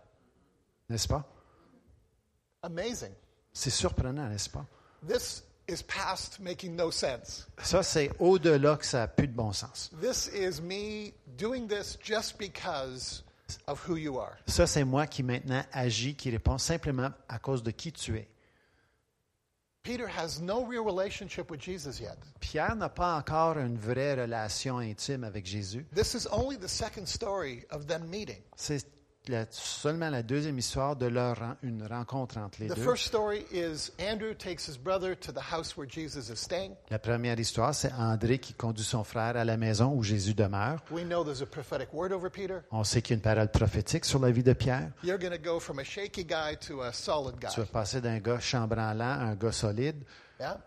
N'est-ce 0.90 1.08
pas? 1.08 1.26
Amazing. 2.64 3.12
C'est 3.54 3.70
surprenant, 3.70 4.28
n'est-ce 4.30 4.50
pas? 4.50 4.66
This 5.08 5.44
is 5.68 5.82
past 5.84 6.40
making 6.40 6.76
no 6.76 6.92
sense. 6.92 7.48
Ça, 7.62 7.84
c'est 7.84 8.12
au-delà 8.20 8.78
que 8.78 8.86
ça 8.86 9.00
n'a 9.00 9.08
plus 9.08 9.28
de 9.28 9.34
bon 9.34 9.52
sens. 9.52 9.92
This 10.02 10.28
is 10.34 10.62
me 10.62 11.12
doing 11.38 11.68
this 11.68 11.98
just 12.02 12.38
because 12.38 13.24
of 13.68 13.88
who 13.88 13.96
you 13.98 14.20
are. 14.20 14.38
Ça, 14.48 14.68
c'est 14.68 14.84
moi 14.84 15.08
qui 15.08 15.24
maintenant 15.24 15.64
agis, 15.72 16.16
qui 16.16 16.30
répond 16.30 16.58
simplement 16.58 17.12
à 17.28 17.40
cause 17.40 17.64
de 17.64 17.72
qui 17.72 17.92
tu 17.92 18.18
es. 18.18 18.28
Peter 19.84 20.08
has 20.08 20.42
no 20.42 20.66
real 20.66 20.84
relationship 20.84 21.52
with 21.52 21.62
Jesus 21.62 22.00
yet. 22.02 22.18
Pierre 22.40 22.76
n'a 22.76 22.90
pas 22.90 23.16
encore 23.16 23.60
une 23.60 23.78
vraie 23.78 24.16
relation 24.16 24.80
intime 24.80 25.24
avec 25.24 25.46
Jésus. 25.46 25.86
This 25.94 26.16
is 26.16 26.28
only 26.32 26.58
the 26.58 26.68
second 26.68 27.06
story 27.06 27.66
of 27.70 27.86
them 27.86 28.10
meeting. 28.10 28.42
C'est 28.56 28.84
la- 29.30 29.46
seulement 29.52 30.10
la 30.10 30.24
deuxième 30.24 30.58
histoire 30.58 30.96
de 30.96 31.06
leur 31.06 31.38
une 31.64 31.86
rencontre 31.86 32.38
entre 32.38 32.60
les 32.62 32.68
The 32.68 32.76
deux. 32.76 32.82
first 32.84 33.06
story 33.06 33.46
is 33.52 33.92
Andrew 34.00 34.34
takes 34.34 34.68
his 34.68 34.78
brother 34.78 35.16
to 35.20 35.32
the 35.32 35.52
house 35.52 35.76
where 35.78 35.90
Jesus 35.90 36.30
is 36.32 36.38
staying. 36.38 36.74
La 36.90 37.00
première 37.00 37.40
histoire, 37.40 37.74
c'est 37.74 37.92
André 37.94 38.40
qui 38.40 38.54
conduit 38.54 38.84
son 38.86 39.04
frère 39.04 39.38
à 39.38 39.44
la 39.46 39.58
maison 39.58 39.94
où 39.94 40.04
Jésus 40.04 40.34
demeure. 40.34 40.80
We 40.92 41.04
know 41.06 41.24
there's 41.24 41.42
a 41.42 41.46
prophetic 41.46 41.94
word 41.94 42.12
over 42.12 42.30
Peter. 42.30 42.60
On 42.72 42.84
sait 42.84 43.02
qu'il 43.02 43.12
y 43.12 43.14
a 43.14 43.18
une 43.18 43.22
parole 43.22 43.50
prophétique 43.52 44.06
sur 44.06 44.20
la 44.20 44.32
vie 44.32 44.44
de 44.44 44.54
Pierre. 44.54 44.92
You're 45.04 45.20
going 45.20 45.32
to 45.32 45.38
go 45.42 45.60
from 45.60 45.80
a 45.80 45.84
shaky 45.84 46.24
guy 46.26 46.56
to 46.68 46.82
a 46.82 46.92
solid 46.94 47.36
Tu 47.40 47.60
vas 47.60 47.66
passer 47.66 48.02
d'un 48.02 48.20
gars 48.20 48.40
chambranlant 48.40 49.04
à 49.20 49.24
un 49.26 49.36
gars 49.36 49.52
solide. 49.52 50.04
Yeah? 50.40 50.58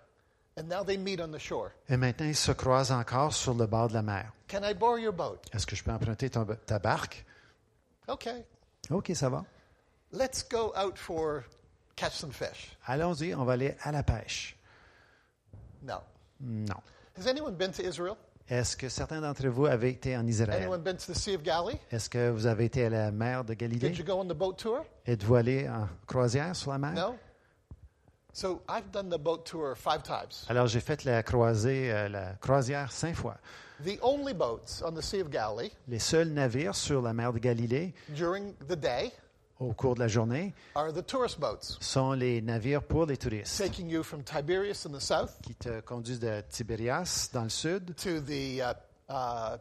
And 0.59 0.64
now 0.68 0.83
they 0.85 0.99
meet 0.99 1.21
on 1.21 1.29
the 1.31 1.38
shore. 1.38 1.71
Et 1.88 1.97
maintenant, 1.97 2.27
ils 2.27 2.35
se 2.35 2.51
croisent 2.51 2.90
encore 2.90 3.33
sur 3.33 3.55
le 3.55 3.66
bord 3.66 3.88
de 3.88 3.94
la 3.94 4.03
mer. 4.03 4.33
Can 4.49 4.61
I 4.64 4.75
borrow 4.75 4.97
your 4.97 5.12
boat? 5.12 5.38
Est-ce 5.53 5.66
que 5.66 5.77
je 5.77 5.85
peux 5.85 5.92
emprunter 5.92 6.31
ton- 6.31 6.47
ta 6.66 6.79
barque? 6.81 7.25
Okay. 8.09 8.44
OK, 8.90 9.11
ça 9.14 9.29
va. 9.29 9.44
Let's 10.12 10.42
go 10.49 10.73
out 10.75 10.97
for 10.97 11.44
catch 11.97 12.14
some 12.14 12.33
fish. 12.33 12.77
Allons-y, 12.87 13.35
on 13.35 13.44
va 13.44 13.53
aller 13.53 13.75
à 13.83 13.92
la 13.92 14.03
pêche. 14.03 14.57
No. 15.83 16.01
Non. 16.40 16.81
Has 17.18 17.27
anyone 17.27 17.55
been 17.55 17.73
to 17.73 17.83
Israel? 17.83 18.16
Est-ce 18.49 18.77
que 18.77 18.88
certains 18.88 19.21
d'entre 19.21 19.47
vous 19.49 19.66
avaient 19.66 19.90
été 19.90 20.16
en 20.16 20.27
Israël? 20.27 20.62
Anyone 20.62 20.81
been 20.81 20.97
to 20.97 21.12
the 21.12 21.16
Sea 21.16 21.35
of 21.35 21.42
Galilee? 21.42 21.79
Est-ce 21.90 22.09
que 22.09 22.31
vous 22.31 22.47
avez 22.47 22.64
été 22.64 22.87
à 22.87 22.88
la 22.88 23.11
mer 23.11 23.44
de 23.44 23.53
Galilée? 23.53 23.90
Did 23.90 23.99
you 23.99 24.05
go 24.05 24.14
on 24.14 24.25
the 24.25 24.37
boat 24.37 24.55
tour? 24.55 24.87
Êtes-vous 25.05 25.35
allé 25.35 25.68
en 25.68 25.87
croisière 26.07 26.57
sur 26.57 26.73
la 26.73 26.79
mer? 26.79 26.92
No. 26.92 27.18
Alors, 30.49 30.67
j'ai 30.67 30.81
fait 30.81 31.05
la 31.05 31.23
croisée, 31.23 31.93
euh, 31.93 32.09
la 32.09 32.33
croisière 32.35 32.93
cinq 32.93 33.14
fois. 33.14 33.37
The 33.85 33.99
only 34.03 34.35
boats 34.35 34.83
on 34.85 34.93
the 34.93 35.03
Sea 35.03 35.21
of 35.21 35.31
Galilee 35.31 35.73
Les 35.87 35.99
seuls 35.99 36.29
navires 36.29 36.75
sur 36.75 37.01
la 37.01 37.12
mer 37.12 37.33
de 37.33 37.38
Galilée 37.38 37.95
during 38.09 38.55
the 38.69 38.75
day 38.75 39.12
au 39.61 39.73
cours 39.73 39.95
de 39.95 40.01
la 40.01 40.09
journée 40.09 40.53
are 40.75 40.93
the 40.93 41.05
tourist 41.05 41.38
boats, 41.38 41.79
sont 41.81 42.12
les 42.12 42.41
navires 42.43 42.83
pour 42.83 43.07
les 43.07 43.17
touristes 43.17 43.57
taking 43.57 43.88
you 43.88 44.03
from 44.03 44.23
Tiberias 44.25 44.85
in 44.85 44.91
the 44.91 45.01
south 45.01 45.41
qui 45.43 45.55
te 45.55 45.81
conduisent 45.81 46.19
de 46.21 46.43
Tibérias 46.49 47.31
dans 47.33 47.45
le 47.45 47.49
sud 47.51 47.95
to 47.97 48.21
the 48.21 48.61
uh, 48.61 48.75
uh, 49.09 49.59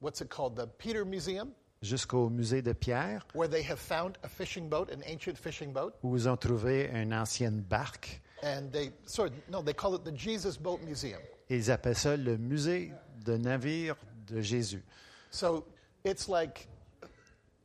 what's 0.00 0.20
it 0.20 0.28
called, 0.28 0.54
the 0.54 0.66
Peter 0.78 1.04
Museum, 1.04 1.50
jusqu'au 1.84 2.28
musée 2.30 2.62
de 2.62 2.72
Pierre 2.72 3.26
where 3.34 3.48
they 3.48 3.62
have 3.62 3.78
found 3.78 4.16
a 4.22 4.28
fishing 4.28 4.68
boat, 4.68 4.86
an 4.90 5.00
ancient 5.06 5.36
fishing 5.36 5.72
boat, 5.72 5.92
où 6.02 6.16
ils 6.16 6.28
ont 6.28 6.36
trouvé 6.36 6.90
une 6.92 7.12
ancienne 7.14 7.60
barque. 7.60 8.20
and 8.42 8.70
they 8.72 8.92
sorry, 9.06 9.30
no, 9.50 9.62
they 9.62 9.74
call 9.74 9.94
it 9.94 10.04
the 10.04 10.14
Jesus 10.16 10.58
Boat 10.58 10.80
Museum. 10.84 11.20
Et 11.48 11.56
ils 11.56 11.70
appellent 11.70 11.96
ça 11.96 12.16
le 12.16 12.36
musée 12.36 12.92
de 13.24 13.36
navires 13.36 13.96
de 14.26 14.40
Jésus. 14.40 14.82
So 15.30 15.64
it's 16.04 16.28
like 16.28 16.68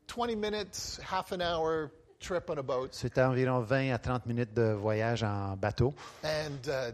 20 0.07 0.35
minutes, 0.35 0.99
half 1.03 1.31
an 1.31 1.41
hour 1.41 1.89
trip 2.19 2.49
on 2.49 2.57
a 2.57 2.61
boat, 2.63 2.89
C'est 2.91 3.17
environ 3.17 3.59
20 3.61 3.91
à 3.93 3.97
30 3.97 4.25
minutes 4.25 4.53
de 4.53 4.71
voyage 4.73 5.23
en 5.23 5.55
bateau. 5.55 5.93
and 6.23 6.67
uh, 6.67 6.91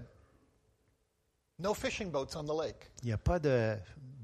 no 1.60 1.74
fishing 1.74 2.10
boats 2.12 2.36
on 2.36 2.44
the 2.44 2.54
lake. 2.54 2.90
Il 3.04 3.08
n'y 3.08 3.14
a 3.14 3.18
pas 3.18 3.40
de 3.40 3.76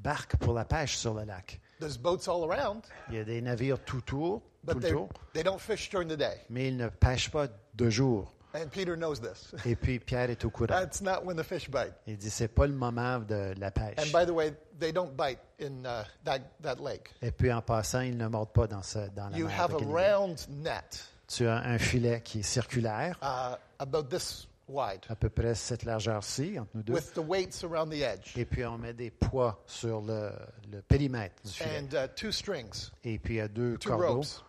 barque 0.04 0.36
pour 0.38 0.54
la 0.54 0.66
pêche 0.66 0.98
sur 0.98 1.14
le 1.14 1.24
lac. 1.24 1.61
There's 1.82 1.98
boats 1.98 2.28
all 2.30 2.50
around, 2.50 2.84
Il 3.10 3.16
y 3.16 3.20
a 3.20 3.24
des 3.26 3.42
navires 3.42 3.80
tout 3.84 3.98
autour, 3.98 4.40
tout 4.40 4.44
but 4.64 4.76
le 4.76 4.80
they 4.82 4.92
tour, 4.92 5.10
they 5.34 5.44
don't 5.44 5.60
fish 5.60 5.90
during 5.90 6.08
the 6.08 6.16
day. 6.18 6.38
mais 6.50 6.68
ils 6.70 6.78
ne 6.78 6.88
pêchent 6.88 7.30
pas 7.32 7.48
de 7.74 7.90
jour. 7.90 8.32
And 8.54 8.68
Peter 8.70 8.96
knows 8.98 9.16
this. 9.16 9.56
Et 9.66 9.76
puis 9.76 9.98
Pierre 10.00 10.30
est 10.30 10.46
au 10.46 10.50
courant. 10.52 10.68
That's 10.68 11.02
not 11.02 11.24
when 11.26 11.36
the 11.38 11.44
fish 11.44 11.70
bite. 11.70 11.94
Il 12.06 12.18
dit 12.18 12.30
c'est 12.30 12.50
pas 12.50 12.68
le 12.68 12.74
moment 12.74 13.20
de 13.20 13.54
la 13.58 13.68
And 13.68 13.72
pêche. 13.72 14.12
by 14.14 14.26
the 14.26 14.32
way, 14.32 14.54
they 14.80 14.92
don't 14.94 15.16
bite 15.16 15.40
in 15.60 15.86
uh, 15.86 16.04
that, 16.26 16.40
that 16.62 16.76
lake. 16.80 17.10
Et 17.22 17.32
puis 17.32 17.52
en 17.52 17.62
passant, 17.62 18.02
ils 18.02 18.16
ne 18.18 18.28
mordent 18.28 18.54
pas 18.54 18.68
dans, 18.68 18.84
ce, 18.84 19.00
dans 19.16 19.30
la 19.30 19.38
You 19.38 19.48
mer 19.48 19.60
have 19.60 19.72
de 19.78 19.86
a 19.86 20.18
round 20.18 20.38
net 20.50 21.06
Tu 21.28 21.48
as 21.48 21.58
un 21.64 21.78
filet 21.80 22.22
qui 22.22 22.40
est 22.40 22.44
circulaire, 22.44 23.18
uh, 23.24 23.56
about 23.80 24.04
this 24.04 24.48
wide 24.72 25.02
à 25.10 25.16
peu 25.16 25.30
près 25.30 25.54
cette 25.56 25.84
largeur-ci 25.84 26.58
entre 26.60 26.70
nous 26.74 26.84
deux. 26.84 26.94
with 26.94 27.14
the 27.14 27.20
weights 27.20 27.64
around 27.64 27.90
the 27.92 28.02
edge 28.02 28.38
Et 28.38 28.46
puis 28.46 28.66
on 28.66 28.78
met 28.78 28.94
des 28.94 29.12
poids 29.12 29.62
sur 29.68 30.02
le, 30.02 30.32
le 30.72 30.82
périmètre 30.82 31.36
du 31.44 31.52
filet. 31.52 31.80
and 31.80 31.94
uh, 31.96 32.08
two 32.16 32.32
strings, 32.32 32.90
Et 33.04 33.20
puis 33.20 33.36
il 33.36 33.38
y 33.38 33.42
a 33.42 33.48
deux 33.48 33.78
two 33.78 33.90
cordeaux. 33.90 34.16
ropes. 34.22 34.44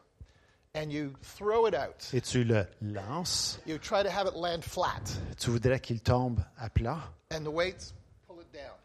And 0.74 0.90
you 0.90 1.12
throw 1.36 1.66
it 1.68 1.74
out. 1.74 2.08
Et 2.14 2.22
tu 2.22 2.44
le 2.44 2.66
lances. 2.80 3.60
You 3.66 3.76
try 3.76 4.02
to 4.02 4.08
have 4.08 4.26
it 4.26 4.34
land 4.34 4.62
flat, 4.62 5.02
Tu 5.38 5.50
voudrais 5.50 5.80
qu'il 5.80 6.00
tombe 6.00 6.40
à 6.56 6.70
plat. 6.70 6.98
and 7.30 7.44
the 7.44 7.48
weights 7.52 7.92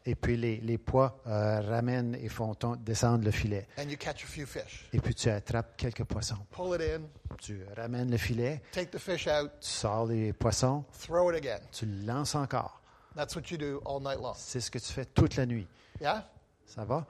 Et 0.09 0.15
puis 0.15 0.37
les, 0.37 0.57
les 0.61 0.77
poids 0.77 1.21
euh, 1.27 1.59
ramènent 1.59 2.15
et 2.15 2.29
font 2.29 2.55
descendre 2.79 3.25
le 3.25 3.31
filet. 3.31 3.67
and 3.77 3.89
you 3.89 3.97
catch 3.97 4.23
a 4.23 4.27
few 4.27 4.45
fish. 4.45 4.87
Et 4.93 4.99
puis 5.01 5.13
tu 5.13 5.29
attrapes 5.29 5.75
quelques 5.75 6.05
poissons. 6.05 6.37
Pull 6.51 6.75
it 6.75 6.81
in, 6.81 7.01
Tu 7.41 7.61
ramènes 7.75 8.09
le 8.09 8.17
filet, 8.17 8.61
take 8.71 8.89
the 8.89 8.97
fish 8.99 9.27
out, 9.27 9.51
tu 9.59 9.67
sors 9.67 10.05
les 10.07 10.31
poissons, 10.31 10.85
throw 10.93 11.29
it 11.31 11.35
again. 11.37 11.59
tu 11.73 11.85
le 11.85 12.05
lances 12.05 12.35
encore. 12.35 12.81
That's 13.15 13.35
what 13.35 13.51
you 13.51 13.57
do 13.57 13.81
all 13.85 13.99
night 14.01 14.19
long. 14.21 14.33
C'est 14.37 14.61
ce 14.61 14.71
que 14.71 14.79
tu 14.79 14.93
fais 14.93 15.05
toute 15.05 15.35
la 15.35 15.45
nuit. 15.45 15.67
Yeah? 15.99 16.25
Ça 16.65 16.85
va? 16.85 17.05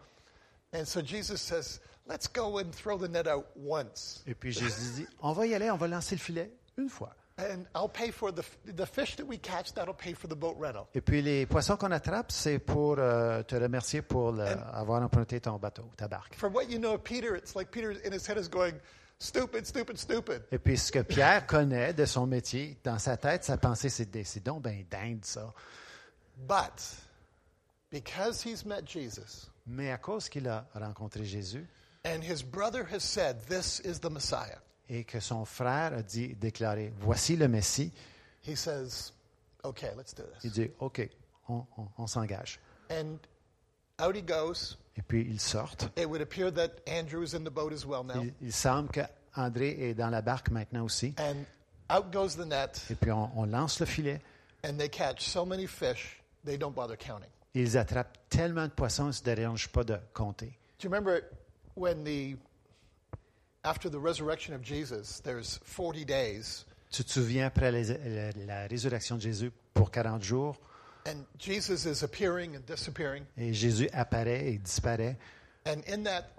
And 0.74 0.86
so 0.86 1.02
Jesus 1.02 1.38
says, 1.38 1.80
let's 2.10 2.28
go 2.28 2.58
and 2.60 2.72
throw 2.72 2.98
the 2.98 3.10
net 3.10 3.28
out 3.28 3.46
once. 3.56 4.24
Et 4.26 4.34
puis 4.34 4.52
Jésus 4.52 4.96
dit, 4.96 5.08
on 5.22 5.34
va 5.34 5.46
y 5.46 5.54
aller, 5.54 5.70
on 5.70 5.78
va 5.78 5.88
lancer 5.88 6.16
le 6.16 6.20
filet 6.22 6.52
une 6.78 6.90
fois. 6.90 7.16
And 7.40 7.66
I'll 7.76 7.88
pay 7.88 8.10
for 8.12 8.32
the, 8.32 8.44
the 8.66 8.86
fish 8.88 9.16
that 9.18 9.26
we 9.28 9.38
catch, 9.38 9.74
that'll 9.74 9.94
pay 9.94 10.14
for 10.14 10.28
the 10.28 10.36
boat 10.36 10.56
rental. 10.60 10.88
Et 10.96 11.02
puis 11.02 11.22
les 11.22 11.46
poissons 11.46 11.78
qu'on 11.78 11.92
attrape, 11.92 12.32
c'est 12.32 12.58
pour 12.58 12.96
euh, 12.98 13.44
te 13.44 13.56
remercier 13.56 14.02
pour 14.02 14.32
le- 14.32 14.44
avoir 14.74 15.04
emprunté 15.04 15.40
ton 15.40 15.58
bateau, 15.60 15.84
ta 15.96 16.08
barque. 16.08 16.36
For 16.36 16.50
what 16.50 16.64
you 16.64 16.80
know 16.80 16.96
of 16.96 17.04
Peter, 17.04 17.36
it's 17.36 17.56
like 17.56 17.70
Peter 17.70 17.92
in 17.92 18.12
his 18.12 18.28
head 18.28 18.40
is 18.40 18.48
going, 18.50 18.74
stupid, 19.20 19.68
stupid, 19.68 19.98
stupid. 20.00 20.42
Et 20.52 20.58
puis 20.58 20.78
ce 20.80 20.92
que 20.92 21.04
Pierre 21.04 21.46
connaît 21.46 21.94
de 21.94 22.06
son 22.06 22.26
métier, 22.26 22.80
dans 22.84 22.98
sa 22.98 23.18
tête, 23.18 23.44
sa 23.44 23.58
pensée, 23.58 23.90
c'est 23.90 24.10
c'est 24.24 24.44
donc 24.44 24.64
ben 24.64 24.84
dingue 24.90 25.24
ça. 25.24 25.54
But 26.48 26.82
because 27.92 28.42
he's 28.44 28.66
met 28.66 28.82
Jesus 28.86 29.52
Mais 29.68 29.92
à 29.92 29.98
cause 29.98 30.28
qu'il 30.30 30.48
a 30.48 30.66
rencontré 30.74 31.24
Jésus 31.24 31.68
and 32.04 32.24
his 32.24 32.42
brother 32.42 32.84
has 32.86 33.04
said, 33.04 33.42
this 33.48 33.80
is 33.82 34.00
the 34.00 34.10
Messiah, 34.10 34.58
et 34.90 35.04
que 35.04 35.20
son 35.20 35.46
frère 35.46 35.94
a 35.94 36.02
dit, 36.02 36.36
déclaré, 36.36 36.94
voici 37.00 37.36
le 37.36 37.48
Messie, 37.48 37.92
he 38.48 38.56
says, 38.56 39.12
okay, 39.64 39.92
let's 39.98 40.14
do 40.14 40.24
il 40.44 40.52
this. 40.52 40.54
dit, 40.54 40.72
OK, 40.80 41.10
on, 41.50 41.66
on- 41.78 41.88
on 41.98 42.08
s'engage. 42.08 42.60
And 42.90 43.18
out 44.00 44.16
he 44.16 44.22
goes. 44.24 44.78
Et 44.98 45.02
puis 45.02 45.22
ils 45.30 45.40
sortent. 45.40 45.90
It 45.98 46.06
would 46.08 46.22
appear 46.22 46.52
that 46.54 46.70
Andrew 46.88 47.22
is 47.24 47.36
in 47.36 47.44
the 47.44 47.52
boat 47.52 47.72
as 47.74 47.86
well 47.86 48.04
now. 48.04 48.22
Il, 48.24 48.34
il 48.42 48.54
semble 48.54 48.90
qu'André 48.90 49.90
est 49.90 49.94
dans 49.94 50.10
la 50.10 50.22
barque 50.22 50.50
maintenant 50.52 50.84
aussi. 50.86 51.14
And 51.20 51.44
out 51.90 52.12
goes 52.12 52.36
the 52.36 52.46
net, 52.48 52.82
Et 52.90 52.96
puis 52.96 53.12
on, 53.12 53.30
on 53.38 53.46
lance 53.46 53.80
le 53.80 53.86
filet. 53.86 54.22
and 54.64 54.78
they 54.78 54.90
catch 54.90 55.22
so 55.28 55.46
many 55.46 55.68
fish, 55.68 56.22
they 56.46 56.58
don't 56.58 56.74
bother 56.74 56.98
counting. 56.98 57.30
Ils 57.54 57.78
attrapent 57.78 58.18
tellement 58.30 58.66
de 58.68 58.72
poissons, 58.72 59.06
ils 59.06 59.08
ne 59.08 59.12
se 59.12 59.24
dérangent 59.24 59.70
pas 59.70 59.84
de 59.84 59.98
compter. 60.14 60.48
Do 60.80 60.88
you 60.88 60.90
remember 60.90 61.22
when 61.76 62.04
the 62.04 62.38
after 63.64 63.90
the 63.90 64.00
resurrection 64.00 64.54
of 64.54 64.62
Jesus, 64.62 65.20
there's 65.24 65.60
40 65.64 66.06
days, 66.06 66.66
Tu 66.92 67.04
te 67.04 67.10
souviens 67.12 67.48
après 67.48 67.72
la, 67.72 68.32
la 68.46 68.68
résurrection 68.68 69.18
de 69.18 69.22
Jésus 69.22 69.52
pour 69.74 69.92
40 69.92 70.24
jours, 70.24 70.56
and 71.06 71.26
Jesus 71.38 71.86
is 71.86 72.04
appearing 72.04 72.56
and 72.56 72.62
disappearing, 72.66 73.24
et 73.38 73.54
Jésus 73.54 73.90
apparaît 73.94 74.48
et 74.54 74.58
disparaît. 74.58 75.18
and 75.66 75.82
in 75.88 76.04
that 76.04 76.32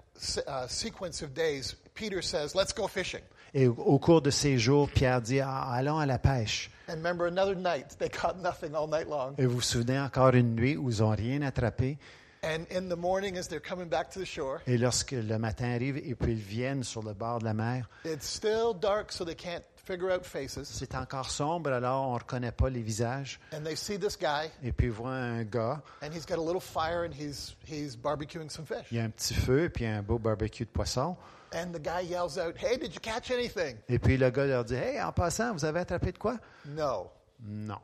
uh, 0.47 0.67
sequence 0.67 1.21
of 1.21 1.33
days, 1.35 1.75
Peter 1.93 2.21
says, 2.21 2.55
"Let's 2.55 2.73
go 2.73 2.87
fishing." 2.87 3.21
Et 3.53 3.67
au, 3.67 3.73
au 3.73 3.97
cours 3.99 4.21
de 4.21 4.29
ces 4.29 4.59
jours, 4.59 4.87
Pierre 4.89 5.21
dit, 5.21 5.39
Ah, 5.39 5.71
allons 5.73 5.97
à 5.97 6.05
la 6.05 6.19
pêche. 6.19 6.69
And 6.87 6.97
remember, 6.97 7.25
another 7.25 7.55
night 7.55 7.97
they 7.97 8.07
caught 8.09 8.37
nothing 8.37 8.75
all 8.75 8.87
night 8.87 9.07
long. 9.07 9.33
Et 9.39 9.45
vous 9.47 9.55
vous 9.55 9.61
souvenez 9.61 9.97
encore 9.99 10.35
une 10.35 10.53
nuit 10.55 10.77
où 10.77 10.91
ils 10.91 10.99
n'ont 10.99 11.15
rien 11.15 11.41
attrapé? 11.41 11.97
And 12.41 12.65
in 12.71 12.87
the 12.89 12.95
morning, 12.95 13.37
as 13.37 13.47
they're 13.49 13.59
coming 13.59 13.89
back 13.89 14.09
to 14.11 14.19
the 14.19 14.25
shore, 14.25 14.61
Et 14.65 14.77
lorsque 14.77 15.11
le 15.11 15.37
matin 15.37 15.73
arrive 15.75 15.97
et 15.97 16.15
puis 16.15 16.31
ils 16.31 16.37
viennent 16.37 16.83
sur 16.83 17.03
le 17.03 17.13
bord 17.13 17.39
de 17.39 17.45
la 17.45 17.53
mer, 17.53 17.89
it's 18.05 18.25
still 18.27 18.73
dark, 18.73 19.11
so 19.11 19.25
they 19.25 19.35
can't 19.35 19.63
figure 19.75 20.09
out 20.09 20.23
faces. 20.25 20.69
c'est 20.69 20.95
encore 20.95 21.29
sombre, 21.29 21.71
alors 21.71 22.07
on 22.07 22.13
ne 22.13 22.19
reconnaît 22.19 22.51
pas 22.53 22.69
les 22.69 22.81
visages. 22.81 23.39
And 23.53 23.63
they 23.63 23.75
see 23.75 23.97
this 23.99 24.17
guy, 24.17 24.49
Et 24.63 24.71
puis 24.71 24.87
ils 24.87 24.93
voient 24.93 25.11
un 25.11 25.43
gars, 25.43 25.81
and 26.01 26.11
he's 26.13 26.25
got 26.25 26.35
a 26.37 26.41
little 26.41 26.61
fire, 26.61 27.03
and 27.05 27.11
he's 27.13 27.55
he's 27.67 27.97
barbecuing 27.97 28.49
some 28.49 28.65
fish. 28.65 28.87
il 28.91 28.97
y 28.97 29.01
a 29.01 29.03
un 29.03 29.09
petit 29.09 29.33
feu, 29.33 29.69
puis 29.73 29.85
un 29.85 30.01
beau 30.01 30.17
barbecue 30.17 30.63
de 30.63 30.69
poisson. 30.71 31.17
And 31.53 31.71
the 31.73 31.81
guy 31.81 32.03
yells 32.07 32.37
out, 32.37 32.55
"Hey, 32.57 32.77
did 32.77 32.93
you 32.93 33.01
catch 33.01 33.31
anything?" 33.31 33.75
Et 33.89 33.99
puis 33.99 34.15
le 34.17 34.29
gars 34.29 34.45
leur 34.45 34.63
dit, 34.63 34.75
Hey, 34.75 35.01
en 35.01 35.11
passant, 35.11 35.51
vous 35.51 35.65
avez 35.65 35.79
attrapé 35.79 36.11
de 36.13 36.17
quoi? 36.19 36.37
No. 36.67 37.09
Non. 37.41 37.79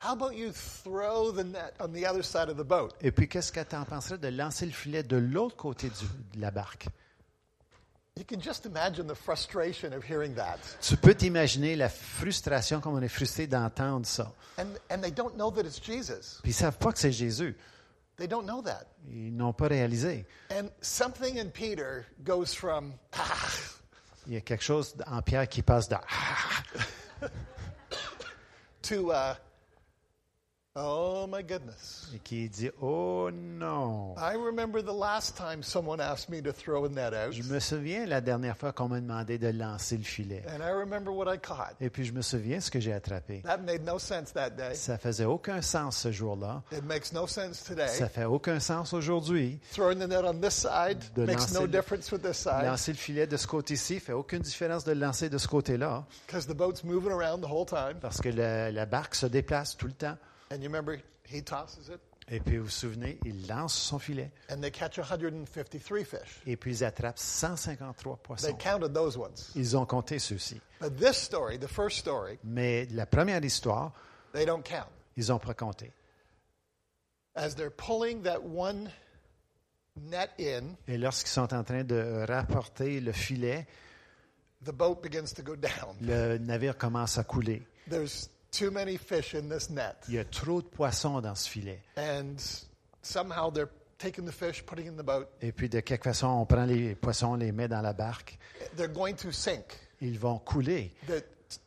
How 0.00 0.12
about 0.12 0.34
you 0.36 0.52
throw 0.52 1.32
the 1.32 1.42
net 1.42 1.74
on 1.80 1.92
the 1.92 2.06
other 2.06 2.22
side 2.22 2.48
of 2.48 2.56
the 2.56 2.64
boat? 2.64 2.94
Et 3.00 3.10
puis 3.10 3.28
qu'est-ce 3.28 3.50
que 3.50 3.60
tu 3.64 3.74
en 3.74 3.84
penserais 3.84 4.18
de 4.18 4.28
lancer 4.28 4.64
le 4.66 4.72
filet 4.72 5.02
de 5.02 5.16
l'autre 5.16 5.56
côté 5.56 5.88
du- 5.88 6.36
de 6.36 6.40
la 6.40 6.50
barque? 6.52 6.86
You 8.16 8.24
can 8.24 8.40
just 8.40 8.64
imagine 8.66 9.06
the 9.06 9.14
frustration 9.14 9.92
of 9.92 10.04
hearing 10.04 10.34
that. 10.34 10.58
Tu 10.80 10.96
peux 10.96 11.14
t'imaginer 11.14 11.76
la 11.76 11.88
frustration 11.88 12.80
comme 12.80 12.94
on 12.94 13.02
est 13.02 13.08
frustré 13.08 13.46
d'entendre 13.46 14.06
ça. 14.06 14.32
And, 14.58 14.66
and 14.90 15.00
they 15.00 15.12
don't 15.12 15.34
know 15.36 15.50
that 15.52 15.62
it's 15.62 15.80
Jesus. 15.82 16.40
Puis 16.42 16.50
ils 16.50 16.54
savent 16.54 16.78
pas 16.78 16.92
que 16.92 16.98
c'est 16.98 17.12
Jésus. 17.12 17.56
They 18.16 18.26
don't 18.26 18.44
know 18.44 18.60
that. 18.62 18.86
Ils 19.08 19.34
n'ont 19.34 19.52
pas 19.52 19.68
réalisé. 19.68 20.26
And 20.50 20.68
something 20.80 21.38
in 21.38 21.50
Peter 21.50 22.04
goes 22.24 22.54
from, 22.54 22.92
ah, 23.16 23.24
Il 24.26 24.34
y 24.34 24.36
a 24.36 24.40
quelque 24.40 24.64
chose 24.64 24.94
en 25.06 25.22
Pierre 25.22 25.48
qui 25.48 25.62
passe 25.62 25.88
de 25.88 25.96
to, 28.82 29.12
uh, 29.12 29.34
oh 30.76 31.26
my 31.28 31.42
goodness. 31.42 32.08
et 32.14 32.18
qui 32.20 32.48
dit 32.48 32.70
Oh 32.80 33.30
non. 33.32 34.14
I 34.16 34.36
remember 34.36 34.80
the 34.82 34.92
last 34.96 35.36
time 35.36 35.62
someone 35.62 36.00
asked 36.00 36.28
me 36.28 36.40
to 36.42 36.52
throw 36.52 36.84
a 36.84 36.88
net 36.88 37.12
out, 37.14 37.32
Je 37.32 37.42
me 37.42 37.58
souviens 37.58 38.06
la 38.06 38.20
dernière 38.20 38.56
fois 38.56 38.72
qu'on 38.72 38.88
m'a 38.88 39.00
demandé 39.00 39.38
de 39.38 39.48
lancer 39.48 39.96
le 39.96 40.04
filet. 40.04 40.42
and 40.48 40.60
I 40.62 40.70
remember 40.70 41.10
what 41.10 41.32
I 41.34 41.38
caught. 41.38 41.74
Et 41.80 41.90
puis 41.90 42.04
je 42.04 42.12
me 42.12 42.22
souviens 42.22 42.60
ce 42.60 42.70
que 42.70 42.80
j'ai 42.80 42.92
attrapé. 42.92 43.42
That 43.42 43.58
made 43.58 43.84
no 43.84 43.98
sense 43.98 44.32
that 44.34 44.50
day. 44.50 44.74
Ça 44.74 44.98
faisait 44.98 45.24
aucun 45.24 45.62
sens 45.62 45.96
ce 45.98 46.12
jour-là. 46.12 46.62
It 46.72 46.84
makes 46.84 47.12
no 47.12 47.26
sense 47.26 47.64
today. 47.64 47.88
Ça 47.88 48.08
fait 48.08 48.24
aucun 48.24 48.60
sens 48.60 48.92
aujourd'hui. 48.92 49.58
Throwing 49.72 49.98
the 49.98 50.08
net 50.08 50.24
on 50.24 50.34
this 50.40 50.54
side 50.54 50.98
De 51.14 51.24
makes 51.24 51.52
no 51.52 51.60
lancer 51.60 51.62
le- 51.62 51.68
difference 51.68 52.12
with 52.12 52.22
this 52.22 52.36
side 52.38 52.64
Lancer 52.64 52.92
le 52.92 52.98
filet 52.98 53.26
de 53.26 53.36
ce 53.36 53.46
côté-ci 53.46 53.98
fait 54.00 54.12
aucune 54.12 54.40
différence 54.42 54.84
de 54.84 54.92
le 54.92 55.00
lancer 55.00 55.28
de 55.28 55.38
ce 55.38 55.48
côté-là 55.48 56.04
because 56.26 56.46
the 56.46 56.54
boat's 56.54 56.84
moving 56.84 57.10
around 57.10 57.42
the 57.42 57.50
whole 57.50 57.66
time. 57.66 57.98
parce 58.00 58.20
que 58.20 58.28
le- 58.28 58.70
la 58.70 58.86
barque 58.86 59.14
se 59.14 59.26
déplace 59.26 59.76
tout 59.76 59.86
le 59.86 59.92
temps. 59.92 60.16
And 60.50 60.56
you 60.62 60.64
remember 60.68 60.98
he 61.30 61.42
tosses 61.42 61.88
it, 61.88 62.00
Et 62.30 62.40
puis 62.40 62.58
vous 62.58 62.64
vous 62.64 62.70
souvenez, 62.70 63.18
il 63.24 63.46
lance 63.46 63.74
son 63.74 63.98
filet 63.98 64.30
and 64.50 64.60
they 64.60 64.70
catch 64.70 64.98
153 64.98 66.04
fish. 66.04 66.42
et 66.46 66.56
puis 66.56 66.72
ils 66.78 66.84
attrapent 66.84 67.18
153 67.18 68.16
They 68.16 68.22
poissons. 68.22 68.56
counted 68.58 68.92
those 68.92 69.16
ones. 69.16 69.50
Ils 69.54 69.76
ont 69.76 69.86
compté 69.86 70.18
ceux-ci. 70.18 70.60
But 70.80 70.96
this 70.96 71.16
story, 71.16 71.58
the 71.58 71.66
first 71.68 71.98
story, 71.98 72.38
Mais 72.44 72.86
la 72.92 73.06
première 73.06 73.42
histoire, 73.44 73.92
they 74.32 74.44
don't 74.46 74.62
count. 74.62 74.88
ils 75.16 75.28
n'ont 75.28 75.38
pas 75.38 75.54
compté. 75.54 75.92
As 77.34 77.54
they're 77.54 77.70
pulling 77.70 78.22
that 78.24 78.40
one 78.42 78.90
net 79.96 80.30
in, 80.38 80.76
Et 80.86 80.98
lorsqu'ils 80.98 81.30
sont 81.30 81.52
en 81.54 81.64
train 81.64 81.84
de 81.84 82.24
rapporter 82.28 83.00
le 83.00 83.12
filet, 83.12 83.66
the 84.64 84.72
boat 84.72 84.96
begins 85.02 85.32
to 85.34 85.42
go 85.42 85.56
down. 85.56 85.96
le 86.00 86.36
navire 86.38 86.76
commence 86.76 87.16
à 87.18 87.24
couler. 87.24 87.62
There's 87.88 88.28
too 88.50 88.70
many 88.70 88.96
fish 88.96 89.34
in 89.34 89.48
this 89.48 89.70
net. 89.70 89.96
Il 90.08 90.14
y 90.14 90.18
a 90.18 90.24
trop 90.24 90.62
de 90.62 90.66
poissons 90.68 91.20
dans 91.20 91.34
ce 91.34 91.48
filet. 91.48 91.80
And 91.96 92.36
somehow 93.02 93.50
they're 93.52 93.68
taking 93.98 94.24
the 94.26 94.32
fish, 94.32 94.62
putting 94.64 94.86
in 94.88 94.92
the 94.96 95.04
boat. 95.04 95.26
Et 95.40 95.52
puis 95.52 95.68
de 95.68 95.80
quelque 95.80 96.04
façon, 96.04 96.26
on 96.28 96.46
prend 96.46 96.64
les 96.64 96.94
poissons, 96.94 97.32
on 97.32 97.36
les 97.36 97.52
met 97.52 97.68
dans 97.68 97.82
la 97.82 97.92
barque. 97.92 98.38
They're 98.76 98.92
going 98.92 99.14
to 99.16 99.32
sink. 99.32 99.64
Ils 100.00 100.18
vont 100.18 100.38
couler. 100.38 100.92
The, 101.08 101.22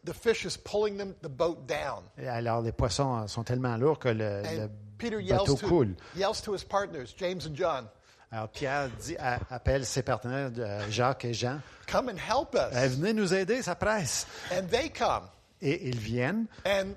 the 0.06 0.14
fish 0.14 0.46
is 0.46 0.58
pulling 0.58 0.98
them, 0.98 1.14
the 1.22 1.28
boat 1.30 1.66
down. 1.68 2.04
Et 2.18 2.28
Alors 2.28 2.62
les 2.62 2.72
poissons 2.72 3.28
sont 3.28 3.44
tellement 3.44 3.76
lourds 3.78 4.00
que 4.00 4.10
le, 4.10 4.42
And 4.46 4.58
le 4.64 4.70
Peter 4.98 5.18
bateau 5.18 5.46
yells 5.46 5.60
to, 5.60 5.68
coule. 5.68 5.96
yells 6.16 6.42
to 6.44 6.54
his 6.54 6.64
partners, 6.64 7.08
James 7.18 7.42
and 7.48 7.56
John, 7.56 7.88
Alors 8.32 8.48
Pierre 8.50 8.90
dit, 9.04 9.18
appelle 9.50 9.86
ses 9.86 10.04
partenaires, 10.04 10.52
euh, 10.58 10.90
Jacques 10.90 11.26
et 11.26 11.34
Jean, 11.34 11.60
come 11.92 12.08
and 12.10 12.16
help 12.18 12.56
Eh, 12.72 12.86
us. 12.88 12.92
venez 12.96 13.12
nous 13.14 13.34
aider, 13.34 13.62
ça 13.62 13.76
presse. 13.76 14.26
And 14.54 14.68
they 14.68 14.90
come. 14.90 15.24
Et 15.62 15.88
ils 15.90 16.00
viennent. 16.00 16.48
And 16.66 16.96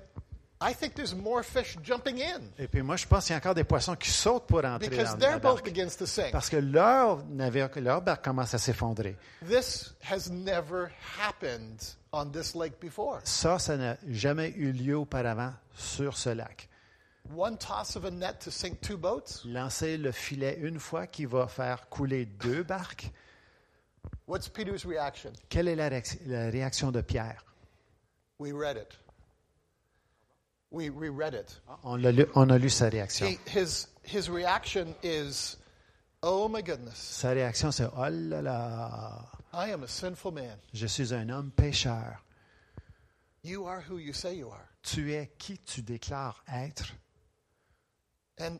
I 0.61 0.73
think 0.73 0.95
there's 0.95 1.13
more 1.13 1.43
fish 1.43 1.77
jumping 1.83 2.21
in 2.21 2.41
Et 2.57 2.67
puis 2.67 2.81
moi, 2.81 2.95
je 2.95 3.05
pense 3.05 3.25
qu'il 3.25 3.33
y 3.33 3.35
a 3.35 3.37
encore 3.37 3.53
des 3.53 3.65
poissons 3.65 3.95
qui 3.95 4.09
sautent 4.09 4.47
pour 4.47 4.63
entrer 4.63 4.89
because 4.89 5.11
dans 5.11 5.17
their 5.19 5.31
la 5.31 5.39
boat 5.39 5.55
barque. 5.55 5.65
begins 5.65 5.95
to 5.97 6.05
sink. 6.05 6.31
Parce 6.31 6.49
que 6.49 6.57
leur 6.57 7.23
navire, 7.25 7.69
leur 7.75 8.01
barque 8.01 8.23
commence 8.23 8.53
à 8.53 8.57
s'effondrer. 8.57 9.17
This 9.47 9.93
has 10.09 10.29
never 10.31 10.87
happened 11.19 11.81
on 12.13 12.25
this 12.27 12.55
lake 12.55 12.79
before. 12.79 13.19
Ça, 13.25 13.59
ça 13.59 13.75
n'a 13.77 13.97
jamais 14.09 14.53
eu 14.55 14.71
lieu 14.71 14.97
auparavant 14.97 15.53
sur 15.75 16.17
ce 16.17 16.29
lac. 16.29 16.69
One 17.35 17.57
toss 17.57 17.95
of 17.95 18.05
a 18.05 18.11
net 18.11 18.39
to 18.39 18.51
sink 18.51 18.81
two 18.81 18.97
boats. 18.97 19.43
Lancer 19.45 19.97
le 19.97 20.11
filet 20.11 20.57
une 20.61 20.79
fois 20.79 21.05
qui 21.05 21.25
va 21.25 21.47
faire 21.47 21.89
couler 21.89 22.25
deux 22.25 22.63
barques. 22.63 23.11
What's 24.27 24.47
Peter's 24.47 24.85
reaction? 24.85 25.31
Quelle 25.49 25.67
est 25.67 25.75
la 25.75 25.89
réaction 26.49 26.91
de 26.91 27.01
Pierre? 27.01 27.43
We 28.39 28.51
read 28.51 28.77
it. 28.77 28.93
We 30.71 30.89
reread 30.89 31.33
it. 31.33 31.57
On, 31.83 31.97
l'a 32.01 32.11
lu- 32.11 32.29
on 32.35 32.51
a 32.51 32.57
lu 32.57 32.69
sa 32.69 32.89
réaction. 32.89 33.27
He, 33.27 33.37
his, 33.49 33.87
his 34.03 34.29
reaction 34.29 34.93
is, 35.03 35.57
Oh 36.21 36.47
my 36.49 36.61
goodness, 36.61 36.97
Sa 36.97 37.29
réaction, 37.33 37.71
c'est 37.71 37.85
Oh 37.85 38.09
là 38.09 38.41
là, 38.41 39.25
I 39.53 39.69
am 39.71 39.83
a 39.83 39.87
sinful 39.87 40.31
man. 40.31 40.57
je 40.73 40.87
suis 40.87 41.13
un 41.13 41.29
homme 41.29 41.51
pécheur. 41.51 42.17
You 43.43 43.65
are 43.67 43.81
who 43.81 43.97
you 43.99 44.11
say 44.11 44.35
you 44.35 44.49
are. 44.49 44.67
Tu 44.83 45.13
es 45.13 45.29
qui 45.37 45.57
tu 45.59 45.81
déclares 45.81 46.43
être. 46.51 46.91
And 48.39 48.59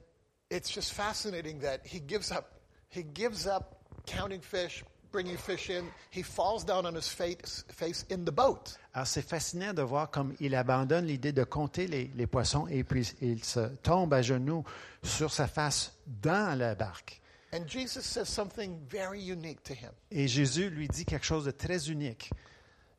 it's 0.49 0.69
just 0.69 0.93
fascinating 0.93 1.59
that 1.59 1.79
he 1.85 1.99
gives 1.99 2.31
up. 2.31 2.61
He 2.89 3.03
gives 3.03 3.45
up 3.45 3.75
counting 4.05 4.39
fish, 4.41 4.85
bringing 5.15 5.37
fish 5.37 5.69
in. 5.69 5.85
He 6.11 6.21
falls 6.21 6.65
down 6.65 6.85
on 6.85 6.93
his 6.93 7.07
face, 7.07 7.63
face 7.69 8.05
in 8.11 8.25
the 8.25 8.31
boat. 8.31 8.77
Alors, 8.93 9.07
c'est 9.07 9.21
fascinant 9.21 9.73
de 9.73 9.81
voir 9.81 10.11
comme 10.11 10.35
il 10.41 10.53
abandonne 10.55 11.05
l'idée 11.05 11.31
de 11.31 11.45
compter 11.45 11.87
les, 11.87 12.11
les 12.15 12.27
poissons 12.27 12.67
et 12.67 12.83
puis 12.83 13.13
il 13.21 13.43
se 13.43 13.67
tombe 13.81 14.13
à 14.13 14.21
genoux 14.21 14.65
sur 15.03 15.31
sa 15.31 15.47
face 15.47 15.93
dans 16.05 16.57
la 16.57 16.75
barque. 16.75 17.21
And 17.53 17.65
Jesus 17.67 18.01
says 18.01 18.25
something 18.25 18.77
very 18.89 19.21
unique 19.21 19.63
to 19.63 19.73
him. 19.73 19.91
Et 20.11 20.27
Jésus 20.27 20.69
lui 20.69 20.89
dit 20.89 21.05
quelque 21.05 21.25
chose 21.25 21.45
de 21.45 21.51
très 21.51 21.89
unique. 21.89 22.29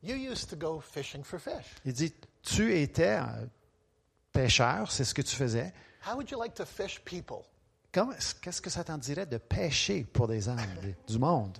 You 0.02 0.16
used 0.16 0.48
to 0.48 0.56
go 0.56 0.80
fishing 0.80 1.22
for 1.22 1.38
fish. 1.38 1.66
Il 1.84 1.92
dit, 1.92 2.14
tu 2.42 2.74
étais 2.74 3.18
pêcheur, 4.32 4.90
c'est 4.90 5.04
ce 5.04 5.12
que 5.12 5.22
tu 5.22 5.36
faisais. 5.36 5.74
How 6.06 6.14
would 6.14 6.30
you 6.30 6.38
like 6.38 6.54
to 6.54 6.64
fish 6.64 6.98
people? 7.04 7.44
Qu'est-ce 7.92 8.60
que 8.62 8.70
ça 8.70 8.84
t'en 8.84 8.98
dirait 8.98 9.26
de 9.26 9.38
pêcher 9.38 10.04
pour 10.04 10.28
des 10.28 10.48
âmes 10.48 10.60
du 11.08 11.18
monde? 11.18 11.58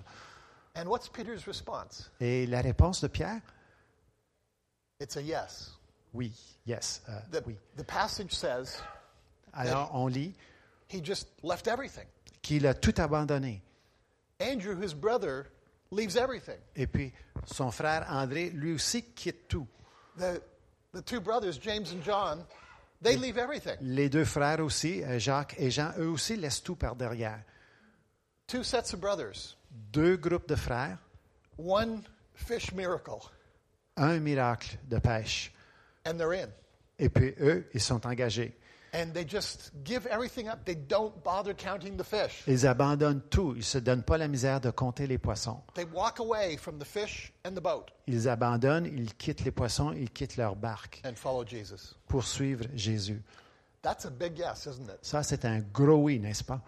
And 0.77 0.87
what's 0.87 1.09
Peter's 1.09 1.47
response? 1.47 2.09
Et 2.21 2.45
la 2.47 2.61
réponse 2.61 3.01
de 3.01 3.07
Pierre? 3.07 3.41
It's 4.99 5.17
a 5.17 5.21
yes. 5.21 5.71
Oui, 6.13 6.31
yes, 6.65 7.01
euh, 7.09 7.19
The, 7.31 7.43
oui. 7.45 7.55
the 7.75 7.83
passage 7.83 8.31
says 8.33 8.79
Alors, 9.53 9.89
on 9.93 10.07
lit 10.07 10.33
he 10.87 11.01
just 11.03 11.27
left 11.43 11.67
everything. 11.67 12.05
qu'il 12.41 12.65
a 12.65 12.73
tout 12.73 12.93
abandonné. 13.01 13.61
Andrew, 14.39 14.75
his 14.79 14.93
brother, 14.93 15.47
leaves 15.91 16.15
everything. 16.15 16.59
Et 16.75 16.87
puis, 16.87 17.11
son 17.45 17.71
frère 17.71 18.05
André, 18.09 18.49
lui 18.51 18.73
aussi, 18.73 19.01
quitte 19.03 19.47
tout. 19.47 19.67
The, 20.17 20.41
the 20.93 21.01
two 21.03 21.19
brothers, 21.19 21.57
James 21.59 21.91
and 21.91 22.01
John, 22.03 22.45
they 23.01 23.17
leave 23.17 23.37
everything. 23.37 23.75
Les 23.81 24.09
deux 24.09 24.25
frères 24.25 24.59
aussi, 24.63 25.03
euh, 25.03 25.19
Jacques 25.19 25.55
et 25.57 25.69
Jean, 25.71 25.91
eux 25.97 26.07
aussi 26.09 26.35
laissent 26.37 26.63
tout 26.63 26.75
par 26.75 26.95
derrière. 26.95 27.43
Two 28.47 28.63
sets 28.63 28.93
of 28.93 28.99
brothers, 29.01 29.56
Deux 29.71 30.17
groupes 30.17 30.47
de 30.47 30.55
frères, 30.55 30.97
one 31.57 32.01
fish 32.35 32.71
miracle, 32.73 33.11
un 33.95 34.19
miracle 34.19 34.77
de 34.87 34.99
pêche. 34.99 35.51
and 36.05 36.17
they're 36.17 36.33
in. 36.33 36.49
Et 36.99 37.09
puis 37.09 37.33
eux, 37.39 37.67
ils 37.73 37.81
sont 37.81 38.05
engagés. 38.07 38.57
And 38.93 39.11
they 39.13 39.25
just 39.27 39.71
give 39.83 40.07
everything 40.07 40.47
up. 40.47 40.63
They 40.65 40.75
don't 40.75 41.11
bother 41.23 41.53
counting 41.53 41.97
the 41.97 42.03
fish. 42.05 42.43
Ils 42.47 42.65
abandonnent 42.65 43.21
tout. 43.29 43.51
Ils 43.53 43.57
ne 43.59 43.61
se 43.63 43.77
donnent 43.79 44.01
pas 44.03 44.17
la 44.17 44.27
misère 44.29 44.61
de 44.61 44.71
compter 44.71 45.05
les 45.05 45.17
poissons. 45.17 45.61
They 45.75 45.85
walk 45.93 46.19
away 46.19 46.55
from 46.57 46.79
the 46.79 46.85
fish 46.85 47.33
and 47.45 47.51
the 47.51 47.61
boat 47.61 47.87
Ils 48.07 48.27
abandonnent, 48.29 48.85
ils 48.85 49.13
quittent 49.15 49.43
les 49.43 49.51
poissons, 49.51 49.91
ils 49.91 50.09
quittent 50.09 50.37
leur 50.37 50.55
barque 50.55 51.01
and 51.05 51.13
follow 51.15 51.45
Jesus. 51.45 51.95
pour 52.07 52.23
suivre 52.23 52.65
Jésus. 52.73 53.21
That's 53.81 54.05
a 54.05 54.09
big 54.09 54.37
yes, 54.39 54.65
isn't 54.65 54.89
it? 54.89 54.99
Ça, 55.01 55.21
c'est 55.21 55.45
un 55.45 55.59
gros 55.59 55.97
oui, 55.97 56.19
n'est-ce 56.19 56.43
pas? 56.43 56.61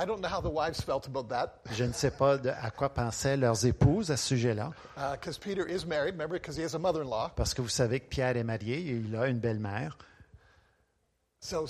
I 0.00 0.06
don't 0.06 0.20
know 0.20 0.28
how 0.28 0.40
the 0.40 0.48
wives 0.52 0.80
felt 0.80 1.08
about 1.08 1.28
that 1.30 1.54
Je 1.72 1.82
ne 1.82 1.92
sais 1.92 2.12
pas 2.12 2.38
de- 2.38 2.50
à 2.50 2.70
quoi 2.70 2.88
pensaient 2.88 3.36
leurs 3.36 3.66
épouses 3.66 4.12
à 4.12 4.16
ce 4.16 4.28
sujet-là, 4.28 4.70
because 5.12 5.38
Peter 5.38 5.64
is 5.68 5.84
married, 5.84 6.14
remember, 6.14 6.38
because 6.38 6.56
he 6.56 6.62
has 6.62 6.74
a 6.74 6.78
mother 6.78 7.02
in 7.02 7.08
law. 7.10 7.30
parce 7.34 7.52
que 7.52 7.62
vous 7.62 7.68
savez 7.68 7.98
que 7.98 8.08
Pierre 8.08 8.36
est 8.36 8.44
marié 8.44 8.76
et 8.78 8.92
il 8.92 9.16
a 9.16 9.26
une 9.26 9.40
belle-mère. 9.40 9.98
So 11.40 11.66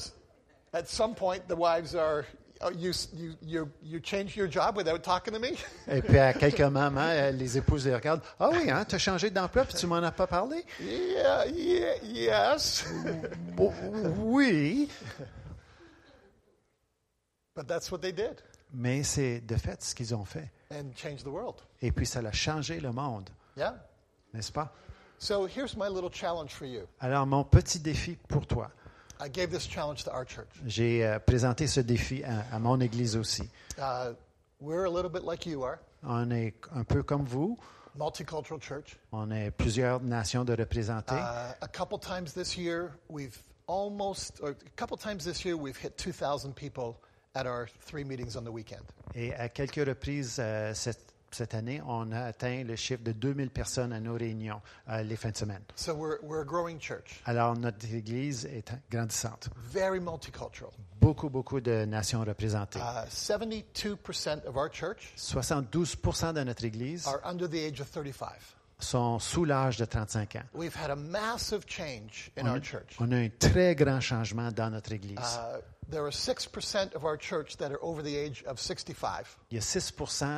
at 0.75 0.89
some 0.89 1.15
point, 1.15 1.47
the 1.49 1.57
wives 1.57 1.95
are, 1.95 2.25
oh, 2.61 2.71
you, 2.71 2.93
you, 3.15 3.35
you, 3.43 3.69
you 3.83 4.01
change 4.03 4.37
your 4.37 4.47
job 4.51 4.77
without 4.77 5.03
talking 5.03 5.33
to 5.33 5.41
me? 5.41 5.57
Et 5.89 6.03
puis 6.03 6.19
à 6.19 6.33
quelques 6.35 6.61
moments, 6.61 7.01
euh, 7.09 7.31
les 7.31 7.57
épouses 7.57 7.87
les 7.87 7.95
regardent. 7.95 8.23
Ah 8.39 8.51
oui, 8.53 8.71
hein, 8.71 8.85
tu 8.87 8.95
as 8.95 8.99
changé 8.99 9.31
d'emploi 9.31 9.65
puis 9.65 9.75
tu 9.75 9.87
m'en 9.87 9.97
as 10.03 10.13
pas 10.13 10.27
parlé? 10.27 10.65
yeah, 10.81 11.47
yeah, 11.47 11.95
yes. 12.03 12.85
Oh, 13.59 13.73
oui. 14.19 14.89
But 17.59 17.67
that's 17.67 17.91
what 17.91 17.99
they 18.01 18.13
did 18.13 18.41
Mais 18.73 19.03
c'est 19.03 19.41
de 19.41 19.57
fait 19.57 19.83
ce 19.83 19.93
qu'ils 19.95 20.15
ont 20.15 20.25
fait. 20.25 20.49
and 20.71 20.93
changed 20.95 21.25
the 21.25 21.29
world. 21.33 21.57
Et 21.83 21.91
puis 21.91 22.07
ça 22.07 22.21
a 22.21 22.31
changé 22.33 22.79
le 22.81 22.93
monde, 22.93 23.29
Yeah? 23.57 23.75
n'est-ce 24.33 24.53
pas? 24.53 24.73
So 25.19 25.47
here's 25.49 25.77
my 25.77 25.89
little 25.89 26.11
challenge 26.13 26.51
for 26.55 26.67
you. 26.67 26.83
Alors 27.01 27.27
mon 27.27 27.43
petit 27.43 27.81
défi 27.81 28.17
pour 28.29 28.47
toi. 28.47 28.71
I 29.21 29.29
gave 29.29 29.51
this 29.51 29.67
challenge 29.69 30.05
to 30.05 30.11
our 30.13 30.25
church. 30.25 30.47
J'ai 30.65 31.05
euh, 31.05 31.19
présenté 31.19 31.67
ce 31.67 31.81
défi 31.81 32.23
à, 32.23 32.45
à 32.55 32.59
mon 32.61 32.79
Église 32.81 33.17
aussi. 33.17 33.51
Uh, 33.77 34.13
We're 34.61 34.85
a 34.87 34.91
little 34.91 35.11
bit 35.11 35.25
like 35.25 35.45
you 35.47 35.65
are, 35.65 35.79
On 36.05 36.31
est 36.31 36.55
un 36.73 36.85
peu 36.85 37.03
comme 37.03 37.25
vous. 37.25 37.59
multicultural 37.97 38.61
church. 38.61 38.97
On 39.11 39.31
est 39.33 39.51
plusieurs 39.51 40.01
nations 40.01 40.45
de 40.45 40.55
représenter. 40.55 41.17
Uh, 41.17 41.53
a 41.61 41.67
couple 41.69 41.99
times 41.99 42.33
this 42.35 42.57
year, 42.57 42.93
we've 43.09 43.43
almost, 43.67 44.39
or 44.41 44.51
a 44.51 44.55
couple 44.77 44.97
times 44.97 45.25
this 45.25 45.45
year, 45.45 45.57
we've 45.57 45.77
hit 45.77 45.97
2,000 45.97 46.55
people 46.55 46.95
at 47.39 47.47
our 47.47 47.69
three 47.87 48.05
meetings 48.05 48.37
on 48.37 48.43
the 48.43 48.51
weekend. 48.53 48.83
Et 49.15 49.33
à 49.35 49.49
quelques 49.49 49.87
reprises 49.87 50.37
euh, 50.39 50.73
cette, 50.75 51.15
cette 51.31 51.55
année, 51.55 51.81
on 51.87 52.11
a 52.13 52.23
atteint 52.23 52.65
le 52.65 52.75
chiffre 52.77 53.03
de 53.03 53.13
2000 53.13 53.51
personnes 53.51 53.93
à 53.93 54.01
nos 54.01 54.15
réunions 54.15 54.61
euh, 54.89 55.03
les 55.03 55.17
fins 55.17 55.31
de 55.31 55.37
semaine. 55.37 55.63
So 55.77 55.95
we're, 55.95 56.19
we're 56.23 56.41
a 56.43 56.45
growing 56.45 56.79
church, 56.81 57.21
Alors, 57.27 57.57
notre 57.57 57.87
Église 57.93 58.45
est 58.47 58.73
grandissante. 58.91 59.49
very 59.73 60.01
multicultural. 60.01 60.71
Beaucoup, 61.01 61.31
beaucoup 61.31 61.61
de 61.61 61.85
nations 61.85 62.21
représentées. 62.25 62.81
Uh, 62.81 63.07
72% 63.09 64.45
of 64.47 64.57
our 64.57 64.69
church 64.71 65.13
72 65.17 65.97
de 66.35 66.45
notre 66.45 66.65
Église 66.65 67.07
are 67.07 67.21
under 67.25 67.49
the 67.49 67.55
age 67.65 67.81
of 67.81 67.89
35. 67.91 68.29
sont 68.81 69.19
sous 69.19 69.45
l'âge 69.45 69.77
de 69.77 69.85
35 69.85 70.37
ans. 70.37 70.43
We've 70.55 70.75
had 70.77 70.91
a 70.91 70.97
massive 70.97 71.65
change 71.67 72.31
in 72.37 72.47
On 72.47 72.51
our 72.51 72.57
a, 72.57 72.61
church. 72.63 72.97
on 73.01 73.11
a 73.13 73.17
un 73.17 73.29
très 73.29 73.75
grand 73.75 74.01
changement 74.01 74.51
dans 74.53 74.71
notre 74.71 74.93
Église. 74.93 75.19
Uh, 75.19 75.61
there 75.91 76.05
are 76.05 76.11
6% 76.11 76.95
of 76.95 77.05
our 77.05 77.17
church 77.17 77.57
that 77.57 77.73
are 77.73 77.83
over 77.83 78.03
the 78.03 78.15
age 78.17 78.45
of 78.47 78.59
65. 78.61 79.37
Il 79.51 79.57
y 79.57 79.59
a 79.59 79.63
6 79.63 79.93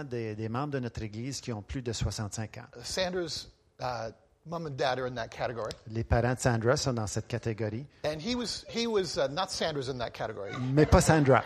des, 0.08 0.34
des 0.34 0.48
membres 0.48 0.72
de 0.74 0.80
notre 0.80 1.02
Église 1.02 1.40
qui 1.40 1.52
ont 1.52 1.62
plus 1.62 1.82
de 1.82 1.92
65 1.92 2.58
ans. 2.58 2.66
Sanders' 2.82 3.48
uh, 3.80 4.10
mom 4.46 4.66
and 4.66 4.76
dad 4.76 4.98
are 4.98 5.06
in 5.06 5.14
that 5.14 5.28
category. 5.28 5.72
Les 5.88 6.04
parents 6.04 6.34
de 6.34 6.40
Sandra 6.40 6.76
sont 6.76 6.94
dans 6.94 7.06
cette 7.06 7.26
catégorie, 7.28 7.86
And 8.04 8.20
he 8.20 8.34
was, 8.34 8.64
he 8.68 8.86
was 8.86 9.16
uh, 9.18 9.28
not 9.30 9.50
Sanders 9.50 9.88
in 9.88 9.98
that 9.98 10.10
category. 10.12 10.52
mais 10.72 10.86
pas 10.86 11.00
Sandra. 11.00 11.44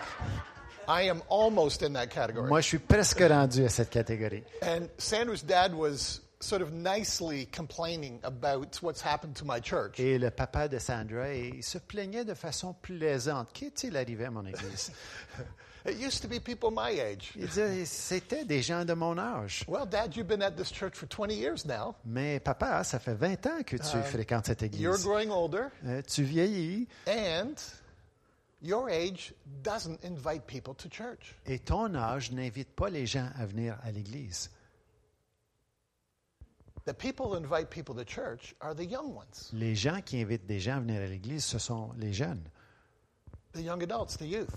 I 0.87 1.09
am 1.09 1.23
almost 1.31 1.83
in 1.83 1.95
that 1.95 2.09
category. 2.09 2.47
Moi, 2.49 2.61
je 2.61 2.67
suis 2.69 2.79
presque 2.79 3.21
rendu 3.21 3.65
à 3.65 3.71
cette 3.71 3.91
catégorie. 3.91 4.45
And 4.63 4.89
Sanders' 4.99 5.43
dad 5.43 5.73
was 5.73 6.21
sort 6.45 6.63
of 6.63 6.73
nicely 6.73 7.47
complaining 7.47 8.21
about 8.23 8.79
what's 8.83 9.01
happened 9.03 9.35
to 9.37 9.45
my 9.45 9.61
church. 9.61 9.99
Et 9.99 10.19
le 10.19 10.31
papa 10.31 10.69
de 10.69 10.79
Sandra, 10.79 11.33
il 11.35 11.63
se 11.63 11.79
plaignait 11.79 12.25
de 12.25 12.35
façon 12.35 12.75
plaisante. 12.75 13.49
Qu'est-il 13.53 13.97
arrivé 13.97 14.25
à 14.27 14.31
mon 14.31 14.45
église? 14.47 14.93
It 15.87 15.99
used 16.01 16.23
to 16.23 16.29
be 16.29 16.41
people 16.41 16.71
my 16.71 16.99
age. 16.99 17.33
Il 17.37 17.47
disait, 17.47 17.85
c'était 17.85 18.47
des 18.47 18.63
gens 18.63 18.87
de 18.87 18.95
mon 18.95 19.19
âge. 19.19 19.65
Well, 19.69 19.85
Dad, 19.87 20.17
you've 20.17 20.27
been 20.29 20.41
at 20.43 20.53
this 20.53 20.73
church 20.73 20.95
for 20.97 21.07
20 21.07 21.31
years 21.35 21.67
now. 21.67 21.95
Mais 22.07 22.41
papa, 22.41 22.83
ça 22.85 22.99
fait 22.99 23.13
20 23.15 23.47
ans 23.47 23.63
que 23.67 23.77
tu 23.77 23.99
fréquentes 24.11 24.47
cette 24.47 24.63
You're 24.63 24.95
église. 24.95 25.05
growing 25.05 25.31
older, 25.31 25.67
Euh, 25.85 26.01
tu 26.01 26.23
vieillis 26.23 26.89
and 27.07 27.53
your 28.63 28.89
age 28.89 29.35
doesn't 29.63 29.99
invite 30.07 30.47
people 30.47 30.75
to 30.75 30.89
church. 30.89 31.35
et 31.45 31.59
ton 31.59 31.95
âge 31.95 32.33
n'invite 32.33 32.71
pas 32.75 32.89
les 32.89 33.05
gens 33.05 33.29
à 33.39 33.45
venir 33.45 33.77
à 33.85 33.91
l'église. 33.91 34.49
The 34.49 34.57
people 35.21 35.63
who 35.63 35.63
invite 35.63 35.63
people 35.63 35.63
to 35.69 35.93
church 35.93 35.93
are 35.93 35.93
the 35.93 36.03
young 36.03 36.41
ones, 36.41 36.74
Les 39.53 39.74
gens 39.74 40.01
qui 40.03 40.20
invitent 40.20 40.47
des 40.47 40.61
gens 40.61 40.76
à 40.76 40.80
venir 40.80 41.01
à 41.01 41.07
l'église, 41.07 41.45
ce 41.45 41.59
sont 41.59 41.93
les 41.97 42.12
jeunes. 42.12 42.43
the 43.53 43.61
young 43.61 43.82
adults, 43.82 44.16
the 44.18 44.22
youth. 44.26 44.49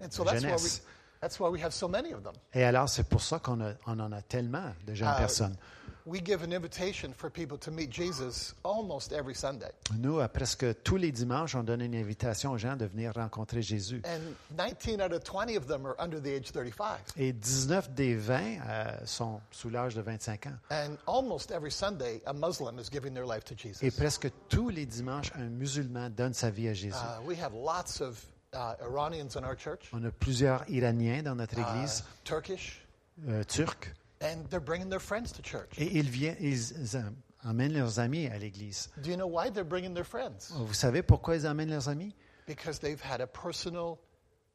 And 0.00 0.10
so 0.10 0.22
La 0.24 0.32
that's 0.32 0.44
why, 0.44 0.50
we, 0.52 0.58
jeunesse. 0.58 0.82
that's 1.20 1.40
why 1.40 1.48
we 1.48 1.60
have 1.62 1.72
so 1.72 1.88
many 1.88 2.12
of 2.12 2.22
them. 2.22 2.34
Et 2.52 2.62
alors, 2.62 2.88
c'est 2.88 3.08
pour 3.08 3.22
ça 3.22 3.38
qu'on 3.38 3.60
on 3.86 3.98
en 4.00 4.12
a 4.12 4.20
tellement 4.22 4.72
de 4.86 4.94
jeunes 4.94 5.08
Ah, 5.10 5.18
personnes. 5.18 5.56
We 6.04 6.20
give 6.20 6.42
an 6.42 6.52
invitation 6.52 7.12
for 7.16 7.30
people 7.30 7.56
to 7.58 7.70
meet 7.70 7.88
Jesus 7.88 8.54
almost 8.64 9.12
every 9.12 9.34
Sunday. 9.36 9.70
Nous, 9.98 10.18
à 10.18 10.28
presque 10.28 10.82
tous 10.82 10.96
les 10.96 11.12
dimanches, 11.12 11.54
on 11.54 11.62
donne 11.62 11.80
une 11.80 11.94
invitation 11.94 12.50
aux 12.50 12.58
gens 12.58 12.76
de 12.76 12.86
venir 12.86 13.12
rencontrer 13.14 13.62
Jésus. 13.62 14.02
And 14.04 14.34
19 14.58 15.00
out 15.00 15.12
of 15.12 15.22
20 15.22 15.56
of 15.56 15.68
them 15.68 15.86
are 15.86 15.94
under 16.00 16.20
the 16.20 16.34
age 16.34 16.50
35. 16.50 16.98
Et 17.16 17.32
19 17.32 17.94
des 17.94 18.16
20 18.16 18.40
euh, 18.66 18.96
sont 19.04 19.40
sous 19.52 19.70
l'âge 19.70 19.94
de 19.94 20.00
25 20.00 20.46
ans. 20.46 20.56
And 20.72 20.96
almost 21.06 21.52
every 21.52 21.70
Sunday, 21.70 22.20
a 22.26 22.32
Muslim 22.32 22.80
is 22.80 22.90
giving 22.90 23.14
their 23.14 23.26
life 23.26 23.44
to 23.44 23.54
Jesus. 23.56 23.84
Et 23.84 23.92
presque 23.92 24.28
tous 24.48 24.70
les 24.70 24.86
dimanches, 24.86 25.30
un 25.36 25.50
musulman 25.50 26.10
donne 26.10 26.34
sa 26.34 26.50
vie 26.50 26.68
à 26.68 26.74
Jésus. 26.74 26.94
Uh, 26.94 27.24
we 27.24 27.38
have 27.40 27.52
lots 27.54 28.00
of 28.00 28.20
uh, 28.54 28.74
Iranians 28.82 29.36
in 29.36 29.44
our 29.44 29.56
church, 29.56 29.88
On 29.92 30.04
a 30.04 30.10
plusieurs 30.10 30.68
Iraniens 30.68 31.22
dans 31.22 31.36
notre 31.36 31.58
uh, 31.58 31.62
église, 31.62 32.02
Turkish, 32.24 32.84
euh, 33.28 33.44
turcs, 33.44 33.94
and 34.22 34.44
they're 34.48 34.60
bringing 34.64 34.88
their 34.88 35.00
friends 35.00 35.32
to 35.32 35.42
church. 35.42 35.70
et 35.78 35.90
ils, 35.98 36.08
viennent, 36.08 36.36
ils 36.40 36.96
am- 36.96 37.14
amènent 37.44 37.72
leurs 37.72 37.98
amis 37.98 38.26
à 38.28 38.38
l'église. 38.38 38.90
Do 38.98 39.10
you 39.10 39.16
know 39.16 39.26
why 39.28 39.50
they're 39.50 39.64
bringing 39.64 39.94
their 39.94 40.06
friends? 40.06 40.52
Vous 40.52 40.74
savez 40.74 41.02
pourquoi 41.02 41.36
ils 41.36 41.46
amènent 41.46 41.70
leurs 41.70 41.88
amis? 41.88 42.14
Because 42.46 42.78
they've 42.80 43.00
had 43.02 43.20
a 43.20 43.26
personal 43.26 43.98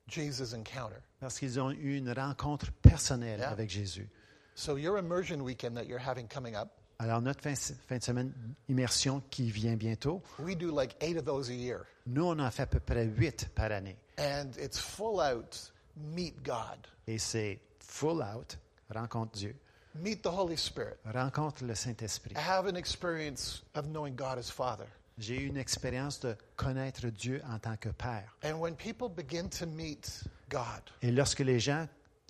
Jesus 0.07 0.53
encounter. 0.53 0.97
Parce 1.19 1.39
qu'ils 1.39 1.59
ont 1.59 1.71
eu 1.71 1.97
une 1.97 2.11
rencontre 2.11 2.71
personnelle 2.81 3.39
Yeah. 3.39 3.49
avec 3.51 3.69
Jésus. 3.69 4.09
So 4.55 4.77
your 4.77 4.97
immersion 4.97 5.41
weekend 5.41 5.75
that 5.75 5.85
you're 5.85 5.99
having 6.03 6.27
coming 6.27 6.55
up, 6.55 6.69
Alors, 6.99 7.21
notre 7.21 7.41
fin, 7.43 7.53
fin 7.55 7.97
de 7.99 8.03
semaine 8.03 8.33
immersion 8.69 9.21
qui 9.29 9.51
vient 9.51 9.75
bientôt, 9.75 10.23
we 10.39 10.55
do 10.55 10.71
like 10.71 10.95
eight 11.01 11.15
of 11.17 11.25
those 11.25 11.49
a 11.49 11.53
year. 11.53 11.85
nous, 12.07 12.23
on 12.25 12.39
en 12.39 12.49
fait 12.49 12.63
à 12.63 12.65
peu 12.65 12.79
près 12.79 13.05
huit 13.05 13.49
par 13.53 13.71
année. 13.71 13.95
And 14.17 14.49
it's 14.57 14.79
full 14.79 15.19
out 15.19 15.71
meet 15.95 16.41
God, 16.43 16.79
Et 17.05 17.19
c'est 17.19 17.59
full 17.79 18.23
out, 18.23 18.57
rencontre 18.93 19.31
Dieu, 19.33 19.55
meet 19.95 20.21
the 20.21 20.27
Holy 20.27 20.57
Spirit, 20.57 20.97
rencontre 21.05 21.63
le 21.65 21.75
Saint-Esprit. 21.75 22.33
have 22.35 22.67
an 22.67 22.75
experience 22.75 23.63
of 23.75 23.87
knowing 23.87 24.15
God 24.15 24.37
as 24.37 24.49
Father. 24.49 24.85
J'ai 25.19 25.35
eu 25.41 25.47
une 25.47 25.57
expérience 25.57 26.19
de 26.19 26.35
connaître 26.55 27.07
Dieu 27.09 27.41
en 27.49 27.57
tant 27.57 27.75
que 27.77 27.89
Père. 27.89 28.35
And 28.43 28.59
when 28.59 28.75
people 28.75 29.09
begin 29.09 29.49
to 29.49 29.65
meet 29.65 30.23
God, 30.49 30.81
Et 31.01 31.11
lorsque 31.11 31.39
les 31.39 31.59
gens 31.59 31.87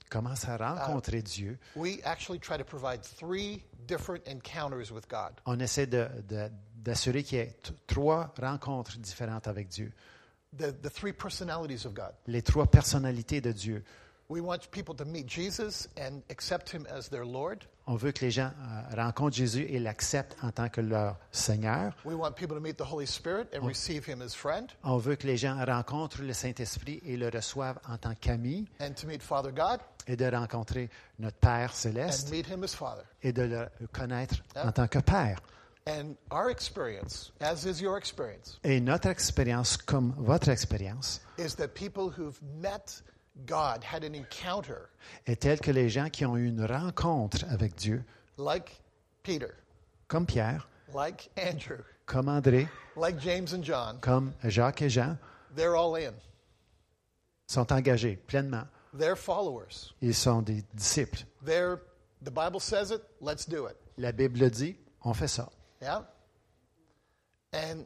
commencent 0.09 0.47
à 0.47 0.55
rencontrer 0.55 1.21
Dieu, 1.21 1.57
we 1.75 1.99
actually 2.05 2.39
try 2.39 2.57
to 2.57 2.63
provide 2.63 3.01
three 3.01 3.61
different 3.87 4.21
encounters 4.27 4.89
with 4.91 5.05
God. 5.09 5.33
on 5.45 5.59
essaie 5.59 5.85
d'assurer 5.85 7.23
qu'il 7.23 7.39
y 7.39 7.41
ait 7.41 7.57
trois 7.87 8.33
rencontres 8.41 8.97
différentes 8.99 9.47
avec 9.49 9.67
Dieu. 9.67 9.91
The, 10.57 10.71
the 10.81 10.89
three 10.89 11.11
personalities 11.11 11.85
of 11.85 11.93
God. 11.93 12.13
Les 12.25 12.41
trois 12.41 12.67
personnalités 12.67 13.41
de 13.41 13.51
Dieu. 13.51 13.83
We 14.29 14.41
want 14.41 14.69
people 14.71 14.93
to 14.95 15.05
meet 15.05 15.25
Jesus 15.25 15.87
and 15.95 16.21
accept 16.29 16.69
him 16.69 16.85
as 16.93 17.07
their 17.07 17.25
Lord. 17.25 17.65
On 17.85 17.95
veut 17.95 18.11
que 18.11 18.25
les 18.25 18.31
gens 18.31 18.51
euh, 18.59 18.95
rencontrent 19.01 19.37
Jésus 19.37 19.65
et 19.69 19.79
l'acceptent 19.79 20.35
en 20.43 20.51
tant 20.51 20.67
que 20.67 20.81
leur 20.81 21.15
Seigneur. 21.31 21.93
We 22.03 22.13
want 22.13 22.33
people 22.33 22.57
to 22.57 22.61
meet 22.61 22.75
the 22.75 22.83
Holy 22.83 23.07
Spirit 23.07 23.47
and 23.55 23.65
receive 23.65 24.05
him 24.05 24.21
as 24.21 24.35
friend 24.35 24.69
On 24.83 24.97
veut 24.97 25.15
que 25.15 25.25
les 25.25 25.37
gens 25.37 25.57
rencontrent 25.65 26.21
le 26.21 26.33
Saint-Esprit 26.33 26.99
et 27.05 27.15
le 27.15 27.29
reçoivent 27.29 27.79
en 27.87 27.97
tant 27.97 28.15
qu'ami 28.15 28.67
and 28.81 28.91
to 28.95 29.07
meet 29.07 29.23
Father 29.23 29.53
God 29.53 29.79
et 30.07 30.17
de 30.17 30.25
rencontrer 30.25 30.89
notre 31.19 31.37
Père 31.37 31.73
céleste 31.73 32.29
et 33.23 33.31
de 33.31 33.43
le 33.43 33.87
connaître 33.93 34.35
en 34.57 34.73
tant 34.73 34.89
que 34.89 34.99
Père. 34.99 35.39
And 35.87 36.17
our 36.31 36.49
experience, 36.49 37.31
as 37.39 37.63
is 37.65 37.81
your 37.81 37.95
experience, 37.97 38.59
Et 38.65 38.81
notre 38.81 39.07
expérience, 39.07 39.77
comme 39.77 40.13
votre 40.17 40.49
expérience, 40.49 41.21
is 41.37 41.55
that 41.55 41.69
people 41.69 42.09
who've 42.09 42.37
met 42.59 43.01
God, 43.45 43.83
had 43.83 44.03
an 44.03 44.15
encounter, 44.15 44.89
est 45.25 45.41
telle 45.41 45.59
que 45.59 45.71
les 45.71 45.89
gens 45.89 46.09
qui 46.09 46.25
ont 46.25 46.35
eu 46.37 46.47
une 46.47 46.65
rencontre 46.65 47.45
avec 47.51 47.75
Dieu, 47.75 48.03
like 48.37 48.81
Peter, 49.23 49.53
comme 50.07 50.25
Pierre, 50.25 50.67
like 50.93 51.29
Andrew, 51.37 51.83
comme 52.05 52.29
André, 52.29 52.67
like 52.95 53.19
James 53.19 53.53
and 53.53 53.63
John, 53.63 53.99
comme 53.99 54.33
Jacques 54.43 54.81
et 54.81 54.89
Jean, 54.89 55.17
they're 55.55 55.75
all 55.75 55.95
in. 55.95 56.13
sont 57.47 57.71
engagés 57.71 58.17
pleinement. 58.27 58.67
They're 58.93 59.15
followers. 59.15 59.93
Ils 60.01 60.15
sont 60.15 60.41
des 60.41 60.63
disciples. 60.73 61.25
They're, 61.43 61.79
the 62.21 62.31
Bible 62.31 62.59
says 62.59 62.91
it, 62.91 63.01
let's 63.21 63.45
do 63.45 63.67
it. 63.67 63.77
La 63.97 64.11
Bible 64.11 64.39
le 64.39 64.49
dit, 64.49 64.75
on 65.03 65.13
fait 65.13 65.29
ça. 65.29 65.49
Yeah? 65.81 66.01
And 67.53 67.85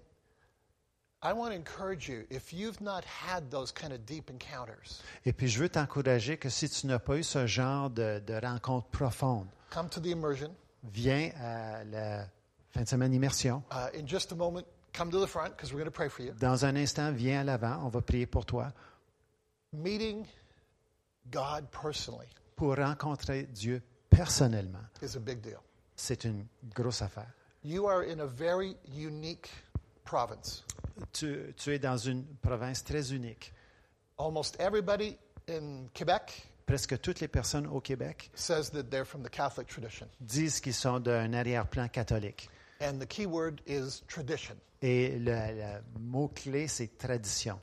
I 1.24 1.34
want 1.34 1.52
to 1.52 1.56
encourage 1.56 2.10
you 2.10 2.26
if 2.32 2.52
you've 2.52 2.82
not 2.82 3.04
had 3.06 3.52
those 3.52 3.72
kind 3.72 3.94
of 3.94 4.06
deep 4.08 4.32
encounters, 4.32 5.02
Et 5.26 5.34
puis, 5.34 5.48
je 5.48 5.60
veux 5.60 5.70
t'encourager 5.70 6.38
que 6.38 6.50
si 6.50 6.68
tu 6.68 6.88
n'as 6.88 6.98
pas 7.00 7.18
eu 7.18 7.24
ce 7.24 7.46
genre 7.46 7.90
de, 7.92 8.20
de 8.26 8.34
rencontre 8.44 8.88
profonde, 8.88 9.48
come 9.70 9.88
to 9.88 10.00
the 10.02 10.08
immersion. 10.08 10.50
viens 10.84 11.30
à 11.40 11.84
la 11.84 12.26
fin 12.72 12.82
de 12.82 12.88
semaine 12.88 13.14
immersion. 13.14 13.62
Uh, 13.72 13.90
in 13.96 14.08
just 14.08 14.32
a 14.32 14.36
moment, 14.36 14.66
come 14.94 15.12
to 15.12 15.20
the 15.24 15.28
front 15.28 15.52
because 15.56 15.72
we're 15.72 15.80
going 15.80 15.86
to 15.86 15.92
pray 15.96 16.10
for 16.10 16.24
you. 16.24 16.34
Dans 16.40 16.66
un 16.66 16.76
instant, 16.76 17.12
viens 17.12 17.42
à 17.42 17.44
l'avant, 17.44 17.86
on 17.86 17.90
va 17.90 18.02
prier 18.02 18.26
pour 18.26 18.46
toi 18.46 18.74
Meeting 19.74 20.26
God 21.32 21.66
personally 21.72 22.28
pour 22.56 22.76
rencontrer 22.78 23.44
Dieu 23.44 23.82
personnellement. 24.10 24.82
is 25.04 25.16
a 25.16 25.20
big 25.20 25.40
deal. 25.42 25.60
C'est 25.96 26.24
une 26.26 26.48
grosse 26.74 27.04
affaire. 27.04 27.30
You 27.64 27.86
are 27.88 28.02
in 28.04 28.20
a 28.22 28.26
very 28.26 28.76
unique 28.92 29.52
province. 30.04 30.64
Tu, 31.14 31.54
tu 31.58 31.74
es 31.74 31.80
dans 31.80 31.98
une 31.98 32.24
province 32.42 32.84
très 32.84 33.14
unique. 33.14 33.54
Almost 34.18 34.60
everybody 34.60 35.18
in 35.50 35.88
Quebec 35.94 36.48
Presque 36.66 37.00
toutes 37.02 37.20
les 37.20 37.28
personnes 37.28 37.68
au 37.68 37.82
Québec 37.82 38.30
says 38.34 38.70
that 38.72 38.84
they're 38.84 39.06
from 39.06 39.24
the 39.24 39.30
Catholic 39.30 39.68
tradition. 39.68 40.08
disent 40.22 40.62
qu'ils 40.62 40.74
sont 40.76 41.00
d'un 41.00 41.34
arrière-plan 41.34 41.90
catholique. 41.90 42.50
And 42.82 43.00
the 43.00 43.06
key 43.08 43.26
word 43.26 43.60
is 43.68 44.02
tradition. 44.08 44.56
Et 44.82 45.18
le, 45.20 45.32
le 45.32 46.00
mot-clé, 46.00 46.68
c'est 46.68 46.98
tradition. 46.98 47.60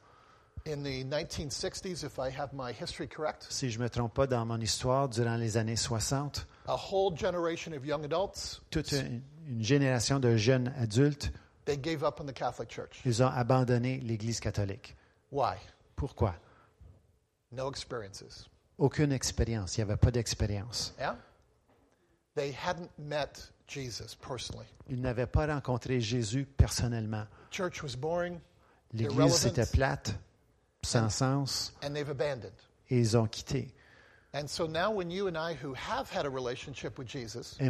in 0.67 0.83
the 0.83 1.03
1960s, 1.05 2.05
if 2.05 2.19
I 2.19 2.29
have 2.31 2.53
my 2.53 2.73
history 2.73 3.09
correct, 3.09 3.47
Si 3.49 3.71
je 3.71 3.79
ne 3.79 3.85
me 3.85 3.89
trompe 3.89 4.13
pas, 4.13 4.27
dans 4.27 4.45
mon 4.45 4.61
histoire, 4.61 5.09
durant 5.09 5.37
les 5.37 5.57
années 5.57 5.77
60, 5.77 6.47
a 6.67 6.77
whole 6.77 7.17
generation 7.17 7.73
of 7.73 7.87
young 7.87 8.05
adults, 8.05 8.61
toute 8.71 8.93
une, 8.93 9.23
une 9.49 9.63
génération 9.65 10.21
de 10.21 10.37
jeunes 10.37 10.73
adultes, 10.77 11.33
they 11.69 11.77
gave 11.77 12.03
up 12.03 12.21
on 12.21 12.27
the 12.27 12.33
Catholic 12.33 12.69
Church. 12.71 13.01
ils 13.05 13.23
ont 13.23 13.29
abandonné 13.29 13.99
l'Église 14.01 14.41
catholique. 14.41 14.97
Why? 15.31 15.57
Pourquoi? 15.97 16.35
No 17.53 17.71
experiences. 17.71 18.49
Aucune 18.79 19.13
expérience. 19.13 19.77
Il 19.77 19.85
n'y 19.85 19.91
avait 19.91 19.99
pas 19.99 20.11
d'expérience. 20.11 20.95
Yeah? 20.99 21.17
They 22.35 22.53
hadn't 22.53 22.91
met 22.99 23.51
Jesus 23.67 24.15
personally. 24.15 24.67
Ils 24.89 25.01
n'avaient 25.01 25.27
pas 25.27 25.47
rencontré 25.47 26.01
Jésus 26.01 26.47
personnellement. 26.47 27.27
Church 27.51 27.83
was 27.83 27.97
boring, 27.97 28.39
L'Église, 28.93 29.45
Irrelevant. 29.45 29.73
plate, 29.73 30.15
sans 30.83 31.11
sens, 31.11 31.75
and 31.83 31.93
they've 31.93 32.09
abandoned. 32.09 32.53
et 32.89 32.99
ils 32.99 33.17
ont 33.17 33.27
quitté. 33.27 33.75
Et 34.35 34.43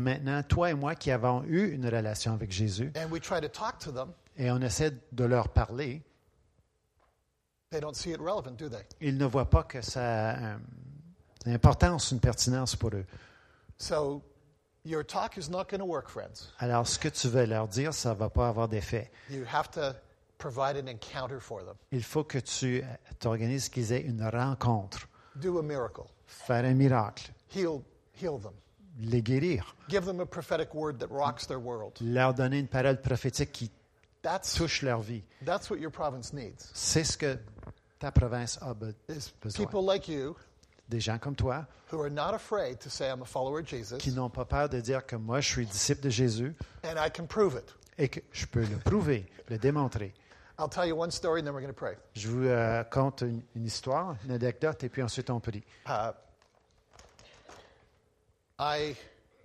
maintenant, 0.01 0.43
toi 0.43 0.71
et 0.71 0.75
moi 0.75 0.95
qui 0.97 1.11
avons 1.13 1.45
eu 1.45 1.71
une 1.71 1.87
relation 1.87 2.33
avec 2.35 2.51
Jésus, 2.51 2.93
and 2.97 3.11
we 3.11 3.21
try 3.21 3.41
to 3.41 3.49
talk 3.49 3.79
to 3.79 3.93
them, 3.93 4.13
et 4.37 4.51
on 4.51 4.61
essaie 4.61 4.91
de 5.13 5.25
leur 5.25 5.51
parler, 5.51 6.03
they 7.71 7.81
don't 7.81 7.95
see 7.95 8.11
it 8.11 8.19
relevant, 8.21 8.57
do 8.57 8.69
they? 8.69 8.85
ils 9.01 9.17
ne 9.17 9.25
voient 9.25 9.49
pas 9.49 9.63
que 9.63 9.81
ça 9.81 10.31
a 10.31 10.37
euh, 10.37 10.57
une 11.47 11.53
importance, 11.53 12.11
une 12.11 12.19
pertinence 12.19 12.75
pour 12.75 12.91
eux. 12.93 13.07
So 13.77 14.25
your 14.85 15.05
talk 15.05 15.37
is 15.37 15.49
not 15.49 15.69
going 15.71 15.79
to 15.79 15.87
work, 15.87 16.09
friends. 16.09 16.53
Alors, 16.59 16.89
ce 16.89 16.99
que 16.99 17.09
tu 17.09 17.29
veux 17.29 17.47
leur 17.47 17.69
dire, 17.69 17.95
ça 17.95 18.11
ne 18.11 18.15
va 18.15 18.31
pas 18.31 18.49
avoir 18.49 18.67
d'effet. 18.69 19.13
You 19.31 19.45
have 19.45 19.71
to 19.71 19.95
provide 20.39 20.77
an 20.77 20.89
encounter 20.89 21.39
for 21.39 21.65
them. 21.65 21.77
Il 21.93 22.03
faut 22.03 22.25
que 22.25 22.39
tu 22.39 22.83
euh, 22.83 22.87
t'organises 23.21 23.69
qu'ils 23.69 23.93
aient 23.93 24.03
une 24.03 24.25
rencontre, 24.25 25.07
Do 25.37 25.59
a 25.61 25.63
miracle. 25.63 26.03
Faire 26.29 26.65
un 26.65 26.75
miracle, 26.75 27.33
Heal, 27.55 27.81
heal 28.21 28.39
them. 28.41 28.53
les 29.01 29.23
guérir, 29.23 29.75
Give 29.89 30.05
them 30.05 30.21
a 30.21 30.27
prophetic 30.27 30.75
word 30.75 30.99
that 30.99 31.09
rocks 31.11 31.47
their 31.47 31.59
world. 31.61 31.93
leur 32.01 32.35
donner 32.35 32.59
une 32.59 32.69
parole 32.69 33.01
prophétique 33.01 33.51
qui 33.53 33.71
That's, 34.23 34.55
touche 34.55 34.83
leur 34.83 35.01
vie. 35.01 35.23
that's 35.45 35.71
what 35.71 35.79
your 35.79 35.91
province 35.93 36.33
needs. 36.33 36.71
C'est 36.75 37.05
ce 37.05 37.17
que 37.17 37.39
ta 37.99 38.11
province 38.13 38.59
a 38.61 38.75
be- 38.75 38.95
Is 39.09 39.33
besoin. 39.43 39.65
people 39.67 39.83
like 39.85 40.09
you 40.09 40.37
Des 40.89 41.01
gens 41.01 41.19
comme 41.19 41.37
toi 41.37 41.67
who 41.93 42.01
are 42.01 42.11
not 42.11 42.35
afraid 42.35 42.79
to 42.81 42.89
say, 42.91 43.09
I'm 43.11 43.23
a 43.23 43.27
follower 43.27 43.61
of 43.61 43.67
Jesus, 43.67 43.99
qui 43.99 44.11
n'ont 44.11 44.31
pas 44.31 44.45
peur 44.47 44.69
de 44.69 44.81
dire 44.81 45.05
que 45.07 45.17
moi, 45.17 45.41
je 45.41 45.49
suis 45.49 45.67
disciple 45.67 46.01
de 46.03 46.11
Jésus 46.11 46.55
and 46.83 46.97
I 46.99 47.11
can 47.11 47.27
prove 47.27 47.55
it. 47.57 47.75
et 47.99 48.09
que 48.09 48.21
je 48.33 48.47
peux 48.47 48.65
le 48.65 48.77
prouver, 48.79 49.27
le 49.49 49.59
démontrer. 49.59 50.13
I'll 50.59 50.69
tell 50.69 50.85
you 50.85 50.97
one 50.97 51.13
story, 51.13 51.39
and 51.39 51.47
then 51.47 51.55
we're 51.55 51.61
going 51.61 51.73
to 51.73 51.79
pray. 51.79 51.95
Je 52.15 52.27
vous 52.29 52.49
euh, 52.49 52.83
conte 52.83 53.23
une, 53.23 53.43
une 53.55 53.65
histoire, 53.65 54.17
une 54.25 54.33
anecdote, 54.33 54.83
et 54.83 54.89
puis 54.89 55.03
ensuite 55.03 55.31
on 55.31 55.39
prie. 55.39 55.63
Uh, 55.87 56.11
I, 58.59 58.97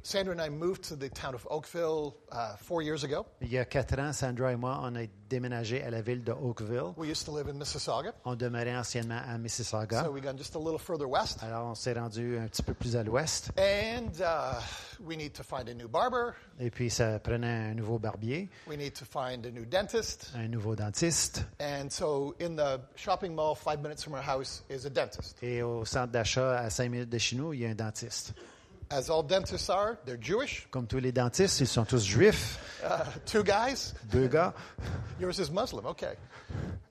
Sandra 0.05 0.33
and 0.33 0.41
I 0.41 0.49
moved 0.49 0.83
to 0.89 0.97
the 0.97 1.07
town 1.07 1.33
of 1.33 1.47
Oakville 1.49 2.17
uh, 2.29 2.57
four 2.57 2.81
years 2.81 3.05
ago. 3.05 3.25
Il 3.39 3.47
y 3.49 3.57
a 3.57 3.63
quatre 3.63 3.97
ans, 3.99 4.11
Sandra 4.11 4.51
et 4.51 4.57
moi, 4.57 4.77
on 4.83 4.93
a 4.97 5.05
déménagé 5.29 5.81
à 5.81 5.89
la 5.89 6.01
ville 6.01 6.25
de 6.25 6.33
Oakville. 6.33 6.93
We 6.97 7.07
used 7.09 7.25
to 7.25 7.31
live 7.33 7.47
in 7.47 7.53
Mississauga, 7.57 8.11
On 8.25 8.35
demeurait 8.35 8.75
anciennement 8.75 9.21
à 9.25 9.37
Mississauga. 9.37 10.03
so 10.03 10.11
we 10.11 10.21
got 10.21 10.35
just 10.37 10.55
a 10.55 10.59
little 10.59 10.77
further 10.77 11.07
west. 11.07 11.41
Alors, 11.41 11.67
on 11.67 11.75
s'est 11.75 11.93
rendu 11.93 12.37
un 12.37 12.47
petit 12.47 12.63
peu 12.63 12.73
plus 12.73 12.97
à 12.97 13.03
l'ouest. 13.03 13.51
And 13.57 14.11
uh, 14.19 14.59
we 14.99 15.15
need 15.15 15.31
to 15.35 15.43
find 15.43 15.69
a 15.69 15.73
new 15.73 15.87
barber. 15.87 16.33
Et 16.59 16.69
puis, 16.69 16.89
ça 16.89 17.17
prenait 17.19 17.71
un 17.71 17.73
nouveau 17.73 17.97
barbier, 17.97 18.49
We 18.67 18.77
need 18.77 18.93
to 18.95 19.05
find 19.05 19.45
a 19.45 19.51
new 19.51 19.63
dentist. 19.65 20.31
un 20.35 20.49
nouveau 20.49 20.75
dentiste. 20.75 21.45
And 21.61 21.89
so, 21.89 22.35
in 22.41 22.57
the 22.57 22.81
shopping 22.97 23.33
mall, 23.33 23.55
five 23.55 23.81
minutes 23.81 24.03
from 24.03 24.15
our 24.15 24.21
house, 24.21 24.65
is 24.69 24.85
a 24.85 24.89
dentist. 24.89 25.37
Et 25.41 25.63
au 25.63 25.85
centre 25.85 26.11
d'achat, 26.11 26.59
à 26.59 26.69
cinq 26.69 26.89
minutes 26.91 27.09
de 27.09 27.17
chez 27.17 27.37
nous, 27.37 27.53
il 27.53 27.61
y 27.61 27.65
a 27.65 27.69
un 27.69 27.75
dentiste. 27.75 28.33
As 28.93 29.09
all 29.09 29.23
dentists 29.23 29.69
are, 29.71 29.97
they're 30.05 30.19
Jewish. 30.21 30.67
Comme 30.69 30.85
tous 30.85 30.99
les 30.99 31.11
dentistes, 31.11 31.59
ils 31.61 31.67
sont 31.67 31.83
tous 31.83 32.03
juifs. 32.05 32.59
Uh, 32.83 33.03
two 33.25 33.41
guys. 33.43 33.95
Deux 34.11 34.27
gars. 34.27 34.53
Yours 35.19 35.39
is 35.39 35.49
Muslim. 35.51 35.83
Okay. 35.87 36.13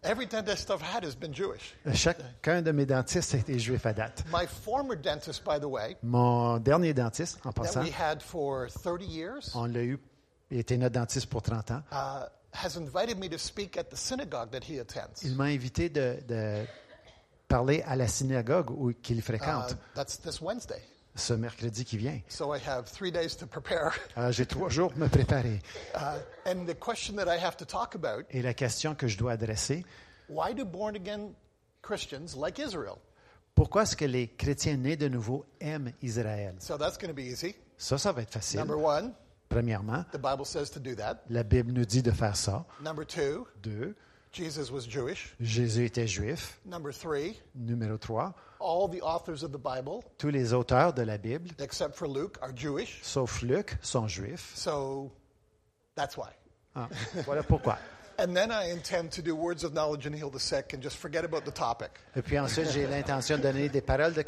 Every 0.03 0.27
dentist 0.27 0.69
I've 0.73 0.83
had 0.83 1.05
has 1.05 1.15
been 1.15 1.33
Jewish. 1.33 1.77
Chacun 1.95 2.61
de 2.63 2.73
mes 2.73 2.87
dentistes 2.87 3.35
a 3.35 3.39
été 3.39 3.57
juif 3.61 3.87
à 3.87 3.93
date. 3.93 4.25
My 4.33 4.47
former 4.49 4.97
dentist, 4.97 5.45
by 5.45 5.61
the 5.61 5.69
way, 5.69 5.97
Mon 6.03 6.59
dernier 6.59 6.93
dentiste, 6.93 7.39
en 7.45 7.53
that 7.53 7.63
passant, 7.63 7.83
we 7.85 7.93
had 7.93 8.21
for 8.21 8.69
30 8.69 9.05
years, 9.05 9.53
on 9.55 9.67
l'a 9.67 9.85
eu, 9.85 10.01
il 10.51 10.59
était 10.59 10.77
notre 10.77 10.95
dentiste 10.95 11.27
pour 11.27 11.41
30 11.43 11.71
ans. 11.71 11.83
uh, 11.93 12.25
has 12.53 12.77
invited 12.77 13.17
me 13.17 13.29
to 13.29 13.39
speak 13.39 13.77
at 13.77 13.85
the 13.91 13.97
synagogue 13.97 14.51
that 14.51 14.65
he 14.69 14.81
attends. 14.81 15.23
Il 15.23 15.37
m'a 15.37 15.45
invité 15.45 15.89
de, 15.89 16.19
de 16.27 16.65
parler 17.47 17.81
à 17.87 17.95
la 17.95 18.09
synagogue 18.09 18.71
où, 18.73 18.91
qu'il 18.93 19.19
Uh, 19.19 19.23
fréquente 19.23 19.77
that's 19.95 20.19
this 20.19 20.41
Wednesday. 20.41 20.83
Ce 21.15 21.35
mercredi 21.35 21.85
qui 21.85 21.99
vient. 21.99 22.19
So 22.29 22.55
I 22.55 22.59
have 22.67 22.85
three 22.91 23.11
days 23.13 23.37
to 23.37 23.47
prepare. 23.47 23.93
Alors, 24.17 24.33
j'ai 24.33 24.47
trois 24.47 24.69
jours 24.69 24.91
pour 24.91 24.99
me 25.01 25.09
préparer. 25.09 25.61
Uh, 25.95 26.19
and 26.47 26.65
the 26.67 26.75
question 26.79 27.17
that 27.17 27.27
I 27.29 27.39
have 27.39 27.57
to 27.59 27.65
talk 27.67 27.95
about 27.95 28.25
Et 28.31 28.41
la 28.43 28.55
question 28.55 28.95
que 28.95 29.07
je 29.09 29.17
dois 29.19 29.33
adresser, 29.33 29.85
why 30.29 30.55
do 30.55 30.65
born 30.65 30.97
again 30.97 31.33
Christians 31.83 32.35
like 32.37 32.59
Israel? 32.59 32.97
pourquoi 33.55 33.83
est-ce 33.83 33.95
que 33.97 34.07
les 34.07 34.29
chrétiens 34.29 34.77
nés 34.79 34.97
de 34.97 35.09
nouveau 35.09 35.45
aiment 35.61 35.93
Israël? 36.01 36.55
So 36.59 36.79
that's 36.79 36.97
going 36.97 37.11
to 37.11 37.15
be 37.15 37.27
easy. 37.27 37.55
Ça, 37.77 37.99
ça 37.99 38.13
va 38.13 38.23
être 38.23 38.33
facile. 38.33 38.61
Number 38.61 38.79
one, 38.79 39.13
Premièrement, 39.51 40.05
the 40.13 40.17
Bible 40.19 40.47
says 40.47 40.71
to 40.71 40.81
do 40.81 40.95
that. 40.95 41.17
la 41.29 41.43
Bible 41.43 41.73
nous 41.73 41.85
dit 41.85 42.03
de 42.03 42.11
faire 42.11 42.37
ça. 42.37 42.65
Number 42.83 43.05
two, 43.07 43.47
Deux, 43.63 43.95
Jesus 44.33 44.71
was 44.71 44.87
Jewish. 44.89 45.35
Jésus 45.41 45.85
était 45.85 46.07
juif. 46.07 46.59
Number 46.65 46.91
three, 46.93 47.39
Numéro 47.55 47.99
trois, 47.99 48.33
all 48.61 48.89
the 48.89 49.03
authors 49.03 49.43
of 49.43 49.53
the 49.53 49.59
Bible, 49.59 50.03
tous 50.19 50.31
les 50.31 50.55
auteurs 50.55 50.95
de 50.95 51.03
la 51.03 51.19
Bible, 51.19 51.51
except 51.59 51.95
for 51.95 52.09
Luke, 52.09 52.39
are 52.41 52.53
Jewish. 52.55 53.01
sauf 53.03 53.43
Luc, 53.43 53.77
sont 53.83 54.09
juifs. 54.09 54.53
So 54.55 55.11
that's 55.95 56.17
why. 56.17 56.31
Ah, 56.75 56.89
voilà 57.27 57.43
pourquoi. 57.43 57.77
And 58.19 58.35
then 58.35 58.51
I 58.51 58.71
intend 58.71 59.11
to 59.13 59.23
do 59.23 59.35
words 59.35 59.65
of 59.65 59.73
knowledge 59.73 60.07
and 60.07 60.15
heal 60.15 60.31
the 60.31 60.41
sick 60.41 60.73
and 60.73 60.83
just 60.83 60.97
forget 60.97 61.25
about 61.25 61.45
the 61.45 61.53
topic. 61.53 61.91
Et 62.17 62.23
puis 62.23 62.39
ensuite, 62.39 62.71
j'ai 62.71 62.87
l'intention 62.87 63.37
de 63.37 63.43
donner 63.43 63.69
des 63.69 63.81
paroles 63.81 64.15
de 64.15 64.23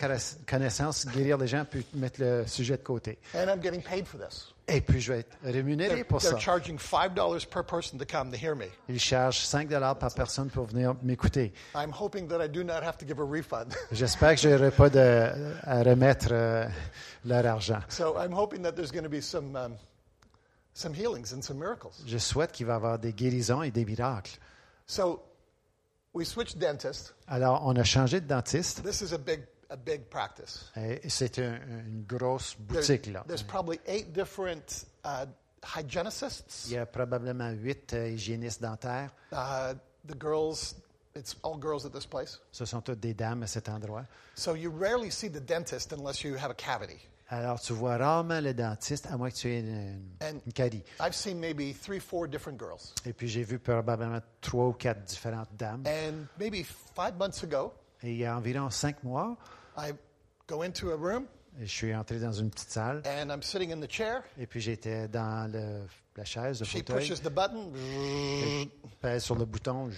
connaissance, 0.46 1.06
guérir 1.06 1.38
les 1.38 1.46
gens, 1.46 1.64
puis 1.64 1.86
mettre 1.94 2.20
le 2.20 2.46
sujet 2.46 2.76
de 2.76 2.82
côté. 2.82 3.18
And 3.34 3.48
I'm 3.48 3.62
getting 3.62 3.82
paid 3.82 4.06
for 4.06 4.18
this. 4.18 4.54
Et 4.66 4.80
puis, 4.80 5.00
je 5.00 5.12
vais 5.12 5.18
être 5.20 5.36
rémunéré 5.44 5.94
They're, 5.94 6.04
pour 6.06 6.22
ça. 6.22 6.30
they're 6.30 6.40
charging 6.40 6.78
$5 6.78 7.46
per 7.50 7.62
person 7.62 7.98
to 7.98 8.06
come 8.06 8.30
to 8.30 8.36
hear 8.36 8.54
me. 8.54 8.66
Ils 8.88 8.98
chargent 8.98 9.40
5 9.40 9.68
par 9.68 10.14
personne 10.14 10.48
pour 10.48 10.64
venir 10.64 10.94
m'écouter. 11.02 11.52
I'm 11.74 11.92
hoping 11.92 12.28
that 12.28 12.42
I 12.42 12.48
do 12.48 12.64
not 12.64 12.82
have 12.82 12.96
to 12.98 13.06
give 13.06 13.20
a 13.20 13.24
refund. 13.24 13.74
J'espère 13.92 14.34
que 14.34 14.40
je 14.40 14.48
n'aurai 14.48 14.70
pas 14.70 14.88
de, 14.88 15.30
à 15.64 15.82
remettre 15.82 16.28
euh, 16.32 16.66
leur 17.26 17.44
argent. 17.46 17.80
so 17.90 18.16
I'm 18.18 18.32
hoping 18.32 18.62
that 18.62 18.72
there's 18.72 18.90
going 18.90 19.04
to 19.04 19.10
be 19.10 19.20
some, 19.20 19.54
um, 19.54 19.76
some 20.74 20.92
healings 20.94 21.32
and 21.32 21.40
some 21.42 21.58
miracles. 21.58 22.02
Je 22.06 22.18
souhaite 22.18 22.52
qu'il 22.52 22.66
va 22.66 22.74
y 22.74 22.76
avoir 22.76 22.98
des 22.98 23.12
guérisons 23.12 23.62
et 23.62 23.70
des 23.70 23.84
miracles. 23.84 24.38
So 24.86 25.22
we 26.12 26.26
switched 26.26 26.58
dentists. 26.58 27.14
Alors, 27.28 27.62
on 27.64 27.74
a 27.76 27.84
changé 27.84 28.20
de 28.20 28.26
dentiste. 28.26 28.82
This 28.82 29.00
is 29.00 29.14
a 29.14 29.18
big, 29.18 29.40
a 29.70 29.76
big 29.76 30.02
practice. 30.10 30.70
Et 30.76 31.08
C'est 31.08 31.38
un- 31.38 31.60
une 31.86 32.04
grosse 32.06 32.56
boutique, 32.58 33.06
là. 33.06 33.24
there's 33.26 33.42
probably 33.42 33.80
eight 33.86 34.12
different 34.12 34.84
uh, 35.04 35.26
hygienists. 35.64 36.66
Il 36.66 36.72
y 36.72 36.76
a 36.78 36.86
probablement 36.86 37.50
huit 37.50 37.92
euh, 37.94 38.08
hygiénistes 38.10 38.60
dentaires. 38.60 39.10
Uh, 39.32 39.74
the 40.06 40.14
girls, 40.20 40.74
it's 41.16 41.34
all 41.42 41.58
girls 41.58 41.86
at 41.86 41.90
this 41.90 42.06
place. 42.06 42.40
Ce 42.52 42.64
sont 42.64 42.82
toutes 42.82 43.00
des 43.00 43.14
dames 43.14 43.42
à 43.42 43.46
cet 43.46 43.68
endroit. 43.68 44.04
So 44.34 44.54
you 44.54 44.70
rarely 44.70 45.10
see 45.10 45.30
the 45.30 45.40
dentist 45.40 45.92
unless 45.92 46.22
you 46.22 46.36
have 46.36 46.50
a 46.50 46.54
cavity. 46.54 46.98
Alors, 47.36 47.60
tu 47.60 47.72
vois 47.72 47.96
rarement 47.96 48.40
le 48.40 48.54
dentiste, 48.54 49.06
à 49.10 49.16
moins 49.16 49.28
que 49.28 49.34
tu 49.34 49.48
aies 49.48 49.58
une, 49.60 50.00
une 50.46 50.52
carie. 50.52 50.84
I've 51.00 51.14
seen 51.14 51.38
maybe 51.40 51.74
three, 51.74 51.98
four 51.98 52.28
different 52.28 52.58
girls. 52.60 52.94
Et 53.04 53.12
puis, 53.12 53.26
j'ai 53.28 53.42
vu 53.42 53.58
probablement 53.58 54.20
trois 54.40 54.66
ou 54.68 54.72
quatre 54.72 55.02
différentes 55.02 55.48
dames. 55.56 55.82
And 55.86 56.26
maybe 56.38 56.64
five 56.94 57.16
months 57.18 57.42
ago, 57.42 57.72
Et 58.04 58.12
il 58.12 58.18
y 58.18 58.24
a 58.24 58.36
environ 58.36 58.70
cinq 58.70 59.02
mois, 59.02 59.36
I 59.76 59.92
go 60.48 60.62
into 60.62 60.90
a 60.90 60.96
room 60.96 61.26
je 61.60 61.66
suis 61.66 61.94
entré 61.94 62.18
dans 62.18 62.32
une 62.32 62.50
petite 62.50 62.70
salle. 62.70 63.02
and 63.06 63.30
I'm 63.32 63.42
sitting 63.42 63.72
in 63.72 63.80
the 63.80 63.90
chair. 63.90 64.22
Et 64.38 64.46
puis, 64.46 64.60
j'étais 64.60 65.08
dans 65.08 65.50
le- 65.52 65.86
la 66.16 66.24
chaise, 66.24 66.60
le 66.60 66.66
She 66.66 66.78
fauteuil. 66.78 67.08
pushes 67.08 67.20
the 67.20 67.30
button. 67.32 67.72
Je 67.74 68.66
pèse 69.00 69.24
sur 69.24 69.34
le 69.34 69.44
bouton. 69.44 69.90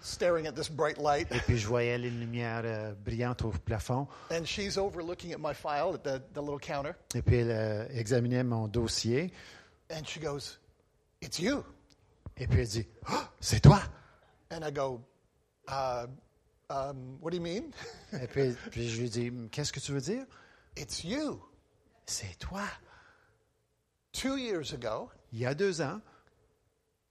Staring 0.00 0.46
at 0.46 0.52
this 0.52 0.68
bright 0.68 0.98
light. 0.98 1.30
Et 1.32 1.40
puis, 1.40 1.58
je 1.58 1.66
voyais 1.66 1.98
les 1.98 2.10
lumières 2.10 2.62
euh, 2.64 2.92
brillantes 2.94 3.42
au 3.42 3.50
plafond. 3.50 4.06
And 4.30 4.44
she's 4.44 4.76
over 4.76 5.02
looking 5.02 5.32
at 5.32 5.38
my 5.38 5.54
file 5.54 5.94
at 5.94 6.04
the, 6.04 6.22
the 6.32 6.40
little 6.40 6.58
counter. 6.60 6.94
Et 7.14 7.22
puis, 7.22 7.36
elle 7.36 7.50
euh, 7.50 7.86
examinait 7.90 8.44
mon 8.44 8.68
dossier. 8.68 9.32
And 9.90 10.04
she 10.04 10.18
goes, 10.20 10.58
It's 11.22 11.38
you. 11.38 11.64
Et 12.36 12.46
puis, 12.46 12.60
elle 12.60 12.68
dit 12.68 12.86
Ah, 13.06 13.30
C'est 13.40 13.60
toi 13.60 13.80
And 14.50 14.62
I 14.64 14.70
go, 14.70 15.00
uh, 15.68 16.06
um, 16.70 17.18
What 17.20 17.30
do 17.30 17.36
you 17.36 17.42
mean? 17.42 17.70
Et 18.12 18.26
puis, 18.26 18.54
puis 18.70 18.88
je 18.88 19.00
lui 19.00 19.10
dis 19.10 19.32
Qu'est-ce 19.50 19.72
que 19.72 19.80
tu 19.80 19.92
veux 19.92 20.00
dire? 20.00 20.24
It's 20.76 21.04
you. 21.04 21.42
C'est 22.06 22.38
toi. 22.38 22.62
Two 24.12 24.36
years 24.38 24.72
ago, 24.72 25.10
Il 25.32 25.40
y 25.40 25.46
a 25.46 25.54
deux 25.54 25.82
ans, 25.82 26.00
I 26.00 26.00
was 26.00 26.00
your 26.00 26.00
hygienist, 26.00 27.05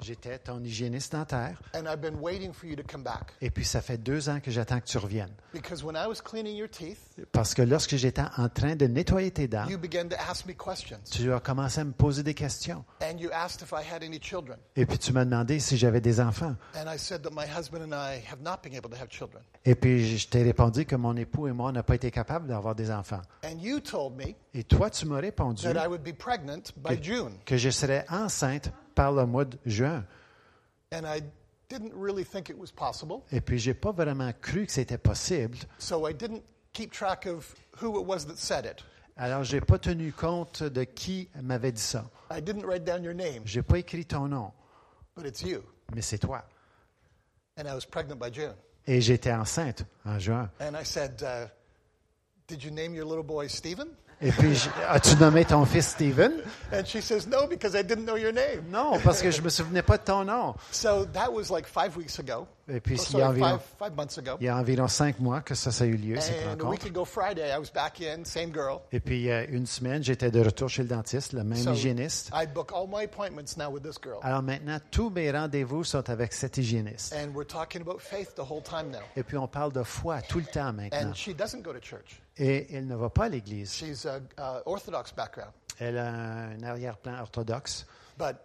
J'étais 0.00 0.38
ton 0.38 0.62
hygiéniste 0.62 1.10
dentaire. 1.10 1.60
and 1.74 1.86
I've 1.88 2.00
been 2.00 2.20
waiting 2.20 2.52
for 2.52 2.66
you 2.68 2.76
to 2.76 2.84
come 2.84 3.02
back. 3.02 3.32
Et 3.40 3.50
puis, 3.50 3.64
ça 3.64 3.80
fait 3.80 3.98
deux 3.98 4.28
ans 4.28 4.38
que 4.38 4.52
j'attends 4.52 4.78
que 4.78 4.86
tu 4.86 4.96
reviennes. 4.96 5.34
Because 5.52 5.82
when 5.82 5.96
I 5.96 6.06
was 6.06 6.20
cleaning 6.22 6.56
your 6.56 6.68
teeth, 6.68 7.00
Parce 7.32 7.52
que 7.52 7.62
lorsque 7.62 7.96
j'étais 7.96 8.22
en 8.36 8.48
train 8.48 8.76
de 8.76 8.86
nettoyer 8.86 9.32
tes 9.32 9.48
dents, 9.48 9.66
you 9.68 9.76
began 9.76 10.06
to 10.08 10.14
ask 10.30 10.46
me 10.46 10.52
questions. 10.52 11.00
tu 11.10 11.32
as 11.32 11.40
commencé 11.40 11.80
à 11.80 11.84
me 11.84 11.90
poser 11.90 12.22
des 12.22 12.34
questions. 12.34 12.84
And 13.02 13.18
you 13.18 13.28
asked 13.32 13.60
if 13.60 13.72
I 13.72 13.82
had 13.82 14.04
any 14.04 14.20
children. 14.20 14.56
Et 14.76 14.86
puis, 14.86 14.98
tu 14.98 15.12
m'as 15.12 15.24
demandé 15.24 15.58
si 15.58 15.76
j'avais 15.76 16.00
des 16.00 16.20
enfants. 16.20 16.54
And 16.76 16.86
I 16.86 16.96
said 16.96 17.22
that 17.22 17.30
my 17.32 17.46
husband 17.48 17.82
and 17.82 17.92
I 17.92 18.22
have 18.30 18.40
not 18.40 18.58
been 18.62 18.76
able 18.76 18.90
to 18.90 18.96
have 19.02 19.08
children. 19.10 19.42
Et 19.64 19.74
puis, 19.74 20.16
je 20.16 20.28
t'ai 20.28 20.44
répondu 20.44 20.86
que 20.86 20.94
mon 20.94 21.16
époux 21.16 21.48
et 21.48 21.52
moi, 21.52 21.72
n'a 21.72 21.82
pas 21.82 21.96
été 21.96 22.12
capables 22.12 22.46
d'avoir 22.46 22.76
des 22.76 22.92
enfants. 22.92 23.22
And 23.44 23.58
you 23.60 23.80
told 23.80 24.14
me 24.16 24.36
Et 24.52 24.64
toi, 24.64 24.90
tu 24.90 25.06
m'as 25.06 25.20
répondu 25.20 25.62
that 25.62 25.82
I 25.82 25.86
would 25.86 26.02
be 26.02 26.12
pregnant 26.16 26.72
by 26.76 27.00
June. 27.00 27.38
que 27.44 27.56
je 27.56 27.70
serais 27.70 28.04
enceinte 28.08 28.70
par 28.94 29.12
le 29.12 29.24
mois 29.26 29.44
de 29.44 29.56
juin. 29.64 30.04
And 30.92 31.04
I 31.06 31.22
didn't 31.68 31.92
really 31.94 32.24
think 32.24 32.48
it 32.48 32.58
was 32.58 32.72
possible. 32.74 33.22
Et 33.30 33.40
puis, 33.40 33.58
j'ai 33.58 33.74
pas 33.74 33.92
vraiment 33.92 34.32
cru 34.40 34.66
que 34.66 34.72
c'était 34.72 34.98
possible. 34.98 35.56
So 35.78 36.08
I 36.08 36.12
didn't 36.12 36.42
keep 36.72 36.92
track 36.92 37.26
of 37.26 37.54
who 37.80 38.00
it 38.00 38.06
was 38.06 38.26
that 38.26 38.36
said 38.38 38.64
it. 38.66 38.84
Alors, 39.16 39.44
j'ai 39.44 39.60
pas 39.60 39.78
tenu 39.78 40.12
compte 40.12 40.62
de 40.64 40.82
qui 40.84 41.28
m'avait 41.42 41.72
dit 41.72 41.80
ça. 41.80 42.10
I 42.30 42.40
didn't 42.40 42.64
write 42.64 42.84
down 42.84 43.04
your 43.04 43.14
name, 43.14 43.42
J'ai 43.44 43.62
pas 43.62 43.78
écrit 43.78 44.04
ton 44.04 44.26
nom, 44.28 44.50
but 45.14 45.26
it's 45.26 45.42
you. 45.42 45.62
mais 45.94 46.02
c'est 46.02 46.18
toi. 46.18 46.42
And 47.56 47.66
I 47.66 47.74
was 47.74 47.84
pregnant 47.88 48.18
by 48.18 48.32
June. 48.32 48.54
Et 48.86 49.00
j'étais 49.00 49.32
enceinte 49.32 49.84
en 50.04 50.18
juin. 50.18 50.50
And 50.60 50.74
I 50.74 50.84
said, 50.84 51.22
uh, 51.22 51.46
Did 52.48 52.64
you 52.64 52.70
name 52.72 52.94
your 52.94 53.06
little 53.06 53.22
boy 53.22 53.46
Stephen? 53.48 53.88
Et 54.22 54.32
puis, 54.32 54.68
as-tu 54.88 55.16
nommé 55.16 55.46
ton 55.46 55.64
fils 55.64 55.88
Steven? 55.88 56.32
And 56.72 56.84
she 56.84 57.00
says, 57.00 57.26
No, 57.26 57.46
because 57.48 57.74
I 57.74 57.82
didn't 57.82 58.04
know 58.04 58.16
your 58.16 58.32
name. 58.32 58.64
Non, 58.70 58.98
parce 59.02 59.22
que 59.22 59.30
je 59.30 59.40
me 59.40 59.48
souvenais 59.48 59.80
pas 59.82 59.96
de 59.96 60.02
ton 60.04 60.24
nom. 60.26 60.54
So 60.70 61.06
that 61.06 61.32
was 61.32 61.50
like 61.50 61.66
five 61.66 61.96
weeks 61.96 62.18
ago. 62.18 62.46
Et 62.68 62.80
puis, 62.80 62.96
Oh, 63.00 63.04
il 63.14 63.18
y 63.18 63.22
a 63.22 63.28
environ, 63.30 63.58
five, 63.58 63.88
five 63.88 63.96
months 63.96 64.18
ago. 64.18 64.36
il 64.38 64.44
y 64.44 64.48
a 64.50 64.56
environ 64.56 64.86
cinq 64.88 65.18
mois 65.20 65.40
que 65.40 65.54
ça, 65.54 65.70
ça 65.72 65.84
a 65.84 65.86
eu 65.86 65.96
lieu, 65.96 66.20
cette 66.20 66.36
And 66.46 66.50
a 66.50 66.68
week 66.68 66.82
rencontre. 66.82 66.86
ago 66.88 67.04
Friday, 67.06 67.50
I 67.50 67.58
was 67.58 67.70
back 67.74 68.00
in, 68.02 68.24
same 68.24 68.52
girl. 68.52 68.80
Et 68.92 69.00
puis, 69.00 69.16
il 69.20 69.22
y 69.24 69.32
a 69.32 69.44
une 69.44 69.66
semaine, 69.66 70.04
j'étais 70.04 70.30
de 70.30 70.40
retour 70.40 70.68
chez 70.68 70.82
le 70.82 70.88
dentiste, 70.88 71.32
le 71.32 71.42
même 71.42 71.56
So 71.58 71.72
hygiéniste. 71.72 72.30
I 72.34 72.46
book 72.46 72.72
all 72.74 72.86
my 72.86 73.04
appointments 73.04 73.56
now 73.56 73.70
with 73.70 73.82
this 73.82 73.96
girl. 74.00 74.18
Alors 74.22 74.42
maintenant, 74.42 74.78
tous 74.90 75.08
mes 75.08 75.30
rendez-vous 75.32 75.82
sont 75.82 76.08
avec 76.10 76.34
cet 76.34 76.58
hygiéniste. 76.58 77.14
And 77.14 77.34
we're 77.34 77.46
talking 77.46 77.80
about 77.80 78.00
faith 78.00 78.34
the 78.36 78.40
whole 78.48 78.62
time 78.62 78.90
now. 78.92 78.98
Et 79.16 79.22
puis, 79.22 79.38
on 79.38 79.48
parle 79.48 79.72
de 79.72 79.82
foi 79.82 80.20
tout 80.20 80.38
le 80.40 80.44
temps 80.44 80.74
maintenant. 80.74 81.10
And 81.10 81.14
she 81.14 81.34
doesn't 81.34 81.62
go 81.62 81.72
to 81.72 81.80
church. 81.80 82.20
Et 82.42 82.74
elle 82.74 82.86
ne 82.86 82.94
va 82.96 83.10
pas 83.10 83.24
à 83.24 83.28
l'église. 83.28 83.70
She's 83.72 84.06
a, 84.06 84.16
uh, 84.18 84.62
Orthodox 84.64 85.12
background. 85.14 85.52
Elle 85.78 85.98
a 85.98 86.08
un 86.10 86.62
arrière-plan 86.62 87.20
orthodoxe. 87.20 87.86
But 88.18 88.36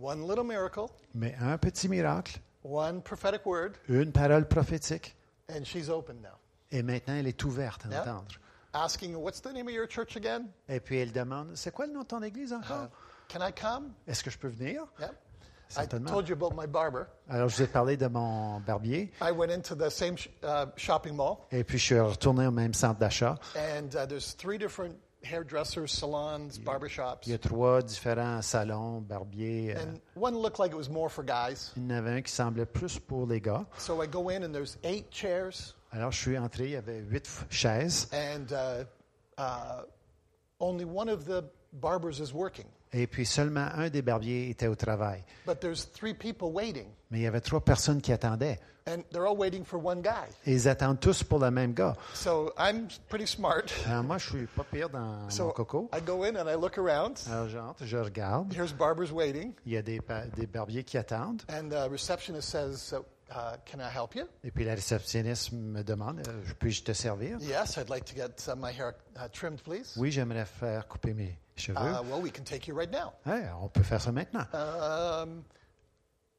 one 0.00 0.26
little 0.28 0.44
miracle, 0.44 0.86
Mais 1.14 1.34
un 1.40 1.58
petit 1.58 1.88
miracle, 1.88 2.38
one 2.64 3.02
prophetic 3.02 3.44
word, 3.44 3.72
une 3.88 4.12
parole 4.12 4.46
prophétique, 4.46 5.16
and 5.50 5.64
she's 5.64 5.88
open 5.90 6.20
now. 6.22 6.28
et 6.70 6.82
maintenant 6.82 7.14
elle 7.16 7.26
est 7.26 7.44
ouverte 7.44 7.84
à 7.86 7.88
Yeah. 7.90 8.02
entendre. 8.02 8.28
Asking, 8.74 9.14
What's 9.16 9.42
the 9.42 9.52
name 9.52 9.66
of 9.66 9.74
your 9.74 9.86
church 9.88 10.16
again? 10.16 10.46
Et 10.68 10.80
puis 10.80 10.98
elle 10.98 11.12
demande, 11.12 11.56
c'est 11.56 11.72
quoi 11.72 11.86
le 11.86 11.92
nom 11.92 12.02
de 12.02 12.06
ton 12.06 12.22
église 12.22 12.52
encore? 12.52 12.88
Can 13.28 13.40
I 13.46 13.52
come? 13.52 13.92
Est-ce 14.06 14.22
que 14.24 14.30
je 14.30 14.38
peux 14.38 14.48
venir? 14.48 14.84
Yeah. 14.98 15.10
I 15.76 15.80
Certainement. 15.82 16.10
told 16.10 16.28
you 16.28 16.34
about 16.34 16.54
my 16.54 16.66
barber. 16.66 17.06
Alors 17.28 17.48
je 17.48 17.56
vous 17.56 17.62
ai 17.62 17.66
parlé 17.66 17.96
de 17.96 18.06
mon 18.08 18.60
barbier, 18.60 19.10
I 19.20 19.30
went 19.32 19.50
into 19.50 19.74
the 19.74 19.88
same 19.90 20.16
sh- 20.16 20.28
uh, 20.42 20.66
shopping 20.76 21.14
mall, 21.16 21.38
et 21.50 21.64
puis 21.64 21.78
je 21.78 21.84
suis 21.84 21.98
retourné 22.00 22.46
au 22.46 22.50
même 22.50 22.74
centre 22.74 22.98
d'achat. 23.00 23.38
and 23.56 23.94
uh, 23.96 24.06
there's 24.06 24.34
three 24.36 24.58
different 24.58 24.94
hairdressers, 25.24 25.86
salons, 25.86 26.58
barbershops. 26.64 27.26
Il 27.26 27.30
y 27.32 27.34
a 27.34 27.38
trois 27.38 27.80
différents 27.80 28.42
salons, 28.42 29.00
barbiers. 29.00 29.74
euh, 29.76 29.80
And 29.80 30.00
one 30.20 30.34
looked 30.34 30.58
like 30.58 30.72
it 30.72 30.76
was 30.76 30.90
more 30.90 31.08
for 31.08 31.24
guys. 31.24 31.70
il 31.76 31.84
y 31.84 31.86
en 31.86 31.90
avait 31.90 32.10
un 32.10 32.22
qui 32.22 32.32
semblait 32.32 32.66
plus 32.66 32.98
pour 32.98 33.26
les 33.26 33.40
gars. 33.40 33.64
So 33.78 34.02
I 34.02 34.08
go 34.08 34.28
in, 34.30 34.42
and 34.42 34.52
there's 34.52 34.76
eight 34.82 35.06
chairs, 35.10 35.74
Alors 35.92 36.10
je 36.10 36.18
suis 36.18 36.36
entré, 36.38 36.64
il 36.64 36.70
y 36.72 36.76
avait 36.76 36.98
huit 37.00 37.28
chaises, 37.50 38.08
and 38.12 38.50
uh, 38.52 38.84
uh, 39.38 39.84
only 40.58 40.84
one 40.84 41.08
of 41.08 41.24
the 41.26 41.44
barbers 41.72 42.18
is 42.20 42.32
working. 42.34 42.66
Et 42.92 43.06
puis 43.06 43.24
seulement 43.26 43.68
un 43.74 43.88
des 43.88 44.02
barbiers 44.02 44.50
était 44.50 44.66
au 44.66 44.74
travail. 44.74 45.22
But 45.46 45.60
there's 45.60 45.90
three 45.92 46.14
people 46.14 46.48
waiting, 46.52 46.86
Mais 47.10 47.18
il 47.20 47.22
y 47.22 47.26
avait 47.26 47.40
trois 47.40 47.60
personnes 47.60 48.00
qui 48.00 48.12
attendaient. 48.12 48.58
and 48.88 49.04
they're 49.12 49.26
all 49.28 49.36
waiting 49.36 49.64
for 49.64 49.78
one 49.84 50.02
guy. 50.02 50.10
Et 50.44 50.52
ils 50.54 50.68
attendent 50.68 50.98
tous 50.98 51.22
pour 51.22 51.38
le 51.38 51.50
même 51.52 51.72
gars. 51.72 51.94
So 52.14 52.52
I'm 52.58 52.88
pretty 53.08 53.28
smart. 53.28 53.62
Alors 53.86 54.02
moi, 54.02 54.18
je 54.18 54.28
suis 54.28 54.46
pas 54.46 54.64
pire 54.64 54.88
dans 54.90 54.98
mon 55.00 55.30
So 55.30 55.50
coco. 55.52 55.88
I 55.94 56.00
go 56.00 56.24
in 56.24 56.36
and 56.36 56.48
I 56.50 56.54
look 56.60 56.78
around. 56.78 57.16
Alors 57.30 57.48
j'entre, 57.48 57.84
je 57.84 57.96
regarde. 57.96 58.52
Here's 58.52 58.72
barbers 58.72 59.12
waiting, 59.12 59.52
Il 59.66 59.72
y 59.72 59.76
a 59.76 59.82
des, 59.82 60.00
barbiers 60.52 60.82
qui 60.84 60.98
attendent. 60.98 61.42
and 61.48 61.68
the 61.70 61.88
receptionist 61.90 62.48
says, 62.48 62.92
uh, 63.30 63.56
"Can 63.70 63.78
I 63.78 63.88
help 63.88 64.16
you?" 64.16 64.24
Et 64.42 64.50
puis 64.50 64.64
la 64.64 64.74
réceptionniste 64.74 65.52
me 65.52 65.82
demande, 65.84 66.20
euh, 66.26 66.42
puis-je 66.58 66.82
te 66.82 66.92
servir? 66.92 67.38
Yes, 67.40 67.76
I'd 67.76 67.88
like 67.88 68.04
to 68.06 68.16
get 68.16 68.48
uh, 68.48 68.56
my 68.56 68.72
hair 68.72 68.94
uh, 69.16 69.28
trimmed, 69.32 69.62
please. 69.62 69.94
Oui, 69.96 70.10
j'aimerais 70.10 70.44
faire 70.44 70.88
couper 70.88 71.14
mes 71.14 71.38
cheveux. 71.56 71.76
Uh, 71.78 72.02
well, 72.08 72.20
we 72.22 72.30
can 72.30 72.44
take 72.44 72.66
you 72.68 72.74
right 72.76 72.90
now. 72.90 73.12
Ouais, 73.26 73.44
on 73.60 73.68
peut 73.68 73.82
faire 73.82 74.00
ça 74.00 74.12
maintenant. 74.12 74.44
Um, 74.54 75.44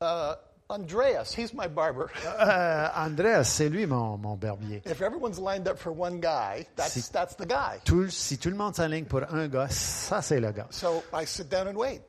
uh, 0.02 0.36
Andreas, 0.70 1.34
he's 1.36 1.54
my 1.54 1.68
barber. 1.68 2.08
Euh, 2.40 2.88
Andreas, 2.96 3.44
c'est 3.46 3.70
lui 3.70 3.86
mon, 3.86 4.18
mon 4.18 4.36
barbier. 4.36 4.82
if 4.86 5.02
everyone's 5.02 5.38
lined 5.40 5.68
up 5.68 5.78
for 5.78 5.92
one 5.92 6.20
guy, 6.20 6.66
that's 6.76 6.94
Si- 6.94 7.12
that's 7.12 7.36
the 7.36 7.46
guy. 7.46 7.80
Tout, 7.86 8.10
si 8.10 8.38
tout 8.38 8.50
le 8.50 8.56
monde 8.56 8.76
s'enligne 8.76 9.06
pour 9.06 9.22
un 9.32 9.48
gars, 9.48 9.68
ça 9.70 10.22
c'est 10.22 10.40
le 10.40 10.52
gars. 10.52 10.68
So 10.72 11.04
I 11.14 11.26
sit 11.26 11.50
down 11.50 11.68
and 11.68 11.76
wait. 11.78 12.02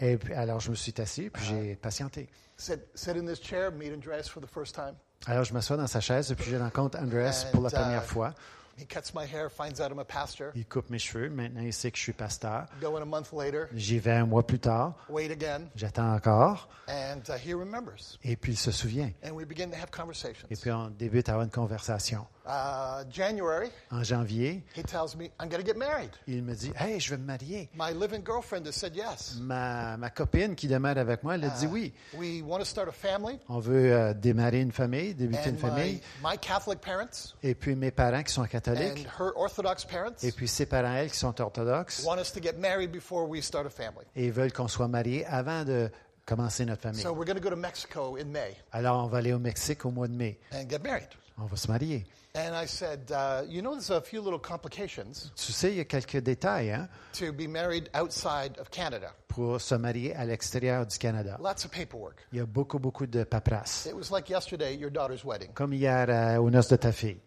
Et 0.00 0.16
puis, 0.16 0.32
alors 0.34 0.60
je 0.60 0.70
me 0.70 0.74
suis 0.76 0.94
assis, 0.98 1.28
puis 1.30 1.44
j'ai 1.44 1.76
patienté. 1.76 2.28
Sit 2.56 2.80
sit 2.94 3.16
in 3.16 3.24
this 3.26 3.40
chair, 3.42 3.70
meet 3.70 3.92
Andreas 3.92 4.28
for 4.28 4.40
the 4.42 4.48
first 4.48 4.74
time. 4.74 4.94
Alors 5.26 5.44
je 5.44 5.52
m'assois 5.52 5.76
dans 5.76 5.86
sa 5.86 6.00
chaise, 6.00 6.30
et 6.32 6.34
puis 6.34 6.50
je 6.50 6.56
rencontre 6.56 6.98
Andreas 6.98 7.46
pour 7.52 7.62
la 7.62 7.68
And, 7.68 7.72
uh, 7.72 7.82
première 7.82 8.04
fois. 8.04 8.34
He 8.78 8.86
cuts 8.86 9.12
my 9.14 9.24
hair, 9.26 9.50
finds 9.50 9.80
out 9.80 9.90
I'm 9.90 9.98
a 9.98 10.04
pastor. 10.04 10.52
Il 10.54 10.64
coupe 10.66 10.88
mes 10.90 10.98
cheveux. 11.00 11.28
Maintenant, 11.30 11.62
il 11.62 11.72
sait 11.72 11.90
que 11.90 11.96
je 11.98 12.02
suis 12.02 12.12
pasteur. 12.12 12.66
Go 12.80 12.96
in 12.96 13.02
a 13.02 13.04
month 13.04 13.32
later, 13.32 13.66
J'y 13.74 13.98
vais 13.98 14.12
un 14.12 14.26
mois 14.26 14.46
plus 14.46 14.60
tard. 14.60 14.94
wait 15.08 15.30
again, 15.32 15.68
J'attends 15.74 16.14
encore. 16.14 16.68
and 16.88 17.20
uh, 17.28 17.32
he 17.36 17.52
remembers. 17.54 18.18
Et 18.22 18.36
puis, 18.36 18.52
il 18.52 18.56
se 18.56 18.70
souvient. 18.70 19.10
And 19.24 19.32
we 19.32 19.44
begin 19.44 19.70
to 19.70 19.76
have 19.76 19.90
conversations. 19.90 20.46
Et 20.50 20.56
puis, 20.56 20.70
on 20.70 20.88
débute 20.90 21.28
à 21.28 21.32
avoir 21.32 21.44
une 21.44 21.50
conversation. 21.50 22.26
Uh, 22.50 23.04
January, 23.10 23.68
En 23.92 24.02
janvier, 24.02 24.62
he 24.74 24.82
tells 24.82 25.14
me, 25.14 25.26
I'm 25.38 25.50
going 25.50 25.60
to 25.62 25.66
get 25.66 25.76
married. 25.76 26.08
il 26.26 26.42
me 26.42 26.54
dit 26.54 26.72
Hey, 26.78 26.98
je 26.98 27.10
vais 27.10 27.18
me 27.18 27.26
marier. 27.26 27.68
My 27.74 27.92
living 27.92 28.24
girlfriend 28.24 28.66
has 28.66 28.72
said 28.72 28.96
yes. 28.96 29.36
Ma, 29.38 29.98
ma 29.98 30.08
copine 30.08 30.54
qui 30.54 30.66
demeure 30.66 30.96
avec 30.96 31.22
moi, 31.22 31.34
elle 31.34 31.44
a 31.44 31.50
dit 31.50 31.66
oui. 31.66 31.92
We 32.14 32.40
want 32.42 32.60
to 32.60 32.64
start 32.64 32.88
a 32.88 32.92
family. 32.92 33.38
On 33.50 33.58
veut 33.58 33.92
euh, 33.92 34.14
démarrer 34.14 34.62
une 34.62 34.72
famille, 34.72 35.14
débuter 35.14 35.50
une 35.50 35.56
And 35.56 35.58
famille. 35.58 36.00
my 36.24 36.38
Catholic 36.40 36.80
parents 36.80 37.34
Et 37.42 37.54
puis, 37.54 37.74
mes 37.76 37.90
parents 37.90 38.22
qui 38.22 38.32
sont 38.32 38.40
and 38.40 38.46
catholiques. 38.46 39.06
her 39.18 39.30
Orthodox 39.36 39.84
parents 39.84 40.16
Et 40.22 40.32
puis, 40.32 40.48
ses 40.48 40.64
parents, 40.64 40.94
elles, 40.94 41.10
qui 41.10 41.18
sont 41.18 41.38
orthodoxes. 41.42 42.02
want 42.06 42.16
us 42.18 42.32
to 42.32 42.40
get 42.40 42.54
married 42.58 42.90
before 42.90 43.28
we 43.28 43.42
start 43.44 43.66
a 43.66 43.70
family. 43.70 44.06
Et 44.16 44.24
ils 44.24 44.32
veulent 44.32 44.54
qu'on 44.54 44.68
soit 44.68 44.88
mariés 44.88 45.26
avant 45.26 45.64
de 45.66 45.90
commencer 46.24 46.64
notre 46.64 46.80
famille. 46.80 47.02
So 47.02 47.12
we're 47.12 47.26
going 47.26 47.36
to 47.36 47.42
go 47.42 47.50
to 47.50 47.56
Mexico 47.56 48.16
in 48.16 48.24
May 48.30 48.56
Alors, 48.72 49.04
on 49.04 49.08
va 49.08 49.18
aller 49.18 49.34
au 49.34 49.38
Mexique 49.38 49.84
au 49.84 49.90
mois 49.90 50.08
de 50.08 50.14
mai. 50.14 50.38
and 50.54 50.66
get 50.70 50.78
married. 50.82 51.08
On 51.36 51.44
va 51.44 51.56
se 51.56 51.68
marier. 51.68 52.06
And 52.38 52.54
I 52.54 52.66
said, 52.66 53.10
uh, 53.10 53.42
you 53.48 53.62
know, 53.62 53.72
there's 53.72 53.90
a 53.90 54.00
few 54.00 54.20
little 54.20 54.38
complications 54.38 55.32
Tu 55.34 55.50
sais, 55.52 55.72
il 55.72 55.78
y 55.78 55.80
a 55.80 55.84
quelques 55.84 56.18
détails 56.18 56.70
hein, 56.70 56.88
to 57.14 57.32
be 57.32 57.48
married 57.48 57.90
outside 57.94 58.56
of 58.60 58.70
Canada. 58.70 59.12
pour 59.26 59.60
se 59.60 59.74
marier 59.74 60.14
à 60.14 60.24
l'extérieur 60.24 60.86
du 60.86 60.96
Canada. 60.98 61.36
Lots 61.40 61.64
of 61.64 61.72
paperwork. 61.72 62.26
Il 62.32 62.38
y 62.38 62.40
a 62.40 62.46
beaucoup, 62.46 62.78
beaucoup 62.78 63.06
de 63.06 63.24
paperasse. 63.24 63.86
It 63.86 63.94
was 63.96 64.12
like 64.12 64.28
yesterday, 64.30 64.76
your 64.76 64.90
daughter's 64.90 65.24
wedding. 65.24 65.52
Comme 65.52 65.72
hier 65.72 66.06
euh, 66.08 66.36
aux 66.36 66.48
noces 66.50 66.68
de 66.68 66.76
ta 66.76 66.92
fille. 66.92 67.20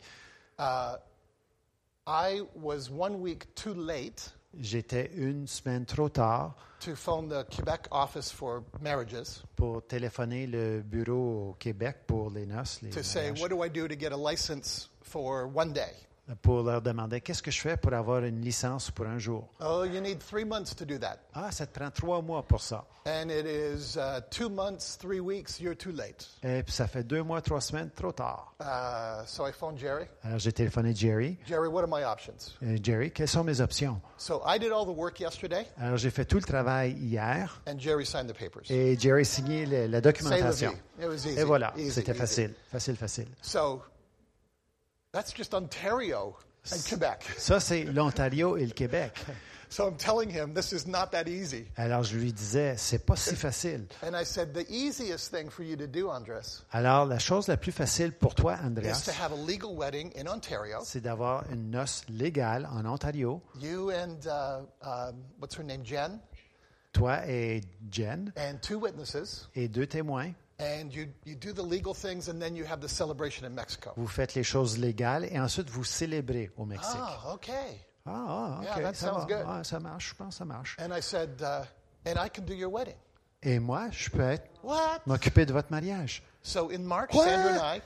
Uh, 0.58 0.96
I 2.08 2.42
was 2.56 2.90
one 2.90 3.20
week 3.20 3.54
too 3.56 3.74
late 3.74 4.34
J'étais 4.60 5.12
une 5.16 5.48
semaine 5.48 5.86
trop 5.86 6.10
tard 6.10 6.56
to 6.82 6.94
phone 6.96 7.30
the 7.30 7.46
Quebec 7.50 7.88
office 7.90 8.32
for 8.32 8.64
marriages 8.82 9.42
pour 9.56 9.86
téléphoner 9.88 10.46
le 10.46 10.82
bureau 10.82 11.52
au 11.52 11.54
Québec 11.58 12.00
pour 12.06 12.30
les 12.30 12.46
noces, 12.46 12.82
les 12.82 12.90
to 12.90 13.02
say, 13.02 13.32
what 13.40 13.48
do 13.48 13.64
I 13.64 13.70
do 13.70 13.88
to 13.88 13.96
get 13.98 14.12
a 14.12 14.18
license 14.18 14.90
for 15.12 15.46
one 15.46 15.74
day? 15.74 15.94
pour 16.42 16.64
leur 16.64 16.82
demander 16.82 17.22
qu'est-ce 17.22 17.44
que 17.44 17.52
je 17.52 17.60
fais 17.60 17.78
pour 17.78 17.94
avoir 17.94 18.24
une 18.24 18.42
licence 18.42 18.92
pour 18.92 19.06
un 19.06 19.18
jour? 19.18 19.48
Oh, 19.60 19.84
you 19.84 20.00
need 20.00 20.20
three 20.20 20.46
months 20.46 20.76
to 20.76 20.86
do 20.86 20.98
that. 20.98 21.18
Ah, 21.34 21.52
ça 21.52 21.66
te 21.66 21.78
prend 21.78 21.92
trois 21.92 22.22
mois 22.22 22.44
pour 22.44 22.62
ça. 22.62 22.86
And 23.06 23.32
it 23.32 23.48
is 23.48 23.98
uh, 23.98 24.22
two 24.30 24.48
months, 24.48 24.96
three 24.98 25.20
weeks, 25.20 25.60
you're 25.60 25.76
too 25.76 25.92
late. 25.92 26.28
Et 26.44 26.62
puis 26.64 26.72
ça 26.72 26.88
fait 26.88 27.04
deux 27.04 27.24
mois, 27.24 27.42
trois 27.42 27.60
semaines, 27.60 27.90
trop 27.96 28.12
tard. 28.12 28.54
Uh, 28.62 29.26
so 29.26 29.48
I 29.48 29.52
phoned 29.52 29.80
Jerry. 29.80 30.06
Alors 30.24 30.38
j'ai 30.38 30.52
téléphoné 30.54 30.94
Jerry. 30.96 31.38
Jerry, 31.48 31.68
what 31.68 31.82
are 31.82 31.90
my 31.90 32.04
options? 32.04 32.56
Euh, 32.64 32.78
Jerry, 32.82 33.12
quelles 33.12 33.28
sont 33.28 33.44
mes 33.44 33.60
options? 33.60 34.00
So 34.18 34.42
I 34.46 34.60
did 34.60 34.72
all 34.72 34.86
the 34.86 34.96
work 34.96 35.20
yesterday, 35.20 35.66
Alors 35.80 35.98
j'ai 35.98 36.12
fait 36.12 36.26
tout 36.26 36.38
le 36.38 36.44
travail 36.44 36.92
hier 36.94 37.62
and 37.68 37.80
Jerry 37.80 38.06
signed 38.06 38.28
the 38.32 38.38
papers. 38.38 38.70
et 38.70 38.96
Jerry 39.00 39.26
signé 39.26 39.66
la 39.66 40.00
the 40.00 40.04
documentation. 40.04 40.74
It 41.02 41.08
was 41.08 41.26
easy. 41.26 41.40
Et 41.40 41.44
voilà, 41.44 41.74
c'était 41.90 42.14
facile, 42.14 42.54
facile, 42.72 42.96
facile. 42.96 43.28
So 43.42 43.82
that's 45.12 45.34
just 45.34 45.54
Ontario 45.54 46.36
and 46.72 46.78
Quebec. 46.88 47.24
Ça, 47.38 47.60
c'est 47.60 47.84
l'Ontario 47.84 48.58
et 48.58 48.66
le 48.66 48.74
Québec. 48.74 49.14
So 49.72 49.88
I'm 49.88 49.96
telling 49.96 50.30
him 50.30 50.54
this 50.54 50.74
is 50.74 50.86
not 50.86 51.12
that 51.14 51.30
easy. 51.30 51.64
Alors 51.78 52.04
je 52.04 52.18
lui 52.18 52.34
disais, 52.34 52.76
c'est 52.76 53.06
pas 53.06 53.16
si 53.16 53.38
facile. 53.38 53.86
And 54.04 54.18
I 54.20 54.26
said, 54.26 54.54
the 54.54 54.70
easiest 54.70 55.32
thing 55.32 55.50
for 55.50 55.64
you 55.64 55.78
to 55.78 55.88
do, 55.88 56.10
Andres, 56.10 56.66
Alors 56.74 57.06
la 57.06 57.20
chose 57.20 57.48
la 57.48 57.56
plus 57.56 57.72
facile 57.72 58.12
pour 58.12 58.36
toi, 58.36 58.56
is 58.56 58.66
Andreas, 58.66 59.04
to 59.06 59.14
have 59.14 59.32
a 59.32 59.36
legal 59.48 59.74
wedding 59.74 60.12
in 60.18 60.28
Ontario. 60.28 60.80
c'est 60.84 61.00
d'avoir 61.00 61.46
une 61.54 61.72
noce 61.72 62.04
légale 62.10 62.68
en 62.70 62.86
Ontario, 62.86 63.42
You 63.62 63.92
and 63.92 64.18
uh, 64.28 64.66
um, 64.86 65.16
what's 65.40 65.56
her 65.58 65.64
name, 65.64 65.86
Jen, 65.86 66.20
toi 66.92 67.22
et 67.26 67.62
Jen, 67.90 68.34
and 68.36 68.58
two 68.62 68.78
witnesses, 68.78 69.48
et 69.56 69.70
deux 69.70 69.88
témoins. 69.88 70.34
And 70.62 70.92
you 70.94 71.08
you 71.26 71.36
do 71.36 71.52
the 71.54 71.62
legal 71.64 71.94
things, 71.94 72.30
and 72.30 72.40
then 72.40 72.56
you 72.56 72.66
have 72.66 72.80
the 72.80 72.88
celebration 72.88 73.46
in 73.46 73.54
Mexico. 73.56 73.94
Vous 73.98 74.08
faites 74.08 74.36
les 74.36 74.44
choses 74.44 74.78
légales 74.78 75.26
et 75.32 75.40
ensuite 75.40 75.70
vous 75.70 75.84
célébrez 75.84 76.52
au 76.58 76.66
Mexique. 76.66 77.00
Ah, 77.02 77.34
okay. 77.34 77.82
Ah, 78.06 78.12
ah, 78.28 78.58
ok, 78.60 78.64
Yeah, 78.66 78.82
that 78.82 78.94
ça, 78.96 79.08
sounds 79.08 79.26
va. 79.28 79.36
good. 79.38 79.46
Ah, 79.48 79.64
ça 79.64 79.80
marche, 79.80 80.10
je 80.10 80.16
pense 80.16 80.36
ça 80.38 80.46
marche. 80.46 80.78
And 80.80 80.92
I 80.96 81.02
said, 81.02 81.42
uh, 81.42 81.64
and 82.06 82.16
I 82.18 82.30
can 82.30 82.44
do 82.46 82.54
your 82.54 82.72
wedding. 82.72 82.96
Et 83.44 83.60
moi, 83.60 83.90
je 83.92 84.10
peux 84.10 84.38
m'occuper 85.08 85.46
de 85.46 85.54
votre 85.54 85.72
mariage. 85.72 86.22
So 86.44 86.70
in 86.72 86.80
March, 86.84 87.14
What? 87.14 87.26
Sandra 87.26 87.52
and 87.54 87.78
I, 87.78 87.82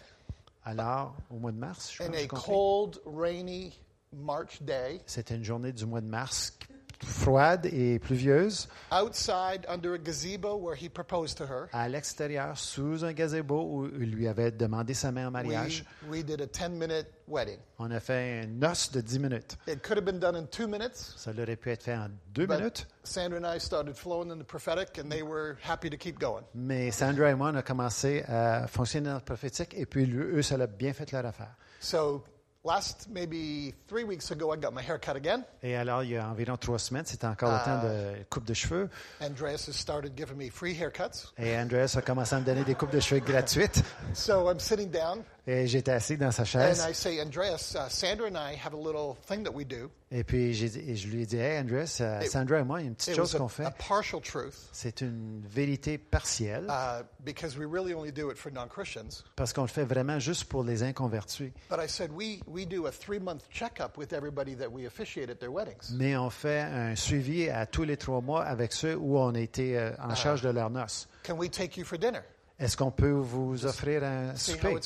Alors, 0.65 1.15
au 1.29 1.35
mois 1.35 1.51
de 1.51 1.57
mars, 1.57 1.91
je 1.93 2.03
in 2.03 2.07
pense, 2.07 2.15
j'ai 2.17 2.23
a 2.23 2.27
compris. 2.27 2.45
cold, 2.51 2.99
rainy 3.05 3.79
March 4.13 4.61
day, 4.61 5.01
C'était 5.05 5.35
une 5.35 5.43
journée 5.43 5.71
du 5.73 5.85
mois 5.85 6.01
de 6.01 6.07
mars 6.07 6.57
froide 7.03 7.65
et 7.67 7.99
pluvieuse, 7.99 8.67
outside 8.91 9.65
under 9.67 9.93
a 9.93 9.97
gazebo 9.97 10.55
where 10.55 10.75
he 10.75 10.89
proposed 10.89 11.37
to 11.37 11.43
her, 11.45 11.67
à 11.73 11.87
l'extérieur, 11.89 12.57
sous 12.57 13.03
un 13.03 13.13
gazebo 13.13 13.61
où 13.63 13.85
il 13.99 14.11
lui 14.11 14.27
avait 14.27 14.51
demandé 14.51 14.93
sa 14.93 15.11
main 15.11 15.27
en 15.27 15.33
we, 15.33 15.33
mariage. 15.33 15.85
we 16.09 16.23
did 16.23 16.41
a 16.41 16.47
10 16.47 16.69
minute 16.77 17.07
wedding. 17.27 17.57
On 17.79 17.91
a 17.91 17.99
fait 17.99 18.43
une 18.43 18.59
noce 18.59 18.91
de 18.91 19.01
10 19.01 19.19
minutes. 19.19 19.57
It 19.67 19.81
could 19.83 19.97
have 19.97 20.05
been 20.05 20.19
done 20.19 20.35
in 20.35 20.45
two 20.47 20.67
minutes, 20.67 21.13
Ça 21.17 21.31
aurait 21.31 21.55
pu 21.55 21.71
être 21.71 21.83
fait 21.83 21.95
en 21.95 22.09
deux 22.33 22.45
but 22.47 22.57
minutes, 22.57 22.87
Sandra 23.03 23.37
and 23.39 23.45
I 23.45 23.59
started 23.59 23.95
flowing 23.95 24.31
in 24.31 24.37
the 24.37 24.45
prophetic, 24.47 24.97
and 24.97 25.09
they 25.09 25.21
were 25.21 25.57
happy 25.63 25.89
to 25.89 25.97
keep 25.97 26.19
going. 26.19 26.43
mais 26.53 26.91
Sandra 26.91 27.29
et 27.31 27.35
moi, 27.35 27.51
on 27.53 27.55
a 27.55 27.61
commencé 27.63 28.23
à 28.27 28.67
fonctionner 28.67 29.09
dans 29.09 29.15
le 29.15 29.21
prophétique 29.21 29.73
et 29.75 29.85
puis 29.85 30.09
eux, 30.15 30.41
ça 30.41 30.55
a 30.55 30.67
bien 30.67 30.93
fait 30.93 31.11
leur 31.11 31.25
affaire. 31.25 31.55
So 31.79 32.23
last 32.65 33.07
maybe 33.09 33.73
three 33.87 34.03
weeks 34.03 34.31
ago, 34.31 34.51
I 34.51 34.57
got 34.57 34.73
my 34.73 34.81
hair 34.81 34.99
cut 34.99 35.15
again. 35.15 35.43
Et 35.63 35.75
alors, 35.75 36.03
il 36.03 36.11
y 36.11 36.17
a 36.17 36.27
environ 36.27 36.57
trois 36.57 36.79
semaines, 36.79 37.05
c'était 37.05 37.27
encore 37.27 37.51
le 37.51 37.63
temps 37.63 37.83
de 37.83 38.23
coupe 38.29 38.45
de 38.45 38.53
cheveux. 38.53 38.89
Andreas 39.21 39.67
has 39.67 39.73
started 39.73 40.17
giving 40.17 40.37
me 40.37 40.49
free 40.49 40.73
haircuts. 40.73 41.31
Et 41.37 41.55
Andreas 41.55 41.95
a 41.97 42.01
commencé 42.01 42.35
à 42.35 42.39
me 42.39 42.45
donner 42.45 42.63
des 42.63 42.75
coupes 42.75 42.91
de 42.91 42.99
cheveux 42.99 43.21
gratuites. 43.21 43.83
So 44.13 44.49
I'm 44.49 44.59
sitting 44.59 44.89
down, 44.89 45.23
Et 45.47 45.67
j'étais 45.67 45.91
assis 45.91 46.17
dans 46.17 46.31
sa 46.31 46.41
and 46.41 46.45
chaise. 46.45 46.87
I 46.89 46.93
say, 46.95 47.21
Andreas, 47.21 47.75
uh, 47.75 47.87
Sandra 47.87 48.27
and 48.27 48.35
I 48.35 48.55
have 48.55 48.73
a 48.73 48.77
little 48.77 49.15
thing 49.27 49.43
that 49.43 49.51
we 49.53 49.63
do. 49.63 49.91
Et 50.11 50.23
puis, 50.23 50.53
j'ai 50.55 50.69
dit- 50.69 50.79
et 50.89 50.95
je 50.95 51.07
lui 51.07 51.21
ai 51.21 51.25
dit, 51.27 51.37
Hey, 51.37 51.59
Andreas, 51.59 51.99
euh, 52.01 52.21
Sandra 52.21 52.59
et 52.59 52.63
moi, 52.63 52.79
il 52.79 52.83
y 52.83 52.85
a 52.85 52.89
une 52.89 52.95
petite 52.95 53.09
It 53.09 53.15
chose 53.15 53.33
was 53.33 53.35
a, 53.35 53.39
qu'on 53.39 53.47
fait. 53.47 53.65
a 53.65 53.71
partial 53.71 54.21
truth 54.21 54.55
C'est 54.71 55.01
une 55.01 55.43
vérité 55.47 55.99
partielle 55.99 56.65
uh, 56.67 57.03
because 57.23 57.55
we 57.57 57.65
really 57.71 57.93
only 57.93 58.11
do 58.11 58.31
it 58.31 58.37
for 58.37 58.51
non 58.51 58.67
Christians. 58.67 59.23
parce 59.35 59.53
qu'on 59.53 59.63
le 59.63 59.67
fait 59.67 59.83
vraiment 59.83 60.17
juste 60.19 60.45
pour 60.45 60.63
les 60.63 60.81
inconvertis. 60.81 61.51
But 61.69 61.79
I 61.79 61.87
said, 61.87 62.11
we, 62.11 62.39
we 62.47 62.65
do 62.65 62.87
a 62.87 62.91
three 62.91 63.19
month 63.19 63.43
checkup 63.51 63.97
with 63.97 64.13
everybody 64.13 64.55
that 64.55 64.71
we 64.71 64.87
officiate 64.87 65.29
at 65.29 65.35
their 65.39 65.51
weddings. 65.51 65.91
Mais 65.93 66.15
on 66.17 66.31
fait 66.31 66.61
un 66.61 66.95
suivi 66.95 67.49
à 67.49 67.67
tous 67.67 67.83
les 67.83 67.97
trois 67.97 68.21
mois 68.21 68.43
avec 68.45 68.73
ceux 68.73 68.95
où 68.95 69.19
on 69.19 69.35
était 69.35 69.75
euh, 69.75 69.91
en 70.01 70.15
charge 70.15 70.41
de 70.41 70.49
leur 70.49 70.71
noces. 70.71 71.07
Can 71.23 71.35
we 71.37 71.51
take 71.51 71.77
you 71.77 71.85
for 71.85 71.99
dinner? 71.99 72.21
Est-ce 72.57 72.77
qu'on 72.77 72.91
peut 72.91 73.09
vous 73.11 73.65
offrir 73.65 74.01
un 74.05 74.33
souper? 74.37 74.77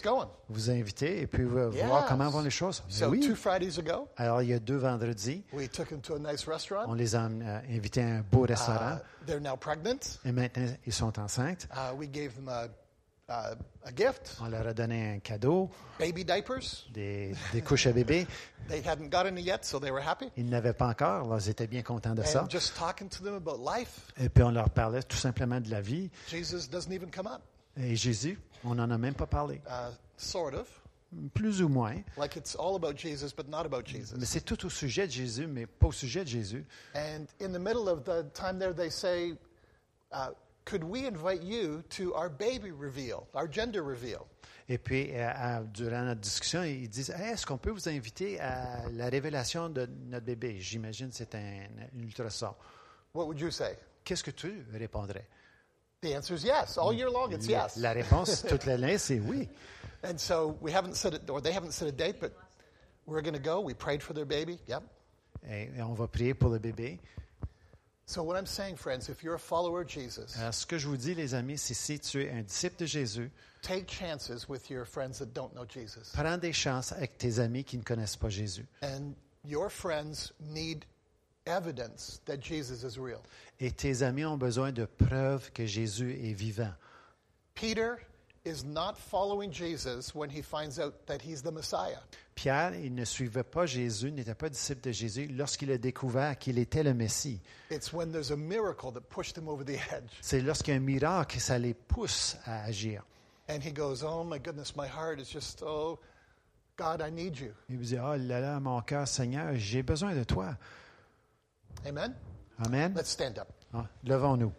Vous 0.50 0.72
inviter 0.72 1.22
et 1.22 1.28
puis 1.28 1.44
Yes. 1.44 1.86
voir 1.86 2.06
comment 2.08 2.28
vont 2.30 2.42
les 2.42 2.50
choses? 2.50 2.82
Ben 2.88 2.92
So 2.94 3.08
oui. 3.10 3.20
two 3.20 3.36
Fridays 3.36 3.78
ago, 3.78 4.08
Alors, 4.18 4.42
il 4.42 4.50
y 4.50 4.54
a 4.54 4.60
deux 4.60 4.78
vendredis, 4.78 5.44
we 5.54 5.70
took 5.70 5.90
them 5.90 6.02
to 6.02 6.16
a 6.16 6.20
nice 6.20 6.48
on 6.48 6.52
restaurant. 6.52 6.94
les 6.96 7.16
a 7.16 7.26
euh, 7.26 7.60
invités 7.70 8.02
à 8.02 8.08
un 8.08 8.22
beau 8.22 8.42
restaurant. 8.42 8.96
Uh, 8.96 9.26
they're 9.28 9.40
now 9.40 9.56
pregnant. 9.56 10.00
Et 10.26 10.32
maintenant, 10.32 10.66
ils 10.88 10.94
sont 10.94 11.20
enceintes. 11.20 11.68
Uh, 11.72 11.94
we 11.96 12.10
gave 12.10 12.34
them 12.34 12.48
a, 12.50 12.66
a, 13.28 13.52
a 13.86 13.92
gift, 13.96 14.38
On 14.42 14.48
leur 14.50 14.66
a 14.66 14.74
donné 14.74 15.14
un 15.14 15.20
cadeau, 15.20 15.70
baby 16.00 16.26
diapers. 16.26 16.88
des, 16.92 17.36
des 17.54 17.62
couches 17.62 17.86
à 17.86 17.92
bébé. 17.92 18.26
They 18.68 18.82
hadn't 18.84 19.10
gotten 19.12 19.38
it 19.38 19.46
yet, 19.46 19.60
so 19.64 19.80
they 19.80 19.92
were 19.92 20.02
happy. 20.04 20.32
Ils 20.38 20.50
n'avaient 20.50 20.74
pas 20.74 20.88
encore, 20.88 21.26
alors 21.26 21.40
ils 21.40 21.50
étaient 21.50 21.68
bien 21.68 21.84
contents 21.84 22.16
de 22.16 22.24
ça. 22.24 22.44
And 22.46 22.50
just 22.50 22.76
talking 22.76 23.10
to 23.10 23.24
them 23.24 23.36
about 23.36 23.60
life, 23.64 24.08
Et 24.20 24.30
puis 24.30 24.42
on 24.44 24.50
leur 24.50 24.72
parlait 24.72 25.04
tout 25.04 25.18
simplement 25.18 25.62
de 25.62 25.70
la 25.70 25.82
vie. 25.82 26.10
Jesus 26.28 26.68
doesn't 26.68 26.92
even 26.92 27.12
come 27.12 27.28
up. 27.28 27.42
Et 27.80 27.96
Jésus, 27.96 28.38
on 28.64 28.76
n'en 28.76 28.90
a 28.90 28.98
même 28.98 29.14
pas 29.14 29.28
parlé. 29.28 29.62
Uh, 29.68 29.92
sort 30.18 30.54
of. 30.54 30.68
Plus 31.34 31.62
ou 31.64 31.70
moins. 31.70 31.96
Like 32.18 32.36
it's 32.36 32.56
all 32.56 32.76
about 32.76 32.96
Jesus, 32.96 33.34
but 33.36 33.48
not 33.50 33.66
about 33.66 33.84
Mais 33.88 34.00
Jesus. 34.00 34.16
c'est 34.26 34.46
tout 34.46 34.64
au 34.66 34.70
sujet 34.70 35.08
de 35.08 35.12
Jésus, 35.12 35.48
mais 35.48 35.66
pas 35.66 35.88
au 35.88 35.92
sujet 35.92 36.24
de 36.24 36.30
Jésus. 36.30 36.66
And 36.94 37.26
in 37.42 37.52
the 37.52 37.60
middle 37.60 37.90
of 37.90 38.04
the 38.04 38.32
time 38.34 38.60
there, 38.60 38.74
they 38.74 38.92
say, 38.92 39.34
uh, 40.12 40.30
Could 40.66 40.84
we 40.84 41.08
invite 41.08 41.42
you 41.42 41.82
to 41.98 42.14
our 42.14 42.30
baby 42.30 42.70
reveal, 42.72 43.26
our 43.34 43.48
gender 43.52 43.82
reveal? 43.82 44.28
Et 44.68 44.78
puis, 44.78 45.10
euh, 45.16 45.64
durant 45.74 46.04
notre 46.04 46.22
discussion, 46.22 46.62
ils 46.64 46.88
disent 46.88 47.10
Hey, 47.10 47.32
Est-ce 47.34 47.44
qu'on 47.44 47.58
peut 47.58 47.72
vous 47.72 47.90
inviter 47.90 48.40
à 48.40 48.88
la 48.92 49.10
révélation 49.10 49.68
de 49.70 49.88
notre 50.10 50.26
bébé? 50.28 50.60
J'imagine 50.60 51.10
que 51.10 51.16
c'est 51.16 51.34
un, 51.34 51.40
un 51.96 52.00
ultrason. 52.04 52.54
What 53.16 53.26
would 53.26 53.40
you 53.40 53.50
say? 53.50 53.76
Qu'est-ce 54.04 54.24
que 54.24 54.30
tu 54.30 54.64
répondrais? 54.74 55.28
The 56.02 56.16
answer 56.16 56.34
is 56.34 56.44
yes. 56.44 56.78
All 56.78 56.94
year 56.94 57.10
long, 57.10 57.34
it's 57.34 57.48
yes. 57.48 57.78
La 57.78 57.92
réponse 57.94 58.44
toute 58.48 58.66
l'année, 58.66 58.98
c'est 58.98 59.20
oui. 59.20 59.50
And 60.04 60.18
so 60.18 60.58
we 60.62 60.72
haven't 60.72 60.96
set 60.96 61.14
it, 61.14 61.30
or 61.30 61.42
they 61.42 61.52
haven't 61.52 61.74
set 61.74 61.90
a 61.90 61.92
date, 61.92 62.22
but 62.22 62.32
we're 63.06 63.22
going 63.22 63.34
to 63.34 63.42
go. 63.42 63.60
We 63.60 63.74
prayed 63.74 64.02
for 64.02 64.14
their 64.14 64.26
baby. 64.26 64.58
Yep. 64.68 64.84
Et, 65.50 65.70
et 65.78 65.82
on 65.82 65.94
va 65.94 66.08
prier 66.08 66.34
pour 66.34 66.50
le 66.50 66.60
bébé. 66.60 67.00
So 68.06 68.24
what 68.24 68.38
I'm 68.38 68.46
saying, 68.46 68.78
friends, 68.78 69.10
if 69.10 69.24
you're 69.24 69.36
a 69.36 69.40
follower 69.40 69.82
of 69.82 69.88
Jesus, 69.88 70.36
Alors, 70.40 70.54
ce 70.54 70.66
que 70.66 70.78
je 70.80 70.88
vous 70.88 70.98
dis, 70.98 71.14
les 71.14 71.36
amis, 71.36 71.60
c'est 71.60 71.76
si 71.76 72.00
tu 72.00 72.24
es 72.24 72.32
un 72.32 72.42
disciple 72.42 72.78
de 72.80 72.86
Jésus, 72.88 73.30
take 73.62 73.88
chances 73.88 74.48
with 74.50 74.70
your 74.70 74.86
friends 74.86 75.20
that 75.20 75.34
don't 75.34 75.54
know 75.54 75.66
Jesus. 75.66 76.12
prends 76.14 76.38
des 76.40 76.54
chances 76.54 76.92
avec 76.94 77.18
tes 77.18 77.40
amis 77.40 77.64
qui 77.66 77.78
ne 77.78 77.84
connaissent 77.84 78.16
pas 78.16 78.30
Jésus. 78.30 78.66
And 78.82 79.14
your 79.44 79.70
friends 79.70 80.32
need 80.40 80.86
evidence 81.50 82.22
that 82.26 82.38
Jesus 82.42 82.84
is 82.84 82.98
real. 83.00 83.22
Et 83.60 83.72
tes 83.72 84.04
amis 84.04 84.26
ont 84.26 84.38
besoin 84.38 84.72
de 84.72 84.86
preuves 84.86 85.52
que 85.52 85.66
Jésus 85.66 86.14
est 86.24 86.34
vivant. 86.34 86.74
Peter 87.56 87.98
is 88.46 88.64
not 88.64 88.94
following 88.98 89.52
Jesus 89.52 90.16
when 90.16 90.30
he 90.30 90.42
finds 90.42 90.80
out 90.80 91.06
that 91.08 91.22
he's 91.22 91.42
the 91.42 91.52
Messiah. 91.52 92.00
Pierre, 92.36 92.74
il 92.76 92.96
ne 92.96 93.04
suivait 93.04 93.44
pas 93.44 93.66
Jésus, 93.66 94.12
n'était 94.12 94.34
pas 94.34 94.50
disciple 94.50 94.82
de 94.82 94.94
Jésus 94.94 95.28
lorsqu'il 95.28 95.72
a 95.72 95.78
découvert 95.78 96.38
qu'il 96.38 96.58
était 96.58 96.84
le 96.84 96.94
Messie. 96.94 97.42
It's 97.70 97.92
when 97.92 98.12
there's 98.12 98.32
a 98.32 98.38
miracle 98.38 98.92
that 98.94 99.10
pushed 99.10 99.38
him 99.38 99.50
over 99.50 99.66
the 99.66 99.78
edge. 99.92 100.10
C'est 100.22 100.40
lorsqu'il 100.40 100.74
y 100.74 100.78
a 100.78 100.80
un 100.80 100.84
miracle 100.84 101.40
ça 101.40 101.58
les 101.58 101.74
pousse 101.74 102.38
à 102.46 102.64
agir. 102.64 103.04
And 103.50 103.62
he 103.62 103.74
goes, 103.74 104.04
Oh 104.04 104.24
my 104.24 104.40
goodness, 104.40 104.76
my 104.76 104.88
heart 104.88 105.20
is 105.20 105.30
just, 105.30 105.64
oh, 105.64 106.00
God, 106.80 107.02
I 107.02 107.10
need 107.10 107.38
you. 107.38 107.52
Il 107.68 107.80
dit, 107.80 107.98
oh 107.98 108.16
là 108.16 108.40
là, 108.40 108.60
mon 108.62 108.80
cœur, 108.82 109.06
Seigneur, 109.06 109.54
j'ai 109.56 109.84
besoin 109.84 110.16
de 110.16 110.24
toi. 110.24 110.56
Amen? 111.86 112.16
Amen. 112.66 112.94
Let's 112.96 113.10
stand 113.10 113.38
up. 113.40 113.48
Ah, 113.74 113.86
Levons-nous. 114.04 114.52